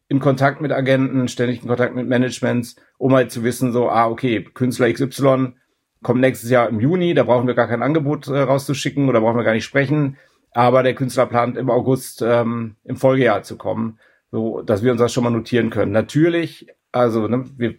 in 0.09 0.21
Kontakt 0.21 0.61
mit 0.61 0.73
Agenten, 0.73 1.29
ständig 1.29 1.61
in 1.63 1.69
Kontakt 1.69 1.95
mit 1.95 2.09
Managements, 2.09 2.77
um 2.97 3.15
halt 3.15 3.31
zu 3.31 3.45
wissen, 3.45 3.73
so, 3.73 3.91
ah, 3.91 4.09
okay, 4.09 4.43
Künstler 4.55 4.91
XY 4.91 5.55
kommt 6.03 6.21
nächstes 6.21 6.51
Jahr 6.51 6.69
im 6.69 6.81
Juni, 6.81 7.13
da 7.13 7.25
brauchen 7.25 7.47
wir 7.47 7.55
gar 7.55 7.69
kein 7.69 7.83
Angebot 7.83 8.29
äh, 8.29 8.39
rauszuschicken 8.39 9.09
oder 9.09 9.21
brauchen 9.21 9.37
wir 9.37 9.45
gar 9.45 9.53
nicht 9.53 9.65
sprechen. 9.65 10.17
Aber 10.59 10.83
der 10.83 10.97
Künstler 10.97 11.27
plant 11.27 11.57
im 11.57 11.71
August 11.71 12.21
ähm, 12.21 12.75
im 12.83 12.97
Folgejahr 12.97 13.45
zu 13.45 13.57
kommen, 13.57 14.01
so 14.33 14.61
dass 14.61 14.83
wir 14.83 14.91
uns 14.91 15.01
das 15.01 15.13
schon 15.13 15.23
mal 15.23 15.31
notieren 15.31 15.71
können. 15.71 15.93
Natürlich, 15.93 16.67
also 16.91 17.29
ne, 17.29 17.45
wir 17.57 17.77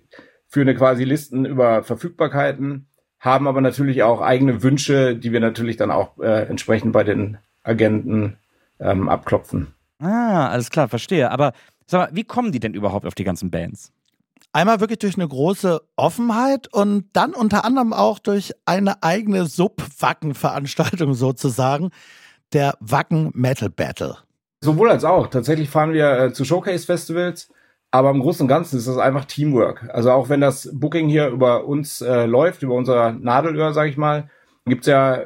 führen 0.48 0.74
quasi 0.78 1.04
Listen 1.04 1.44
über 1.44 1.84
Verfügbarkeiten, 1.84 2.88
haben 3.20 3.50
aber 3.50 3.60
natürlich 3.60 4.04
auch 4.04 4.22
eigene 4.22 4.64
Wünsche, 4.64 5.18
die 5.18 5.34
wir 5.34 5.42
natürlich 5.42 5.76
dann 5.76 5.92
auch 5.92 6.18
äh, 6.20 6.48
entsprechend 6.48 6.94
bei 6.94 7.04
den 7.04 7.38
Agenten 7.64 8.38
ähm, 8.80 9.10
abklopfen. 9.10 9.74
Ah, 10.00 10.48
alles 10.48 10.70
klar, 10.70 10.88
verstehe. 10.88 11.32
Aber 11.32 11.52
sag 11.86 12.12
mal, 12.12 12.16
wie 12.16 12.24
kommen 12.24 12.54
die 12.54 12.62
denn 12.62 12.74
überhaupt 12.74 13.06
auf 13.06 13.14
die 13.14 13.26
ganzen 13.26 13.52
Bands? 13.52 13.92
Einmal 14.54 14.80
wirklich 14.80 15.00
durch 15.00 15.16
eine 15.16 15.28
große 15.28 15.82
Offenheit 15.98 16.74
und 16.74 17.10
dann 17.12 17.34
unter 17.34 17.66
anderem 17.66 17.92
auch 17.92 18.20
durch 18.20 18.54
eine 18.64 19.04
eigene 19.04 19.48
Sub-Wacken-Veranstaltung 19.48 21.14
sozusagen, 21.14 21.90
der 22.54 22.76
Wacken 22.80 23.32
Metal 23.34 23.70
Battle. 23.70 24.18
Sowohl 24.62 24.90
als 24.90 25.06
auch. 25.06 25.28
Tatsächlich 25.28 25.70
fahren 25.70 25.94
wir 25.94 26.20
äh, 26.20 26.34
zu 26.34 26.44
Showcase-Festivals, 26.44 27.50
aber 27.92 28.12
im 28.12 28.20
Großen 28.20 28.44
und 28.44 28.48
Ganzen 28.48 28.78
ist 28.78 28.88
das 28.88 28.98
einfach 28.98 29.26
Teamwork. 29.26 29.90
Also 29.94 30.12
auch 30.12 30.30
wenn 30.30 30.42
das 30.42 30.70
Booking 30.74 31.08
hier 31.08 31.28
über 31.30 31.66
uns 31.66 32.02
äh, 32.02 32.26
läuft, 32.26 32.64
über 32.64 32.76
unser 32.76 33.14
Nadelöhr, 33.14 33.74
sag 33.74 33.88
ich 33.88 33.98
mal, 33.98 34.30
gibt's 34.66 34.88
ja 34.88 35.22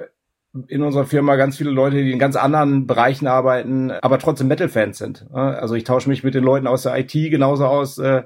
in 0.68 0.84
unserer 0.84 1.06
Firma 1.06 1.36
ganz 1.36 1.58
viele 1.58 1.72
Leute, 1.72 1.98
die 1.98 2.12
in 2.12 2.20
ganz 2.20 2.36
anderen 2.36 2.86
Bereichen 2.86 3.26
arbeiten, 3.26 3.90
aber 3.90 4.20
trotzdem 4.20 4.48
Metal-Fans 4.48 5.00
sind. 5.00 5.26
Also 5.32 5.74
ich 5.74 5.84
tausche 5.84 6.10
mich 6.10 6.24
mit 6.24 6.36
den 6.36 6.44
Leuten 6.44 6.68
aus 6.68 6.84
der 6.84 6.96
IT 6.98 7.12
genauso 7.12 7.66
aus 7.66 7.98
äh, 7.98 8.24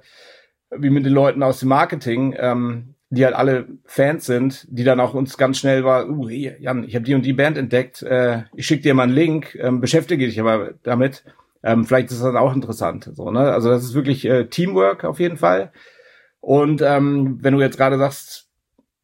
wie 0.69 0.89
mit 0.89 1.05
den 1.05 1.13
Leuten 1.13 1.43
aus 1.43 1.59
dem 1.59 1.69
Marketing, 1.69 2.35
ähm, 2.37 2.95
die 3.09 3.23
halt 3.23 3.35
alle 3.35 3.67
Fans 3.85 4.25
sind, 4.25 4.67
die 4.69 4.83
dann 4.83 4.99
auch 4.99 5.13
uns 5.13 5.37
ganz 5.37 5.57
schnell 5.57 5.83
war, 5.85 6.09
uh, 6.09 6.27
Jan, 6.27 6.83
ich 6.83 6.95
habe 6.95 7.05
die 7.05 7.15
und 7.15 7.25
die 7.25 7.33
Band 7.33 7.57
entdeckt, 7.57 8.01
äh, 8.03 8.43
ich 8.55 8.67
schicke 8.67 8.83
dir 8.83 8.93
mal 8.93 9.03
einen 9.03 9.13
Link, 9.13 9.55
ähm, 9.55 9.79
beschäftige 9.79 10.25
dich 10.25 10.39
aber 10.39 10.73
damit. 10.83 11.23
Ähm, 11.63 11.85
vielleicht 11.85 12.11
ist 12.11 12.23
das 12.23 12.35
auch 12.35 12.53
interessant. 12.53 13.09
So, 13.13 13.31
ne? 13.31 13.51
Also 13.51 13.69
das 13.69 13.83
ist 13.83 13.93
wirklich 13.93 14.25
äh, 14.25 14.45
Teamwork 14.45 15.03
auf 15.05 15.19
jeden 15.19 15.37
Fall. 15.37 15.71
Und 16.39 16.81
ähm, 16.81 17.39
wenn 17.41 17.53
du 17.53 17.61
jetzt 17.61 17.77
gerade 17.77 17.97
sagst, 17.97 18.47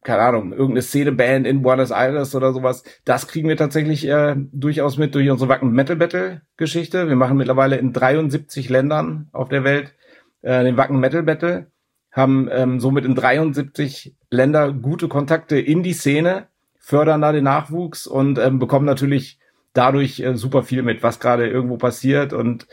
keine 0.02 0.20
Ahnung, 0.20 0.52
irgendeine 0.52 0.82
Szeneband 0.82 1.46
in 1.46 1.62
Buenos 1.62 1.90
Aires 1.90 2.34
oder 2.34 2.52
sowas, 2.52 2.84
das 3.04 3.26
kriegen 3.26 3.48
wir 3.48 3.56
tatsächlich 3.56 4.06
äh, 4.06 4.36
durchaus 4.52 4.98
mit 4.98 5.14
durch 5.14 5.28
unsere 5.30 5.48
Wacken 5.48 5.72
Metal 5.72 5.96
Battle 5.96 6.42
Geschichte. 6.58 7.08
Wir 7.08 7.16
machen 7.16 7.38
mittlerweile 7.38 7.76
in 7.76 7.92
73 7.92 8.68
Ländern 8.68 9.28
auf 9.32 9.48
der 9.48 9.64
Welt 9.64 9.94
äh, 10.42 10.62
den 10.62 10.76
Wacken 10.76 11.00
Metal 11.00 11.22
Battle, 11.22 11.68
haben 12.14 12.48
ähm, 12.50 12.80
somit 12.80 13.04
in 13.04 13.14
73 13.14 14.14
Länder 14.30 14.72
gute 14.72 15.08
Kontakte 15.08 15.58
in 15.58 15.82
die 15.82 15.92
Szene, 15.92 16.46
fördern 16.78 17.20
da 17.20 17.32
den 17.32 17.44
Nachwuchs 17.44 18.06
und 18.06 18.38
ähm, 18.38 18.58
bekommen 18.58 18.86
natürlich 18.86 19.38
dadurch 19.72 20.20
äh, 20.20 20.36
super 20.36 20.62
viel 20.62 20.82
mit, 20.82 21.02
was 21.02 21.18
gerade 21.18 21.48
irgendwo 21.48 21.76
passiert 21.76 22.32
und 22.32 22.68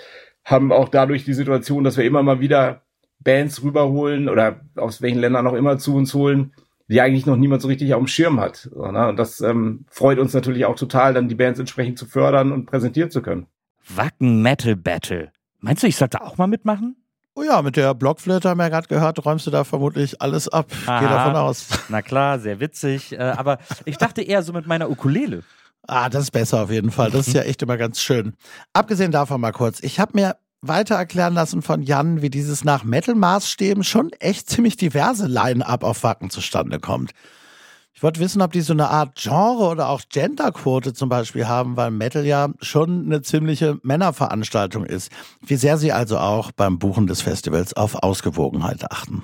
haben 0.46 0.72
auch 0.72 0.90
dadurch 0.90 1.26
die 1.26 1.34
Situation, 1.34 1.84
dass 1.84 1.98
wir 1.98 2.06
immer 2.06 2.22
mal 2.22 2.40
wieder 2.40 2.84
Bands 3.20 3.64
rüberholen 3.64 4.30
oder 4.30 4.62
aus 4.76 5.02
welchen 5.02 5.20
Ländern 5.20 5.48
auch 5.48 5.54
immer 5.54 5.78
zu 5.78 5.96
uns 5.96 6.14
holen, 6.14 6.54
die 6.88 7.02
eigentlich 7.02 7.26
noch 7.26 7.38
niemand 7.38 7.62
so 7.62 7.68
richtig 7.68 7.94
auf 7.94 8.02
dem 8.02 8.08
Schirm 8.08 8.40
hat. 8.40 8.70
So, 8.72 8.92
ne? 8.92 9.08
Und 9.08 9.18
das 9.18 9.42
ähm, 9.42 9.86
freut 9.90 10.20
uns 10.20 10.34
natürlich 10.34 10.66
auch 10.66 10.76
total, 10.76 11.14
dann 11.14 11.30
die 11.30 11.36
Bands 11.36 11.60
entsprechend 11.60 11.98
zu 11.98 12.06
fördern 12.06 12.52
und 12.52 12.66
präsentieren 12.66 13.10
zu 13.10 13.22
können. 13.22 13.48
Wacken 13.96 14.42
Metal 14.42 14.76
Battle. 14.76 15.32
Meinst 15.60 15.84
du, 15.84 15.88
ich 15.88 15.96
sollte 15.96 16.22
auch 16.22 16.38
mal 16.38 16.48
mitmachen? 16.48 17.01
Oh 17.34 17.44
ja, 17.44 17.62
mit 17.62 17.78
der 17.78 17.94
Blockflöte 17.94 18.50
haben 18.50 18.58
wir 18.58 18.64
ja 18.64 18.70
gerade 18.70 18.88
gehört, 18.88 19.24
räumst 19.26 19.48
du 19.48 19.52
da 19.52 19.64
vermutlich 19.64 20.22
alles 20.22 20.50
ab. 20.50 20.68
Aha. 20.86 21.00
Geh 21.00 21.08
davon 21.08 21.36
aus. 21.36 21.68
Na 21.90 22.02
klar, 22.02 22.40
sehr 22.40 22.60
witzig. 22.60 23.14
Äh, 23.14 23.20
aber 23.20 23.60
ich 23.86 23.98
dachte 23.98 24.22
eher 24.22 24.44
so 24.44 24.52
mit 24.52 24.68
meiner 24.68 24.90
Ukulele. 24.90 25.44
Ah, 25.88 26.10
das 26.10 26.24
ist 26.24 26.32
besser 26.32 26.64
auf 26.64 26.72
jeden 26.72 26.92
Fall. 26.92 27.10
Das 27.10 27.28
ist 27.28 27.34
ja 27.34 27.44
echt 27.44 27.62
immer 27.62 27.78
ganz 27.78 28.02
schön. 28.02 28.34
Abgesehen 28.74 29.12
davon 29.12 29.40
mal 29.40 29.54
kurz. 29.54 29.80
Ich 29.82 30.00
habe 30.00 30.12
mir 30.16 30.36
weiter 30.62 30.96
erklären 30.96 31.34
lassen 31.34 31.62
von 31.62 31.82
Jan, 31.82 32.22
wie 32.22 32.30
dieses 32.30 32.64
nach 32.64 32.84
Metal-Maßstäben 32.84 33.84
schon 33.84 34.12
echt 34.20 34.50
ziemlich 34.50 34.76
diverse 34.76 35.26
Line-Up 35.26 35.84
auf 35.84 36.04
Wacken 36.04 36.30
zustande 36.30 36.80
kommt. 36.80 37.12
Ich 37.94 38.04
wollte 38.04 38.20
wissen, 38.20 38.42
ob 38.42 38.52
die 38.52 38.62
so 38.62 38.74
eine 38.74 38.90
Art 38.90 39.16
Genre 39.16 39.68
oder 39.68 39.90
auch 39.90 40.02
Genderquote 40.10 40.94
zum 40.94 41.10
Beispiel 41.10 41.48
haben, 41.48 41.78
weil 41.78 41.92
Metal 41.92 42.26
ja 42.26 42.50
schon 42.62 43.06
eine 43.06 43.22
ziemliche 43.22 43.78
Männerveranstaltung 43.84 44.86
ist. 44.86 45.12
Wie 45.46 45.56
sehr 45.56 45.78
sie 45.78 45.92
also 45.92 46.18
auch 46.18 46.52
beim 46.52 46.80
Buchen 46.80 47.08
des 47.08 47.22
Festivals 47.22 47.76
auf 47.76 47.96
Ausgewogenheit 47.96 48.90
achten. 48.90 49.24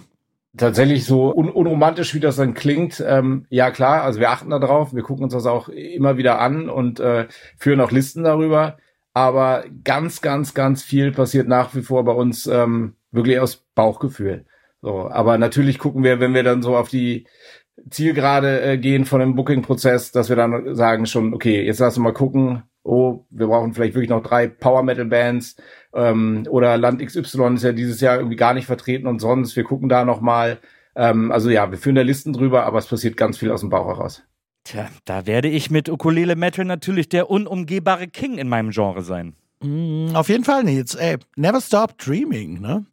Tatsächlich 0.58 1.06
so 1.06 1.34
un 1.34 1.49
unromantisch, 1.49 2.13
wie 2.13 2.19
das 2.19 2.36
dann 2.36 2.56
klingt. 2.56 3.03
Ähm, 3.06 3.45
ja 3.49 3.71
klar, 3.71 4.03
also 4.03 4.19
wir 4.19 4.32
achten 4.32 4.49
da 4.49 4.60
drauf, 4.60 4.93
wir 4.93 5.03
gucken 5.03 5.23
uns 5.23 5.34
das 5.34 5.45
auch 5.45 5.69
immer 5.69 6.17
wieder 6.17 6.39
an 6.39 6.69
und 6.69 6.99
äh, 6.99 7.27
führen 7.58 7.80
auch 7.80 7.91
Listen 7.91 8.23
darüber. 8.23 8.77
Aber 9.13 9.65
ganz, 9.84 10.21
ganz, 10.21 10.53
ganz 10.53 10.84
viel 10.84 11.12
passiert 11.12 11.47
nach 11.47 11.73
wie 11.73 11.82
vor 11.82 12.03
bei 12.03 12.12
uns 12.12 12.47
ähm, 12.47 12.95
wirklich 13.12 13.39
aus 13.39 13.65
Bauchgefühl. 13.73 14.45
So, 14.82 15.10
aber 15.10 15.38
natürlich 15.38 15.80
gucken 15.80 16.03
wir, 16.03 16.19
wenn 16.19 16.36
wir 16.36 16.43
dann 16.43 16.62
so 16.62 16.77
auf 16.77 16.89
die 16.89 17.25
Zielgerade 17.89 18.61
äh, 18.61 18.77
gehen 18.77 19.05
von 19.05 19.19
dem 19.19 19.35
Booking-Prozess, 19.35 20.11
dass 20.11 20.29
wir 20.29 20.35
dann 20.35 20.75
sagen 20.75 21.05
schon, 21.05 21.33
okay, 21.33 21.63
jetzt 21.63 21.79
lass 21.79 21.97
uns 21.97 22.03
mal 22.03 22.13
gucken, 22.13 22.63
oh, 22.83 23.25
wir 23.29 23.47
brauchen 23.47 23.73
vielleicht 23.73 23.93
wirklich 23.93 24.09
noch 24.09 24.23
drei 24.23 24.47
Power-Metal-Bands 24.47 25.57
ähm, 25.93 26.45
oder 26.49 26.77
Land 26.77 27.05
XY 27.05 27.55
ist 27.55 27.63
ja 27.63 27.71
dieses 27.71 28.01
Jahr 28.01 28.17
irgendwie 28.17 28.35
gar 28.35 28.53
nicht 28.53 28.65
vertreten 28.65 29.07
und 29.07 29.19
sonst, 29.19 29.55
wir 29.55 29.63
gucken 29.63 29.89
da 29.89 30.05
nochmal. 30.05 30.59
Ähm, 30.95 31.31
also 31.31 31.49
ja, 31.49 31.69
wir 31.69 31.77
führen 31.77 31.95
da 31.95 32.01
Listen 32.01 32.33
drüber, 32.33 32.65
aber 32.65 32.79
es 32.79 32.87
passiert 32.87 33.17
ganz 33.17 33.37
viel 33.37 33.51
aus 33.51 33.61
dem 33.61 33.69
Bauch 33.69 33.87
heraus. 33.87 34.23
Tja, 34.63 34.89
da 35.05 35.25
werde 35.25 35.47
ich 35.47 35.69
mit 35.69 35.89
Ukulele 35.89 36.35
Metal 36.35 36.65
natürlich 36.65 37.07
der 37.07 37.29
unumgehbare 37.29 38.07
King 38.07 38.37
in 38.37 38.49
meinem 38.49 38.71
Genre 38.71 39.01
sein. 39.01 39.35
Mm, 39.61 40.09
auf 40.13 40.29
jeden 40.29 40.43
Fall, 40.43 40.63
Nils. 40.63 40.95
Ey, 40.95 41.17
never 41.35 41.61
stop 41.61 41.97
dreaming, 41.97 42.59
ne? 42.59 42.85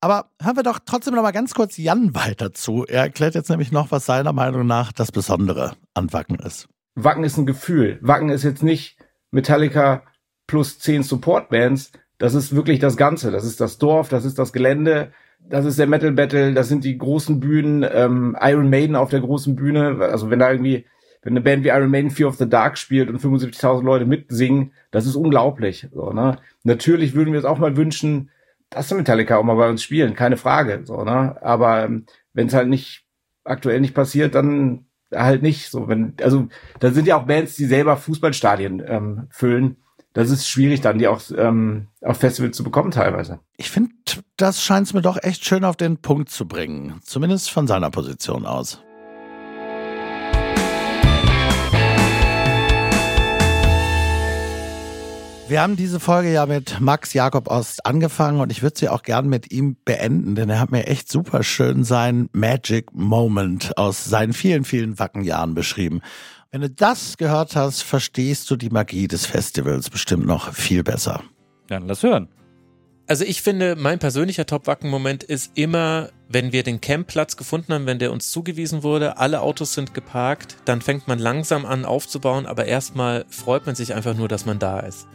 Aber 0.00 0.30
hören 0.42 0.56
wir 0.56 0.62
doch 0.62 0.78
trotzdem 0.84 1.14
noch 1.14 1.22
mal 1.22 1.32
ganz 1.32 1.54
kurz 1.54 1.76
Jan 1.76 2.14
weiter 2.14 2.52
zu. 2.52 2.84
Er 2.86 3.02
erklärt 3.02 3.34
jetzt 3.34 3.50
nämlich 3.50 3.72
noch, 3.72 3.90
was 3.90 4.06
seiner 4.06 4.32
Meinung 4.32 4.66
nach 4.66 4.92
das 4.92 5.10
Besondere 5.10 5.72
an 5.94 6.12
Wacken 6.12 6.38
ist. 6.38 6.68
Wacken 6.94 7.24
ist 7.24 7.36
ein 7.36 7.46
Gefühl. 7.46 7.98
Wacken 8.02 8.30
ist 8.30 8.42
jetzt 8.42 8.62
nicht 8.62 8.98
Metallica 9.30 10.02
plus 10.46 10.78
zehn 10.78 11.02
Supportbands. 11.02 11.92
Das 12.18 12.34
ist 12.34 12.54
wirklich 12.54 12.78
das 12.78 12.96
Ganze. 12.96 13.30
Das 13.30 13.44
ist 13.44 13.60
das 13.60 13.78
Dorf, 13.78 14.08
das 14.08 14.24
ist 14.24 14.38
das 14.38 14.52
Gelände, 14.52 15.12
das 15.40 15.64
ist 15.64 15.78
der 15.78 15.86
Metal 15.86 16.12
Battle, 16.12 16.54
das 16.54 16.68
sind 16.68 16.84
die 16.84 16.96
großen 16.96 17.40
Bühnen, 17.40 17.86
ähm, 17.90 18.36
Iron 18.40 18.70
Maiden 18.70 18.96
auf 18.96 19.10
der 19.10 19.20
großen 19.20 19.56
Bühne. 19.56 19.98
Also 20.00 20.30
wenn 20.30 20.38
da 20.38 20.50
irgendwie 20.50 20.86
wenn 21.26 21.32
eine 21.32 21.40
Band 21.40 21.64
wie 21.64 21.70
Iron 21.70 21.90
Maiden 21.90 22.12
Fear 22.12 22.28
of 22.28 22.36
the 22.36 22.48
Dark 22.48 22.78
spielt 22.78 23.10
und 23.10 23.20
75.000 23.20 23.82
Leute 23.82 24.06
mitsingen, 24.06 24.70
das 24.92 25.06
ist 25.06 25.16
unglaublich. 25.16 25.88
So, 25.92 26.12
ne? 26.12 26.38
Natürlich 26.62 27.14
würden 27.14 27.32
wir 27.32 27.40
uns 27.40 27.46
auch 27.46 27.58
mal 27.58 27.76
wünschen, 27.76 28.30
dass 28.70 28.92
Metallica 28.92 29.36
auch 29.36 29.44
mal 29.44 29.56
bei 29.56 29.68
uns 29.68 29.82
spielen, 29.82 30.14
keine 30.14 30.36
Frage. 30.36 30.82
So, 30.84 31.04
ne? 31.04 31.36
Aber 31.42 31.84
ähm, 31.84 32.06
wenn 32.32 32.48
es 32.48 32.54
halt 32.54 32.68
nicht 32.68 33.04
aktuell 33.44 33.80
nicht 33.80 33.94
passiert, 33.94 34.34
dann 34.34 34.86
halt 35.14 35.42
nicht. 35.42 35.70
So, 35.70 35.88
wenn, 35.88 36.14
also 36.22 36.48
da 36.80 36.90
sind 36.90 37.06
ja 37.06 37.16
auch 37.16 37.26
Bands, 37.26 37.56
die 37.56 37.66
selber 37.66 37.96
Fußballstadien 37.96 38.82
ähm, 38.86 39.26
füllen. 39.30 39.76
Das 40.12 40.30
ist 40.30 40.48
schwierig, 40.48 40.80
dann 40.80 40.98
die 40.98 41.08
auch 41.08 41.20
ähm, 41.36 41.88
auf 42.00 42.16
Festivals 42.16 42.56
zu 42.56 42.64
bekommen 42.64 42.90
teilweise. 42.90 43.40
Ich 43.58 43.70
finde, 43.70 43.90
das 44.38 44.62
scheint 44.62 44.86
es 44.86 44.94
mir 44.94 45.02
doch 45.02 45.18
echt 45.22 45.44
schön 45.44 45.62
auf 45.62 45.76
den 45.76 45.98
Punkt 45.98 46.30
zu 46.30 46.48
bringen. 46.48 46.98
Zumindest 47.02 47.50
von 47.50 47.66
seiner 47.66 47.90
Position 47.90 48.46
aus. 48.46 48.82
Wir 55.48 55.62
haben 55.62 55.76
diese 55.76 56.00
Folge 56.00 56.32
ja 56.32 56.44
mit 56.44 56.80
Max 56.80 57.12
Jakob 57.12 57.48
Ost 57.48 57.86
angefangen 57.86 58.40
und 58.40 58.50
ich 58.50 58.62
würde 58.62 58.76
sie 58.76 58.88
auch 58.88 59.04
gern 59.04 59.28
mit 59.28 59.52
ihm 59.52 59.76
beenden, 59.84 60.34
denn 60.34 60.50
er 60.50 60.58
hat 60.58 60.72
mir 60.72 60.88
echt 60.88 61.08
super 61.08 61.44
schön 61.44 61.84
seinen 61.84 62.28
Magic 62.32 62.92
Moment 62.92 63.78
aus 63.78 64.04
seinen 64.06 64.32
vielen, 64.32 64.64
vielen 64.64 64.98
Wackenjahren 64.98 65.54
beschrieben. 65.54 66.00
Wenn 66.50 66.62
du 66.62 66.70
das 66.70 67.16
gehört 67.16 67.54
hast, 67.54 67.82
verstehst 67.82 68.50
du 68.50 68.56
die 68.56 68.70
Magie 68.70 69.06
des 69.06 69.24
Festivals 69.24 69.88
bestimmt 69.88 70.26
noch 70.26 70.52
viel 70.52 70.82
besser. 70.82 71.22
Dann 71.68 71.86
lass 71.86 72.02
hören. 72.02 72.28
Also 73.06 73.24
ich 73.24 73.40
finde, 73.40 73.76
mein 73.76 74.00
persönlicher 74.00 74.46
Top-Wacken-Moment 74.46 75.22
ist 75.22 75.52
immer, 75.56 76.08
wenn 76.28 76.50
wir 76.50 76.64
den 76.64 76.80
Campplatz 76.80 77.36
gefunden 77.36 77.72
haben, 77.72 77.86
wenn 77.86 78.00
der 78.00 78.10
uns 78.10 78.32
zugewiesen 78.32 78.82
wurde, 78.82 79.18
alle 79.18 79.42
Autos 79.42 79.74
sind 79.74 79.94
geparkt, 79.94 80.56
dann 80.64 80.80
fängt 80.80 81.06
man 81.06 81.20
langsam 81.20 81.64
an 81.64 81.84
aufzubauen, 81.84 82.46
aber 82.46 82.64
erstmal 82.64 83.26
freut 83.30 83.64
man 83.64 83.76
sich 83.76 83.94
einfach 83.94 84.16
nur, 84.16 84.26
dass 84.26 84.44
man 84.44 84.58
da 84.58 84.80
ist. 84.80 85.06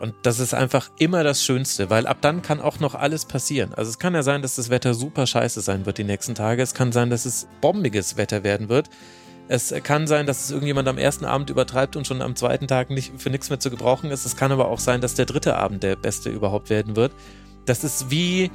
Und 0.00 0.14
das 0.22 0.40
ist 0.40 0.54
einfach 0.54 0.90
immer 0.98 1.22
das 1.22 1.44
Schönste, 1.44 1.88
weil 1.88 2.06
ab 2.06 2.18
dann 2.20 2.42
kann 2.42 2.60
auch 2.60 2.80
noch 2.80 2.94
alles 2.94 3.24
passieren. 3.24 3.74
Also 3.74 3.90
es 3.90 3.98
kann 3.98 4.14
ja 4.14 4.22
sein, 4.22 4.42
dass 4.42 4.56
das 4.56 4.68
Wetter 4.68 4.92
super 4.92 5.26
scheiße 5.26 5.60
sein 5.60 5.86
wird 5.86 5.98
die 5.98 6.04
nächsten 6.04 6.34
Tage. 6.34 6.62
Es 6.62 6.74
kann 6.74 6.92
sein, 6.92 7.10
dass 7.10 7.24
es 7.24 7.46
bombiges 7.60 8.16
Wetter 8.16 8.42
werden 8.42 8.68
wird. 8.68 8.90
Es 9.46 9.74
kann 9.82 10.06
sein, 10.06 10.26
dass 10.26 10.44
es 10.44 10.50
irgendjemand 10.50 10.88
am 10.88 10.98
ersten 10.98 11.26
Abend 11.26 11.50
übertreibt 11.50 11.96
und 11.96 12.06
schon 12.06 12.22
am 12.22 12.34
zweiten 12.34 12.66
Tag 12.66 12.90
nicht 12.90 13.12
für 13.18 13.30
nichts 13.30 13.50
mehr 13.50 13.60
zu 13.60 13.70
gebrauchen 13.70 14.10
ist. 14.10 14.24
Es 14.24 14.36
kann 14.36 14.52
aber 14.52 14.68
auch 14.68 14.78
sein, 14.78 15.00
dass 15.00 15.14
der 15.14 15.26
dritte 15.26 15.56
Abend 15.56 15.82
der 15.82 15.96
beste 15.96 16.30
überhaupt 16.30 16.70
werden 16.70 16.96
wird. 16.96 17.12
Das 17.66 17.84
ist 17.84 18.10
wie, 18.10 18.50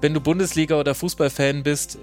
wenn 0.00 0.14
du 0.14 0.20
Bundesliga- 0.20 0.78
oder 0.78 0.94
Fußballfan 0.94 1.62
bist, 1.62 1.98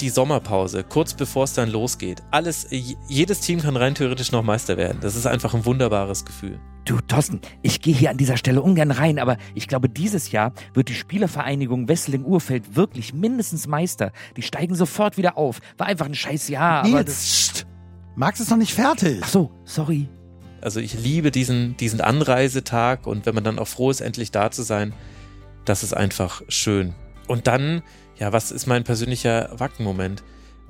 die 0.00 0.08
Sommerpause, 0.08 0.84
kurz 0.84 1.14
bevor 1.14 1.44
es 1.44 1.52
dann 1.52 1.70
losgeht. 1.70 2.22
Alles, 2.30 2.66
jedes 3.08 3.40
Team 3.40 3.60
kann 3.60 3.76
rein 3.76 3.94
theoretisch 3.94 4.32
noch 4.32 4.42
Meister 4.42 4.76
werden. 4.76 4.98
Das 5.00 5.16
ist 5.16 5.26
einfach 5.26 5.54
ein 5.54 5.64
wunderbares 5.64 6.24
Gefühl. 6.24 6.58
Du, 6.84 6.98
Thorsten, 7.00 7.40
ich 7.62 7.80
gehe 7.82 7.94
hier 7.94 8.10
an 8.10 8.16
dieser 8.16 8.36
Stelle 8.36 8.62
ungern 8.62 8.90
rein, 8.90 9.18
aber 9.18 9.36
ich 9.54 9.68
glaube, 9.68 9.88
dieses 9.88 10.32
Jahr 10.32 10.52
wird 10.72 10.88
die 10.88 10.94
Spielervereinigung 10.94 11.88
Wesseling-Urfeld 11.88 12.74
wirklich 12.74 13.12
mindestens 13.12 13.66
Meister. 13.66 14.12
Die 14.36 14.42
steigen 14.42 14.74
sofort 14.74 15.16
wieder 15.16 15.36
auf. 15.36 15.60
War 15.76 15.86
einfach 15.86 16.06
ein 16.06 16.14
scheiß 16.14 16.48
Jahr, 16.48 16.84
aber. 16.84 17.04
Nils, 17.04 17.66
Max 18.16 18.40
ist 18.40 18.50
noch 18.50 18.56
nicht 18.56 18.74
fertig. 18.74 19.20
Ach 19.22 19.28
so, 19.28 19.50
sorry. 19.64 20.08
Also 20.62 20.80
ich 20.80 20.94
liebe 20.94 21.30
diesen, 21.30 21.76
diesen 21.76 22.00
Anreisetag 22.00 23.06
und 23.06 23.26
wenn 23.26 23.34
man 23.34 23.44
dann 23.44 23.58
auch 23.58 23.68
froh 23.68 23.90
ist, 23.90 24.00
endlich 24.00 24.30
da 24.30 24.50
zu 24.50 24.62
sein, 24.62 24.92
das 25.64 25.82
ist 25.82 25.94
einfach 25.94 26.42
schön. 26.48 26.94
Und 27.28 27.46
dann 27.46 27.82
ja, 28.20 28.32
was 28.32 28.52
ist 28.52 28.66
mein 28.66 28.84
persönlicher 28.84 29.50
Wackenmoment? 29.58 30.22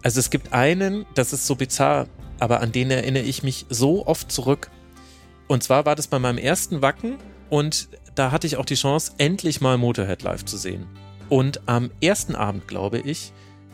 Also 0.02 0.20
es 0.20 0.30
gibt 0.30 0.52
einen, 0.52 1.04
das 1.14 1.32
ist 1.32 1.46
so 1.46 1.56
bizarr, 1.56 2.06
aber 2.38 2.60
an 2.60 2.72
den 2.72 2.90
erinnere 2.90 3.24
ich 3.24 3.42
mich 3.42 3.66
so 3.68 4.06
oft 4.06 4.32
zurück. 4.32 4.70
Und 5.48 5.62
zwar 5.62 5.84
war 5.84 5.96
das 5.96 6.06
bei 6.06 6.18
meinem 6.18 6.38
ersten 6.38 6.80
Wacken 6.80 7.18
und 7.50 7.88
da 8.14 8.30
hatte 8.30 8.46
ich 8.46 8.56
auch 8.56 8.64
die 8.64 8.76
Chance, 8.76 9.12
endlich 9.18 9.60
mal 9.60 9.76
Motorhead 9.76 10.22
live 10.22 10.44
zu 10.44 10.56
sehen. 10.56 10.86
Und 11.28 11.68
am 11.68 11.90
ersten 12.00 12.34
Abend, 12.34 12.66
glaube 12.68 12.98
ich, 13.00 13.32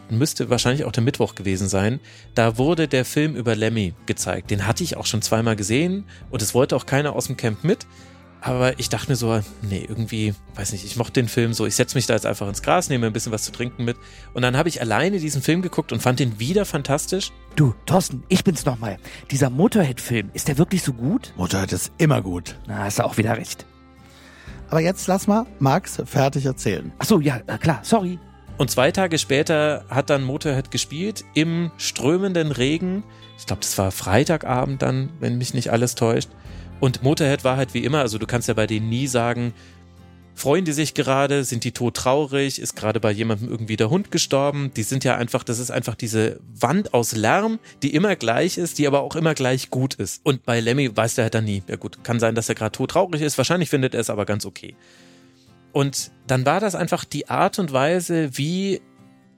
müsste 0.09 0.51
wahrscheinlich 0.51 0.85
auch 0.85 0.93
der 0.93 1.03
Mittwoch 1.03 1.35
gewesen 1.35 1.69
sein, 1.69 2.01
da 2.35 2.59
wurde 2.59 2.89
der 2.89 3.05
Film 3.05 3.37
über 3.37 3.55
Lemmy 3.55 3.95
gezeigt. 4.07 4.51
Den 4.51 4.67
hatte 4.67 4.85
ich 4.85 4.97
auch 4.97 5.07
schon 5.07 5.23
zweimal 5.23 5.57
gesehen 5.57 6.05
und 6.31 6.43
es 6.43 6.55
wollte 6.55 6.77
auch 6.77 6.87
keiner 6.87 7.15
aus 7.15 7.27
dem 7.27 7.37
Camp 7.37 7.63
mit. 7.63 7.87
Aber 8.47 8.79
ich 8.79 8.89
dachte 8.89 9.11
mir 9.11 9.17
so, 9.17 9.41
nee, 9.63 9.85
irgendwie, 9.89 10.33
weiß 10.55 10.71
nicht, 10.71 10.85
ich 10.85 10.95
mochte 10.95 11.15
den 11.15 11.27
Film 11.27 11.53
so, 11.53 11.67
ich 11.67 11.75
setze 11.75 11.97
mich 11.97 12.07
da 12.07 12.15
jetzt 12.15 12.27
einfach 12.27 12.47
ins 12.47 12.63
Gras, 12.63 12.89
nehme 12.89 13.09
ein 13.09 13.13
bisschen 13.13 13.33
was 13.33 13.43
zu 13.43 13.51
trinken 13.51 13.85
mit. 13.85 13.97
Und 14.35 14.43
dann 14.43 14.57
habe 14.57 14.69
ich 14.69 14.81
alleine 14.81 15.19
diesen 15.19 15.43
Film 15.43 15.63
geguckt 15.63 15.91
und 15.91 16.01
fand 16.01 16.21
den 16.21 16.39
wieder 16.39 16.65
fantastisch. 16.65 17.33
Du, 17.57 17.75
Thorsten, 17.87 18.23
ich 18.29 18.45
bin's 18.45 18.65
nochmal. 18.65 18.99
Dieser 19.33 19.51
Motorhead-Film, 19.51 20.31
ist 20.33 20.47
der 20.47 20.59
wirklich 20.59 20.85
so 20.85 20.93
gut? 20.93 21.33
Motorhead 21.37 21.73
ist 21.73 21.91
immer 21.99 22.23
gut. 22.23 22.57
Na, 22.69 22.85
hast 22.85 23.01
du 23.01 23.05
auch 23.05 23.17
wieder 23.17 23.37
recht. 23.37 23.67
Aber 24.71 24.81
jetzt 24.81 25.09
lass 25.09 25.27
mal 25.27 25.45
Max 25.59 26.01
fertig 26.05 26.47
erzählen. 26.47 26.93
Ach 27.01 27.05
so, 27.05 27.19
ja, 27.19 27.41
klar, 27.41 27.81
sorry. 27.83 28.21
Und 28.59 28.71
zwei 28.71 28.93
Tage 28.93 29.19
später 29.19 29.85
hat 29.91 30.09
dann 30.09 30.23
Motorhead 30.23 30.71
gespielt 30.71 31.25
im 31.35 31.73
strömenden 31.79 32.53
Regen. 32.53 33.03
Ich 33.39 33.47
glaube, 33.47 33.63
das 33.63 33.77
war 33.77 33.91
Freitagabend 33.91 34.83
dann, 34.83 35.11
wenn 35.19 35.37
mich 35.37 35.53
nicht 35.53 35.73
alles 35.73 35.97
täuscht. 35.97 36.31
Und 36.81 37.03
Motorhead 37.03 37.45
war 37.45 37.57
halt 37.57 37.75
wie 37.75 37.85
immer, 37.85 38.01
also 38.01 38.19
du 38.19 38.27
kannst 38.27 38.49
ja 38.49 38.55
bei 38.55 38.67
denen 38.67 38.89
nie 38.89 39.07
sagen, 39.07 39.55
freuen 40.35 40.67
die 40.67 40.73
sich 40.73 40.93
gerade, 40.93 41.43
sind 41.45 41.65
die 41.65 41.73
tot 41.73 41.97
traurig, 41.97 42.61
ist 42.61 42.77
gerade 42.77 43.01
bei 43.01 43.11
jemandem 43.11 43.49
irgendwie 43.49 43.77
der 43.77 43.89
Hund 43.89 44.11
gestorben. 44.11 44.71
Die 44.77 44.83
sind 44.83 45.03
ja 45.03 45.17
einfach, 45.17 45.43
das 45.43 45.59
ist 45.59 45.71
einfach 45.71 45.95
diese 45.95 46.39
Wand 46.61 46.93
aus 46.93 47.13
Lärm, 47.13 47.59
die 47.83 47.95
immer 47.95 48.15
gleich 48.17 48.59
ist, 48.59 48.79
die 48.79 48.87
aber 48.87 49.01
auch 49.01 49.17
immer 49.17 49.35
gleich 49.35 49.71
gut 49.71 49.95
ist. 49.95 50.21
Und 50.25 50.45
bei 50.45 50.61
Lemmy 50.61 50.95
weiß 50.95 51.15
der 51.15 51.25
halt 51.25 51.35
dann 51.35 51.45
nie. 51.47 51.63
Ja 51.67 51.77
gut, 51.77 52.05
kann 52.05 52.21
sein, 52.21 52.35
dass 52.35 52.51
er 52.51 52.55
gerade 52.55 52.73
tot 52.73 52.91
traurig 52.91 53.23
ist, 53.23 53.39
wahrscheinlich 53.39 53.71
findet 53.71 53.95
er 53.95 54.01
es 54.01 54.11
aber 54.11 54.27
ganz 54.27 54.45
okay. 54.45 54.77
Und 55.73 56.11
dann 56.27 56.45
war 56.45 56.61
das 56.61 56.75
einfach 56.75 57.05
die 57.05 57.29
Art 57.29 57.59
und 57.59 57.73
Weise, 57.73 58.37
wie 58.37 58.83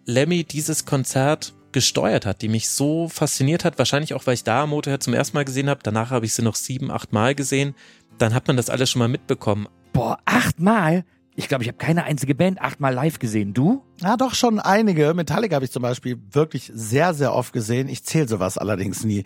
Lemmy 0.05 0.43
dieses 0.43 0.85
Konzert 0.85 1.55
gesteuert 1.79 2.27
hat, 2.27 2.43
die 2.43 2.49
mich 2.49 2.69
so 2.69 3.09
fasziniert 3.09 3.65
hat. 3.65 3.79
Wahrscheinlich 3.79 4.13
auch, 4.13 4.27
weil 4.27 4.35
ich 4.35 4.43
da 4.43 4.67
Motorhead 4.67 5.01
zum 5.01 5.15
ersten 5.15 5.37
Mal 5.37 5.45
gesehen 5.45 5.71
habe. 5.71 5.79
Danach 5.81 6.11
habe 6.11 6.27
ich 6.27 6.35
sie 6.35 6.43
noch 6.43 6.57
sieben, 6.57 6.91
acht 6.91 7.13
Mal 7.13 7.37
gesehen. 7.37 7.77
Dann 8.19 8.35
hat 8.35 8.49
man 8.49 8.57
das 8.57 8.69
alles 8.69 8.91
schon 8.91 8.99
mal 8.99 9.07
mitbekommen. 9.07 9.69
Boah, 9.93 10.19
achtmal? 10.25 11.05
Ich 11.37 11.47
glaube, 11.47 11.63
ich 11.63 11.69
habe 11.69 11.79
keine 11.79 12.03
einzige 12.03 12.35
Band 12.35 12.61
achtmal 12.61 12.93
live 12.93 13.21
gesehen. 13.21 13.55
Du? 13.55 13.85
Ja, 14.03 14.17
doch 14.17 14.35
schon 14.35 14.59
einige. 14.59 15.15
Metallica 15.15 15.55
habe 15.55 15.67
ich 15.67 15.71
zum 15.71 15.83
Beispiel 15.85 16.19
wirklich 16.33 16.73
sehr, 16.75 17.15
sehr 17.15 17.33
oft 17.33 17.53
gesehen. 17.53 17.89
Ich 17.89 18.03
zähle 18.03 18.27
sowas 18.27 18.59
allerdings 18.59 19.05
nie. 19.05 19.23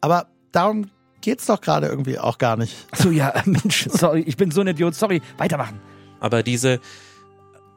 Aber 0.00 0.26
darum 0.50 0.90
geht's 1.20 1.46
doch 1.46 1.60
gerade 1.60 1.86
irgendwie 1.86 2.18
auch 2.18 2.38
gar 2.38 2.56
nicht. 2.56 2.74
Ach 2.90 2.98
so, 2.98 3.10
ja, 3.12 3.32
Mensch, 3.44 3.86
sorry, 3.92 4.22
ich 4.26 4.36
bin 4.36 4.50
so 4.50 4.60
ein 4.60 4.66
Idiot. 4.66 4.96
Sorry, 4.96 5.22
weitermachen. 5.38 5.78
Aber 6.18 6.42
diese, 6.42 6.80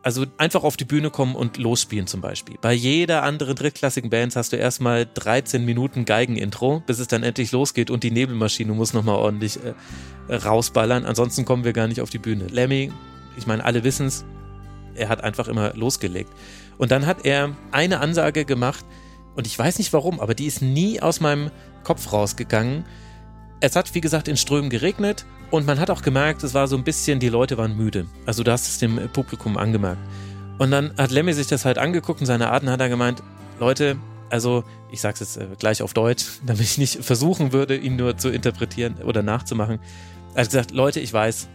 also 0.06 0.24
einfach 0.38 0.64
auf 0.64 0.78
die 0.78 0.86
Bühne 0.86 1.10
kommen 1.10 1.36
und 1.36 1.58
losspielen 1.58 2.06
zum 2.06 2.22
Beispiel. 2.22 2.58
Bei 2.62 2.74
jeder 2.74 3.24
anderen 3.24 3.56
drittklassigen 3.56 4.12
Band 4.12 4.36
hast 4.36 4.54
du 4.54 4.56
erstmal 4.56 5.08
13 5.12 5.66
Minuten 5.66 6.06
Geigenintro, 6.06 6.84
bis 6.86 7.00
es 7.00 7.08
dann 7.08 7.24
endlich 7.24 7.52
losgeht 7.52 7.90
und 7.90 8.04
die 8.04 8.12
Nebelmaschine 8.12 8.72
muss 8.72 8.94
nochmal 8.94 9.16
ordentlich 9.16 9.60
äh, 9.64 10.36
rausballern. 10.36 11.06
Ansonsten 11.06 11.44
kommen 11.44 11.64
wir 11.64 11.74
gar 11.74 11.88
nicht 11.88 12.02
auf 12.02 12.12
die 12.12 12.20
Bühne. 12.20 12.46
Lemmy, 12.46 12.92
ich 13.36 13.48
meine, 13.48 13.66
alle 13.66 13.84
wissen 13.84 14.06
es, 14.06 14.26
er 14.94 15.10
hat 15.10 15.24
einfach 15.24 15.48
immer 15.48 15.74
losgelegt. 15.74 16.30
Und 16.78 16.92
dann 16.92 17.08
hat 17.08 17.26
er 17.26 17.56
eine 17.72 18.00
Ansage 18.00 18.46
gemacht 18.46 18.86
und 19.36 19.48
ich 19.48 19.58
weiß 19.58 19.80
nicht 19.80 19.92
warum, 19.92 20.20
aber 20.20 20.36
die 20.36 20.46
ist 20.46 20.62
nie 20.62 21.02
aus 21.02 21.20
meinem 21.20 21.50
Kopf 21.84 22.14
rausgegangen. 22.14 22.86
Es 23.60 23.76
hat, 23.76 23.96
wie 23.96 24.02
gesagt, 24.02 24.28
in 24.28 24.38
Strömen 24.38 24.70
geregnet 24.70 25.26
und 25.56 25.66
man 25.66 25.80
hat 25.80 25.90
auch 25.90 26.02
gemerkt, 26.02 26.44
es 26.44 26.54
war 26.54 26.68
so 26.68 26.76
ein 26.76 26.84
bisschen, 26.84 27.20
die 27.20 27.30
Leute 27.30 27.58
waren 27.58 27.76
müde. 27.76 28.08
Also 28.26 28.44
du 28.44 28.52
hast 28.52 28.68
es 28.68 28.80
dem 28.80 29.00
Publikum 29.14 29.58
angemerkt. 29.58 30.02
Und 30.58 30.72
dann 30.72 30.94
hat 30.98 31.12
Lemmy 31.12 31.34
sich 31.34 31.48
das 31.48 31.66
halt 31.66 31.78
angeguckt 31.78 32.20
und 32.22 32.26
seine 32.26 32.52
Arten 32.52 32.70
hat 32.70 32.80
er 32.80 32.90
gemeint, 32.90 33.22
Leute, 33.60 33.98
also 34.30 34.64
ich 34.92 35.02
sag's 35.02 35.20
jetzt 35.20 35.38
äh, 35.38 35.48
gleich 35.58 35.82
auf 35.82 35.94
Deutsch, 35.94 36.26
damit 36.46 36.62
ich 36.62 36.78
nicht 36.78 37.04
versuchen 37.04 37.54
würde, 37.54 37.76
ihn 37.76 37.96
nur 37.96 38.18
zu 38.18 38.30
interpretieren 38.30 38.96
oder 39.04 39.22
nachzumachen. 39.22 39.80
Er 40.34 40.42
hat 40.42 40.50
gesagt, 40.50 40.72
Leute, 40.72 41.00
ich 41.00 41.12
weiß, 41.12 41.48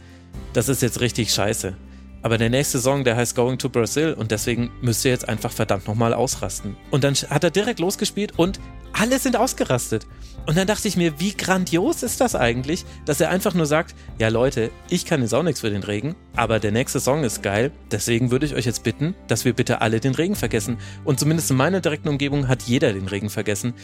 das 0.52 0.68
ist 0.68 0.82
jetzt 0.82 1.00
richtig 1.00 1.32
scheiße. 1.32 1.74
Aber 2.22 2.36
der 2.36 2.50
nächste 2.50 2.78
Song, 2.78 3.04
der 3.04 3.16
heißt 3.16 3.34
Going 3.34 3.58
to 3.58 3.70
Brazil 3.70 4.12
und 4.12 4.30
deswegen 4.30 4.70
müsst 4.82 5.04
ihr 5.04 5.10
jetzt 5.10 5.28
einfach 5.28 5.52
verdammt 5.52 5.86
nochmal 5.86 6.12
ausrasten. 6.12 6.76
Und 6.90 7.02
dann 7.02 7.14
hat 7.14 7.44
er 7.44 7.50
direkt 7.50 7.80
losgespielt 7.80 8.38
und 8.38 8.60
alle 8.92 9.18
sind 9.18 9.36
ausgerastet. 9.36 10.06
Und 10.46 10.56
dann 10.56 10.66
dachte 10.66 10.88
ich 10.88 10.96
mir, 10.96 11.20
wie 11.20 11.36
grandios 11.36 12.02
ist 12.02 12.20
das 12.20 12.34
eigentlich, 12.34 12.84
dass 13.04 13.20
er 13.20 13.30
einfach 13.30 13.54
nur 13.54 13.66
sagt, 13.66 13.94
ja 14.18 14.28
Leute, 14.28 14.70
ich 14.88 15.04
kann 15.04 15.20
jetzt 15.20 15.34
auch 15.34 15.42
nichts 15.42 15.60
für 15.60 15.70
den 15.70 15.82
Regen, 15.82 16.16
aber 16.34 16.58
der 16.58 16.72
nächste 16.72 16.98
Song 16.98 17.24
ist 17.24 17.42
geil, 17.42 17.72
deswegen 17.90 18.30
würde 18.30 18.46
ich 18.46 18.54
euch 18.54 18.64
jetzt 18.64 18.82
bitten, 18.82 19.14
dass 19.28 19.44
wir 19.44 19.52
bitte 19.52 19.80
alle 19.80 20.00
den 20.00 20.14
Regen 20.14 20.34
vergessen. 20.34 20.78
Und 21.04 21.20
zumindest 21.20 21.50
in 21.50 21.56
meiner 21.56 21.80
direkten 21.80 22.08
Umgebung 22.08 22.48
hat 22.48 22.62
jeder 22.62 22.92
den 22.92 23.06
Regen 23.06 23.30
vergessen. 23.30 23.74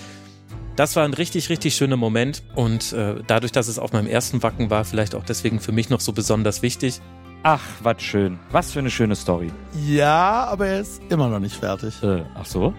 Das 0.77 0.97
war 0.97 1.05
ein 1.05 1.15
richtig, 1.15 1.49
richtig 1.49 1.75
schöner 1.75 1.97
Moment 1.97 2.43
und 2.55 2.93
äh, 2.93 3.17
dadurch, 3.27 3.53
dass 3.53 3.69
es 3.69 3.79
auf 3.79 3.93
meinem 3.93 4.07
ersten 4.07 4.43
Wacken 4.43 4.69
war, 4.69 4.85
vielleicht 4.85 5.15
auch 5.15 5.25
deswegen 5.25 5.61
für 5.61 5.73
mich 5.73 5.89
noch 5.89 6.01
so 6.01 6.13
besonders 6.13 6.63
wichtig. 6.63 7.01
Ach, 7.43 7.63
was 7.83 8.03
schön. 8.03 8.39
Was 8.51 8.73
für 8.73 8.81
eine 8.81 8.91
schöne 8.91 9.15
Story. 9.15 9.53
Ja, 9.87 10.45
aber 10.45 10.67
er 10.67 10.81
ist 10.81 11.01
immer 11.11 11.29
noch 11.29 11.39
nicht 11.39 11.55
fertig. 11.55 12.03
Äh, 12.03 12.25
ach 12.35 12.45
so? 12.45 12.75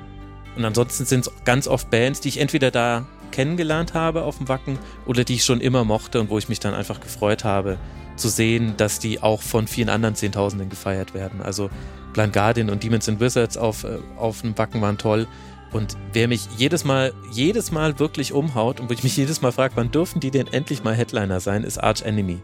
Und 0.58 0.66
ansonsten 0.66 1.06
sind 1.06 1.28
es 1.28 1.32
ganz 1.46 1.68
oft 1.68 1.90
Bands, 1.92 2.20
die 2.20 2.30
ich 2.30 2.40
entweder 2.40 2.72
da 2.72 3.06
kennengelernt 3.32 3.94
habe 3.94 4.24
auf 4.24 4.38
dem 4.38 4.48
Wacken 4.48 4.80
oder 5.06 5.24
die 5.24 5.36
ich 5.36 5.46
schon 5.46 5.62
immer 5.62 5.84
mochte 5.84 6.20
und 6.20 6.30
wo 6.30 6.38
ich 6.38 6.50
mich 6.50 6.60
dann 6.60 6.74
einfach 6.74 7.00
gefreut 7.00 7.44
habe, 7.44 7.78
zu 8.16 8.30
sehen, 8.30 8.74
dass 8.78 8.98
die 8.98 9.22
auch 9.22 9.44
von 9.44 9.68
vielen 9.68 9.90
anderen 9.90 10.16
Zehntausenden 10.16 10.70
gefeiert 10.70 11.14
werden. 11.14 11.42
Also 11.42 11.70
Blind 12.14 12.34
Guardian 12.34 12.72
und 12.72 12.82
Demons 12.82 13.08
and 13.08 13.20
Wizards 13.20 13.58
auf, 13.58 13.84
äh, 13.84 14.00
auf 14.18 14.42
dem 14.42 14.58
Wacken 14.58 14.82
waren 14.82 14.98
toll. 14.98 15.28
Und 15.72 15.96
wer 16.14 16.28
mich 16.28 16.48
jedes 16.58 16.84
Mal, 16.84 17.14
jedes 17.32 17.72
Mal 17.72 18.00
wirklich 18.00 18.34
umhaut 18.34 18.80
und 18.80 18.90
wo 18.90 18.94
ich 18.94 19.04
mich 19.04 19.16
jedes 19.16 19.42
Mal 19.42 19.52
frage, 19.52 19.74
wann 19.76 19.92
dürfen 19.92 20.20
die 20.20 20.32
denn 20.32 20.48
endlich 20.48 20.84
mal 20.84 20.96
Headliner 20.96 21.40
sein, 21.40 21.64
ist 21.64 21.78
Arch 21.78 22.02
Enemy 22.02 22.40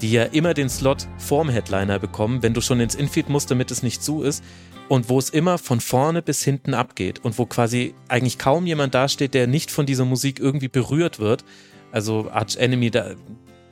die 0.00 0.12
ja 0.12 0.24
immer 0.24 0.54
den 0.54 0.68
Slot 0.68 1.08
vorm 1.18 1.48
Headliner 1.48 1.98
bekommen, 1.98 2.42
wenn 2.42 2.54
du 2.54 2.60
schon 2.60 2.80
ins 2.80 2.94
Infield 2.94 3.28
musst, 3.28 3.50
damit 3.50 3.70
es 3.70 3.82
nicht 3.82 4.02
zu 4.02 4.22
ist. 4.22 4.44
Und 4.88 5.10
wo 5.10 5.18
es 5.18 5.28
immer 5.28 5.58
von 5.58 5.80
vorne 5.80 6.22
bis 6.22 6.42
hinten 6.42 6.72
abgeht 6.72 7.22
und 7.22 7.38
wo 7.38 7.44
quasi 7.44 7.94
eigentlich 8.08 8.38
kaum 8.38 8.64
jemand 8.64 8.94
dasteht, 8.94 9.34
der 9.34 9.46
nicht 9.46 9.70
von 9.70 9.84
dieser 9.84 10.06
Musik 10.06 10.40
irgendwie 10.40 10.68
berührt 10.68 11.18
wird. 11.18 11.44
Also 11.92 12.30
Arch 12.30 12.56
Enemy, 12.56 12.90
da, 12.90 13.14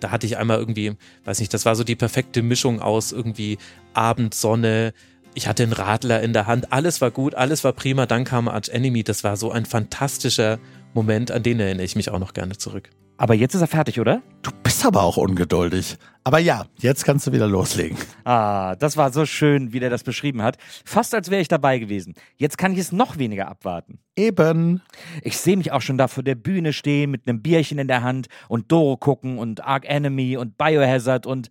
da 0.00 0.10
hatte 0.10 0.26
ich 0.26 0.36
einmal 0.36 0.58
irgendwie, 0.58 0.92
weiß 1.24 1.40
nicht, 1.40 1.54
das 1.54 1.64
war 1.64 1.74
so 1.74 1.84
die 1.84 1.96
perfekte 1.96 2.42
Mischung 2.42 2.80
aus 2.82 3.12
irgendwie 3.12 3.56
Abendsonne, 3.94 4.92
ich 5.36 5.48
hatte 5.48 5.62
einen 5.62 5.72
Radler 5.72 6.22
in 6.22 6.32
der 6.32 6.46
Hand, 6.46 6.72
alles 6.72 7.02
war 7.02 7.10
gut, 7.10 7.34
alles 7.34 7.62
war 7.62 7.74
prima, 7.74 8.06
dann 8.06 8.24
kam 8.24 8.48
Arch 8.48 8.70
Enemy, 8.70 9.04
das 9.04 9.22
war 9.22 9.36
so 9.36 9.50
ein 9.50 9.66
fantastischer 9.66 10.58
Moment, 10.94 11.30
an 11.30 11.42
den 11.42 11.60
erinnere 11.60 11.84
ich 11.84 11.94
mich 11.94 12.10
auch 12.10 12.18
noch 12.18 12.32
gerne 12.32 12.56
zurück. 12.56 12.90
Aber 13.18 13.34
jetzt 13.34 13.54
ist 13.54 13.62
er 13.62 13.66
fertig, 13.66 13.98
oder? 13.98 14.22
Du 14.42 14.50
bist 14.62 14.84
aber 14.84 15.02
auch 15.02 15.16
ungeduldig. 15.16 15.96
Aber 16.22 16.38
ja, 16.38 16.66
jetzt 16.78 17.04
kannst 17.04 17.26
du 17.26 17.32
wieder 17.32 17.46
loslegen. 17.46 17.96
Ah, 18.24 18.76
das 18.76 18.96
war 18.96 19.12
so 19.12 19.24
schön, 19.24 19.72
wie 19.72 19.80
der 19.80 19.88
das 19.88 20.02
beschrieben 20.02 20.42
hat. 20.42 20.58
Fast 20.84 21.14
als 21.14 21.30
wäre 21.30 21.40
ich 21.40 21.48
dabei 21.48 21.78
gewesen. 21.78 22.14
Jetzt 22.36 22.58
kann 22.58 22.72
ich 22.72 22.78
es 22.78 22.92
noch 22.92 23.16
weniger 23.16 23.48
abwarten. 23.48 24.00
Eben. 24.16 24.82
Ich 25.22 25.38
sehe 25.38 25.56
mich 25.56 25.72
auch 25.72 25.80
schon 25.80 25.96
da 25.96 26.08
vor 26.08 26.24
der 26.24 26.34
Bühne 26.34 26.72
stehen 26.72 27.10
mit 27.10 27.26
einem 27.26 27.40
Bierchen 27.40 27.78
in 27.78 27.88
der 27.88 28.02
Hand 28.02 28.26
und 28.48 28.70
Doro 28.70 28.96
gucken 28.96 29.38
und 29.38 29.64
Ark 29.64 29.84
Enemy 29.88 30.36
und 30.36 30.58
Biohazard 30.58 31.26
und 31.26 31.48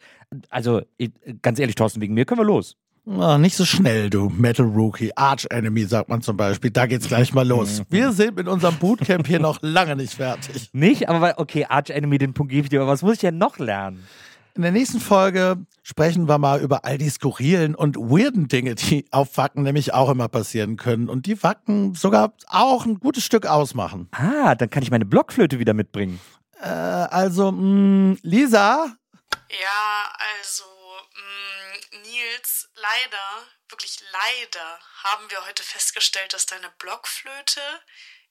also 0.49 0.82
ganz 1.41 1.57
ehrlich, 1.57 1.76
Thorsten, 1.76 2.01
wegen 2.01 2.13
mir 2.13 2.26
können 2.26 2.41
wir 2.41 2.45
los. 2.45 2.78
Oh, 3.08 3.38
nicht 3.38 3.56
so 3.56 3.66
schnell, 3.66 4.10
du 4.10 4.30
Metal 4.30 4.66
Rookie. 4.66 5.12
Arch 5.16 5.45
Enemy, 5.51 5.86
sagt 5.86 6.10
man 6.10 6.24
zum 6.24 6.38
Beispiel. 6.38 6.72
Da 6.72 6.88
geht's 6.88 7.08
gleich 7.08 7.34
mal 7.34 7.47
los. 7.47 7.84
Wir 7.89 8.12
sind 8.12 8.36
mit 8.36 8.47
unserem 8.47 8.76
Bootcamp 8.78 9.28
hier 9.28 9.39
noch 9.39 9.60
lange 9.62 9.95
nicht 9.95 10.14
fertig. 10.16 10.70
Nicht? 10.74 11.08
Aber 11.08 11.22
weil- 11.22 11.34
okay, 11.38 11.66
Arch 11.70 11.91
Enemy, 11.91 12.18
den 12.18 12.34
Punkt 12.34 12.51
gebe 12.51 12.64
ich 12.66 12.70
dir, 12.70 12.82
aber 12.82 12.91
was 12.91 13.03
muss 13.03 13.14
ich 13.14 13.20
denn 13.20 13.38
noch 13.38 13.60
lernen? 13.60 14.03
In 14.56 14.64
der 14.64 14.72
nächsten 14.72 14.99
Folge 15.01 15.58
sprechen 15.84 16.28
wir 16.28 16.38
mal 16.39 16.62
über 16.62 16.84
all 16.86 16.97
die 16.97 17.10
skurrilen 17.10 17.76
und 17.76 17.97
weirden 17.97 18.47
Dinge, 18.47 18.74
die 18.76 19.06
auf 19.12 19.38
Wacken 19.38 19.64
nämlich 19.64 19.93
auch 19.93 20.10
immer 20.10 20.28
passieren 20.30 20.78
können 20.78 21.08
und 21.10 21.26
die 21.28 21.43
Wacken 21.43 21.93
sogar 21.93 22.34
auch 22.47 22.86
ein 22.86 22.99
gutes 22.99 23.24
Stück 23.24 23.45
ausmachen. 23.45 24.08
Ah, 24.14 24.56
dann 24.56 24.70
kann 24.70 24.82
ich 24.82 24.89
meine 24.91 25.06
Blockflöte 25.06 25.60
wieder 25.60 25.74
mitbringen. 25.74 26.20
Äh, 26.62 26.70
also, 26.70 27.51
mh, 27.51 28.16
Lisa, 28.24 28.86
Ja, 29.51 30.10
also, 30.39 30.64
mh, 31.14 31.64
Nils, 32.01 32.69
leider, 32.75 33.47
wirklich 33.69 33.99
leider, 34.11 34.79
haben 35.03 35.29
wir 35.29 35.45
heute 35.45 35.63
festgestellt, 35.63 36.33
dass 36.33 36.45
deine 36.45 36.71
Blockflöte 36.79 37.61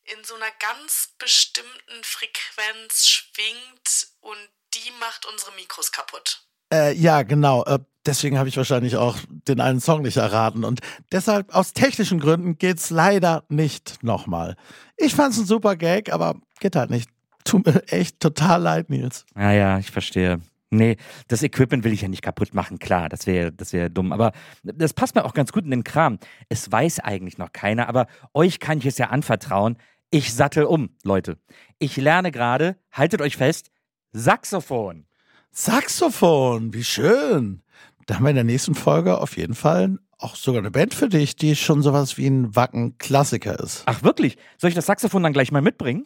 in 0.05 0.23
so 0.25 0.35
einer 0.35 0.51
ganz 0.59 1.15
bestimmten 1.19 2.03
Frequenz 2.03 3.07
schwingt 3.07 4.09
und 4.21 4.49
die 4.75 4.91
macht 5.01 5.27
unsere 5.27 5.53
Mikros 5.53 5.93
kaputt. 5.93 6.47
Äh, 6.73 6.93
ja, 6.95 7.23
genau. 7.23 7.65
Äh, 7.65 7.79
deswegen 8.05 8.39
habe 8.39 8.49
ich 8.49 8.57
wahrscheinlich 8.57 8.97
auch 8.97 9.17
den 9.29 9.61
einen 9.61 9.81
Song 9.81 10.03
nicht 10.03 10.17
erraten. 10.17 10.65
Und 10.65 10.81
deshalb, 11.13 11.55
aus 11.55 11.73
technischen 11.73 12.21
Gründen, 12.21 12.59
geht's 12.59 12.91
leider 12.91 13.45
nicht 13.49 14.03
nochmal. 14.03 14.57
Ich 14.97 15.15
fand's 15.15 15.39
ein 15.39 15.47
super 15.47 15.77
Gag, 15.77 16.13
aber 16.13 16.37
geht 16.61 16.77
halt 16.77 16.91
nicht. 16.91 17.09
Tut 17.45 17.67
mir 17.67 17.87
echt 17.89 18.21
total 18.21 18.63
leid, 18.63 18.91
Nils. 18.91 19.27
Ja, 19.37 19.53
ja, 19.53 19.79
ich 19.79 19.91
verstehe. 19.91 20.41
Nee, 20.77 20.97
das 21.29 21.43
Equipment 21.43 21.85
will 21.85 21.93
ich 21.93 22.03
ja 22.03 22.09
nicht 22.09 22.23
kaputt 22.23 22.55
machen, 22.55 22.79
klar, 22.79 23.09
das 23.09 23.27
wäre 23.27 23.53
das 23.53 23.73
wär 23.73 23.89
dumm. 23.89 24.13
Aber 24.13 24.33
das 24.63 24.93
passt 24.93 25.15
mir 25.15 25.25
auch 25.25 25.35
ganz 25.35 25.53
gut 25.53 25.65
in 25.65 25.71
den 25.71 25.85
Kram. 25.85 26.19
Es 26.49 26.71
weiß 26.71 27.01
eigentlich 27.01 27.39
noch 27.39 27.53
keiner, 27.53 27.89
aber 27.89 28.07
euch 28.33 28.59
kann 28.61 28.79
ich 28.79 28.87
es 28.87 28.99
ja 28.99 29.11
anvertrauen. 29.11 29.79
Ich 30.11 30.35
sattel 30.35 30.65
um, 30.65 30.91
Leute. 31.03 31.39
Ich 31.79 31.97
lerne 31.97 32.31
gerade, 32.31 32.77
haltet 32.93 33.21
euch 33.21 33.37
fest, 33.37 33.71
Saxophon. 34.13 35.07
Saxophon, 35.51 36.75
wie 36.75 36.85
schön. 36.85 37.63
Da 38.07 38.17
haben 38.17 38.25
wir 38.25 38.31
in 38.31 38.37
der 38.37 38.45
nächsten 38.45 38.75
Folge 38.75 39.19
auf 39.19 39.37
jeden 39.37 39.55
Fall 39.55 39.99
auch 40.19 40.37
sogar 40.37 40.61
eine 40.61 40.71
Band 40.71 40.95
für 40.95 41.09
dich, 41.09 41.37
die 41.37 41.57
schon 41.57 41.83
sowas 41.83 42.17
wie 42.17 42.27
ein 42.27 42.55
Wacken-Klassiker 42.55 43.59
ist. 43.61 43.83
Ach, 43.87 44.03
wirklich? 44.03 44.37
Soll 44.59 44.69
ich 44.69 44.75
das 44.75 44.87
Saxophon 44.87 45.23
dann 45.23 45.33
gleich 45.33 45.53
mal 45.53 45.63
mitbringen? 45.63 46.05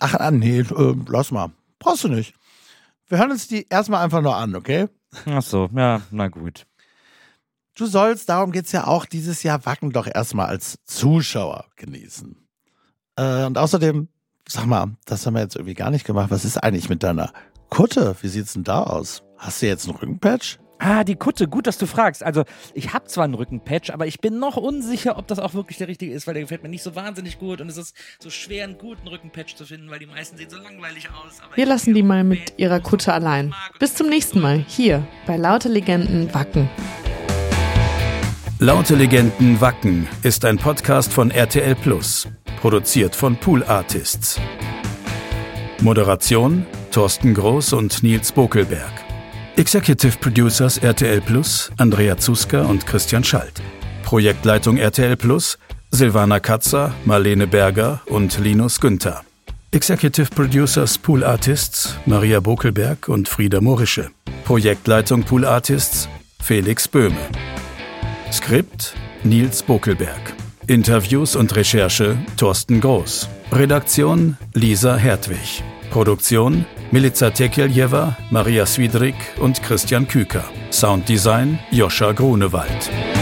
Ach, 0.00 0.14
ah, 0.14 0.30
nee, 0.30 0.60
äh, 0.60 0.94
lass 1.08 1.30
mal. 1.30 1.52
Brauchst 1.78 2.04
du 2.04 2.08
nicht. 2.08 2.34
Wir 3.12 3.18
hören 3.18 3.32
uns 3.32 3.46
die 3.46 3.66
erstmal 3.68 4.02
einfach 4.02 4.22
nur 4.22 4.34
an, 4.34 4.56
okay? 4.56 4.88
Ach 5.26 5.42
so, 5.42 5.68
ja, 5.76 6.00
na 6.10 6.28
gut. 6.28 6.66
Du 7.74 7.84
sollst, 7.84 8.30
darum 8.30 8.52
geht's 8.52 8.72
ja 8.72 8.86
auch, 8.86 9.04
dieses 9.04 9.42
Jahr 9.42 9.66
Wacken 9.66 9.90
doch 9.90 10.06
erstmal 10.06 10.46
als 10.46 10.78
Zuschauer 10.86 11.66
genießen. 11.76 12.34
Äh, 13.16 13.44
und 13.44 13.58
außerdem, 13.58 14.08
sag 14.48 14.64
mal, 14.64 14.96
das 15.04 15.26
haben 15.26 15.34
wir 15.34 15.42
jetzt 15.42 15.56
irgendwie 15.56 15.74
gar 15.74 15.90
nicht 15.90 16.06
gemacht. 16.06 16.30
Was 16.30 16.46
ist 16.46 16.56
eigentlich 16.56 16.88
mit 16.88 17.02
deiner 17.02 17.34
Kutte? 17.68 18.16
Wie 18.22 18.28
sieht's 18.28 18.54
denn 18.54 18.64
da 18.64 18.84
aus? 18.84 19.22
Hast 19.36 19.60
du 19.60 19.66
jetzt 19.66 19.86
einen 19.86 19.98
Rückenpatch? 19.98 20.58
Ah, 20.84 21.04
die 21.04 21.14
Kutte, 21.14 21.46
gut, 21.46 21.68
dass 21.68 21.78
du 21.78 21.86
fragst. 21.86 22.24
Also, 22.24 22.42
ich 22.74 22.92
habe 22.92 23.04
zwar 23.04 23.22
einen 23.22 23.34
Rückenpatch, 23.34 23.90
aber 23.90 24.08
ich 24.08 24.18
bin 24.18 24.40
noch 24.40 24.56
unsicher, 24.56 25.16
ob 25.16 25.28
das 25.28 25.38
auch 25.38 25.54
wirklich 25.54 25.78
der 25.78 25.86
richtige 25.86 26.12
ist, 26.12 26.26
weil 26.26 26.34
der 26.34 26.42
gefällt 26.42 26.64
mir 26.64 26.68
nicht 26.68 26.82
so 26.82 26.96
wahnsinnig 26.96 27.38
gut 27.38 27.60
und 27.60 27.68
es 27.68 27.76
ist 27.76 27.94
so 28.18 28.30
schwer, 28.30 28.64
einen 28.64 28.78
guten 28.78 29.06
Rückenpatch 29.06 29.54
zu 29.54 29.64
finden, 29.64 29.88
weil 29.90 30.00
die 30.00 30.06
meisten 30.06 30.36
sehen 30.36 30.50
so 30.50 30.56
langweilig 30.56 31.08
aus. 31.10 31.40
Aber 31.40 31.56
Wir 31.56 31.66
lassen 31.66 31.94
die 31.94 32.02
mal 32.02 32.24
mit 32.24 32.54
ihrer 32.56 32.80
Kutte 32.80 33.12
allein. 33.12 33.54
Bis 33.78 33.94
zum 33.94 34.08
nächsten 34.08 34.40
Mal, 34.40 34.64
hier 34.66 35.06
bei 35.24 35.36
Laute 35.36 35.68
Legenden 35.68 36.34
Wacken. 36.34 36.68
Laute 38.58 38.96
Legenden 38.96 39.60
Wacken 39.60 40.08
ist 40.24 40.44
ein 40.44 40.58
Podcast 40.58 41.12
von 41.12 41.30
RTL 41.30 41.76
Plus, 41.76 42.26
produziert 42.60 43.14
von 43.14 43.36
Pool 43.36 43.62
Artists. 43.62 44.40
Moderation 45.80 46.66
Thorsten 46.90 47.34
Groß 47.34 47.72
und 47.74 48.02
Nils 48.02 48.32
Bokelberg. 48.32 49.01
Executive 49.56 50.18
Producers 50.18 50.78
RTL 50.78 51.20
Plus 51.20 51.70
Andrea 51.76 52.16
Zuska 52.16 52.62
und 52.62 52.86
Christian 52.86 53.22
Schalt. 53.22 53.60
Projektleitung 54.02 54.78
RTL 54.78 55.14
Plus 55.16 55.58
Silvana 55.90 56.40
Katzer, 56.40 56.94
Marlene 57.04 57.46
Berger 57.46 58.00
und 58.06 58.38
Linus 58.38 58.80
Günther. 58.80 59.22
Executive 59.70 60.30
Producers 60.34 60.96
Pool 60.96 61.22
Artists 61.22 61.96
Maria 62.06 62.40
Bokelberg 62.40 63.08
und 63.10 63.28
Frieda 63.28 63.60
Morische. 63.60 64.10
Projektleitung 64.44 65.22
Pool 65.22 65.44
Artists 65.44 66.08
Felix 66.42 66.88
Böhme. 66.88 67.20
Skript 68.32 68.94
Nils 69.22 69.62
Bokelberg. 69.62 70.32
Interviews 70.66 71.36
und 71.36 71.54
Recherche 71.54 72.16
Thorsten 72.38 72.80
Groß. 72.80 73.28
Redaktion 73.52 74.38
Lisa 74.54 74.96
Hertwig. 74.96 75.62
Produktion 75.92 76.64
Milica 76.90 77.30
Tekeljewa, 77.30 78.16
Maria 78.30 78.64
Swidrik 78.64 79.14
und 79.38 79.62
Christian 79.62 80.08
Küker. 80.08 80.44
Sounddesign 80.70 81.58
Joscha 81.70 82.12
Grunewald. 82.12 83.21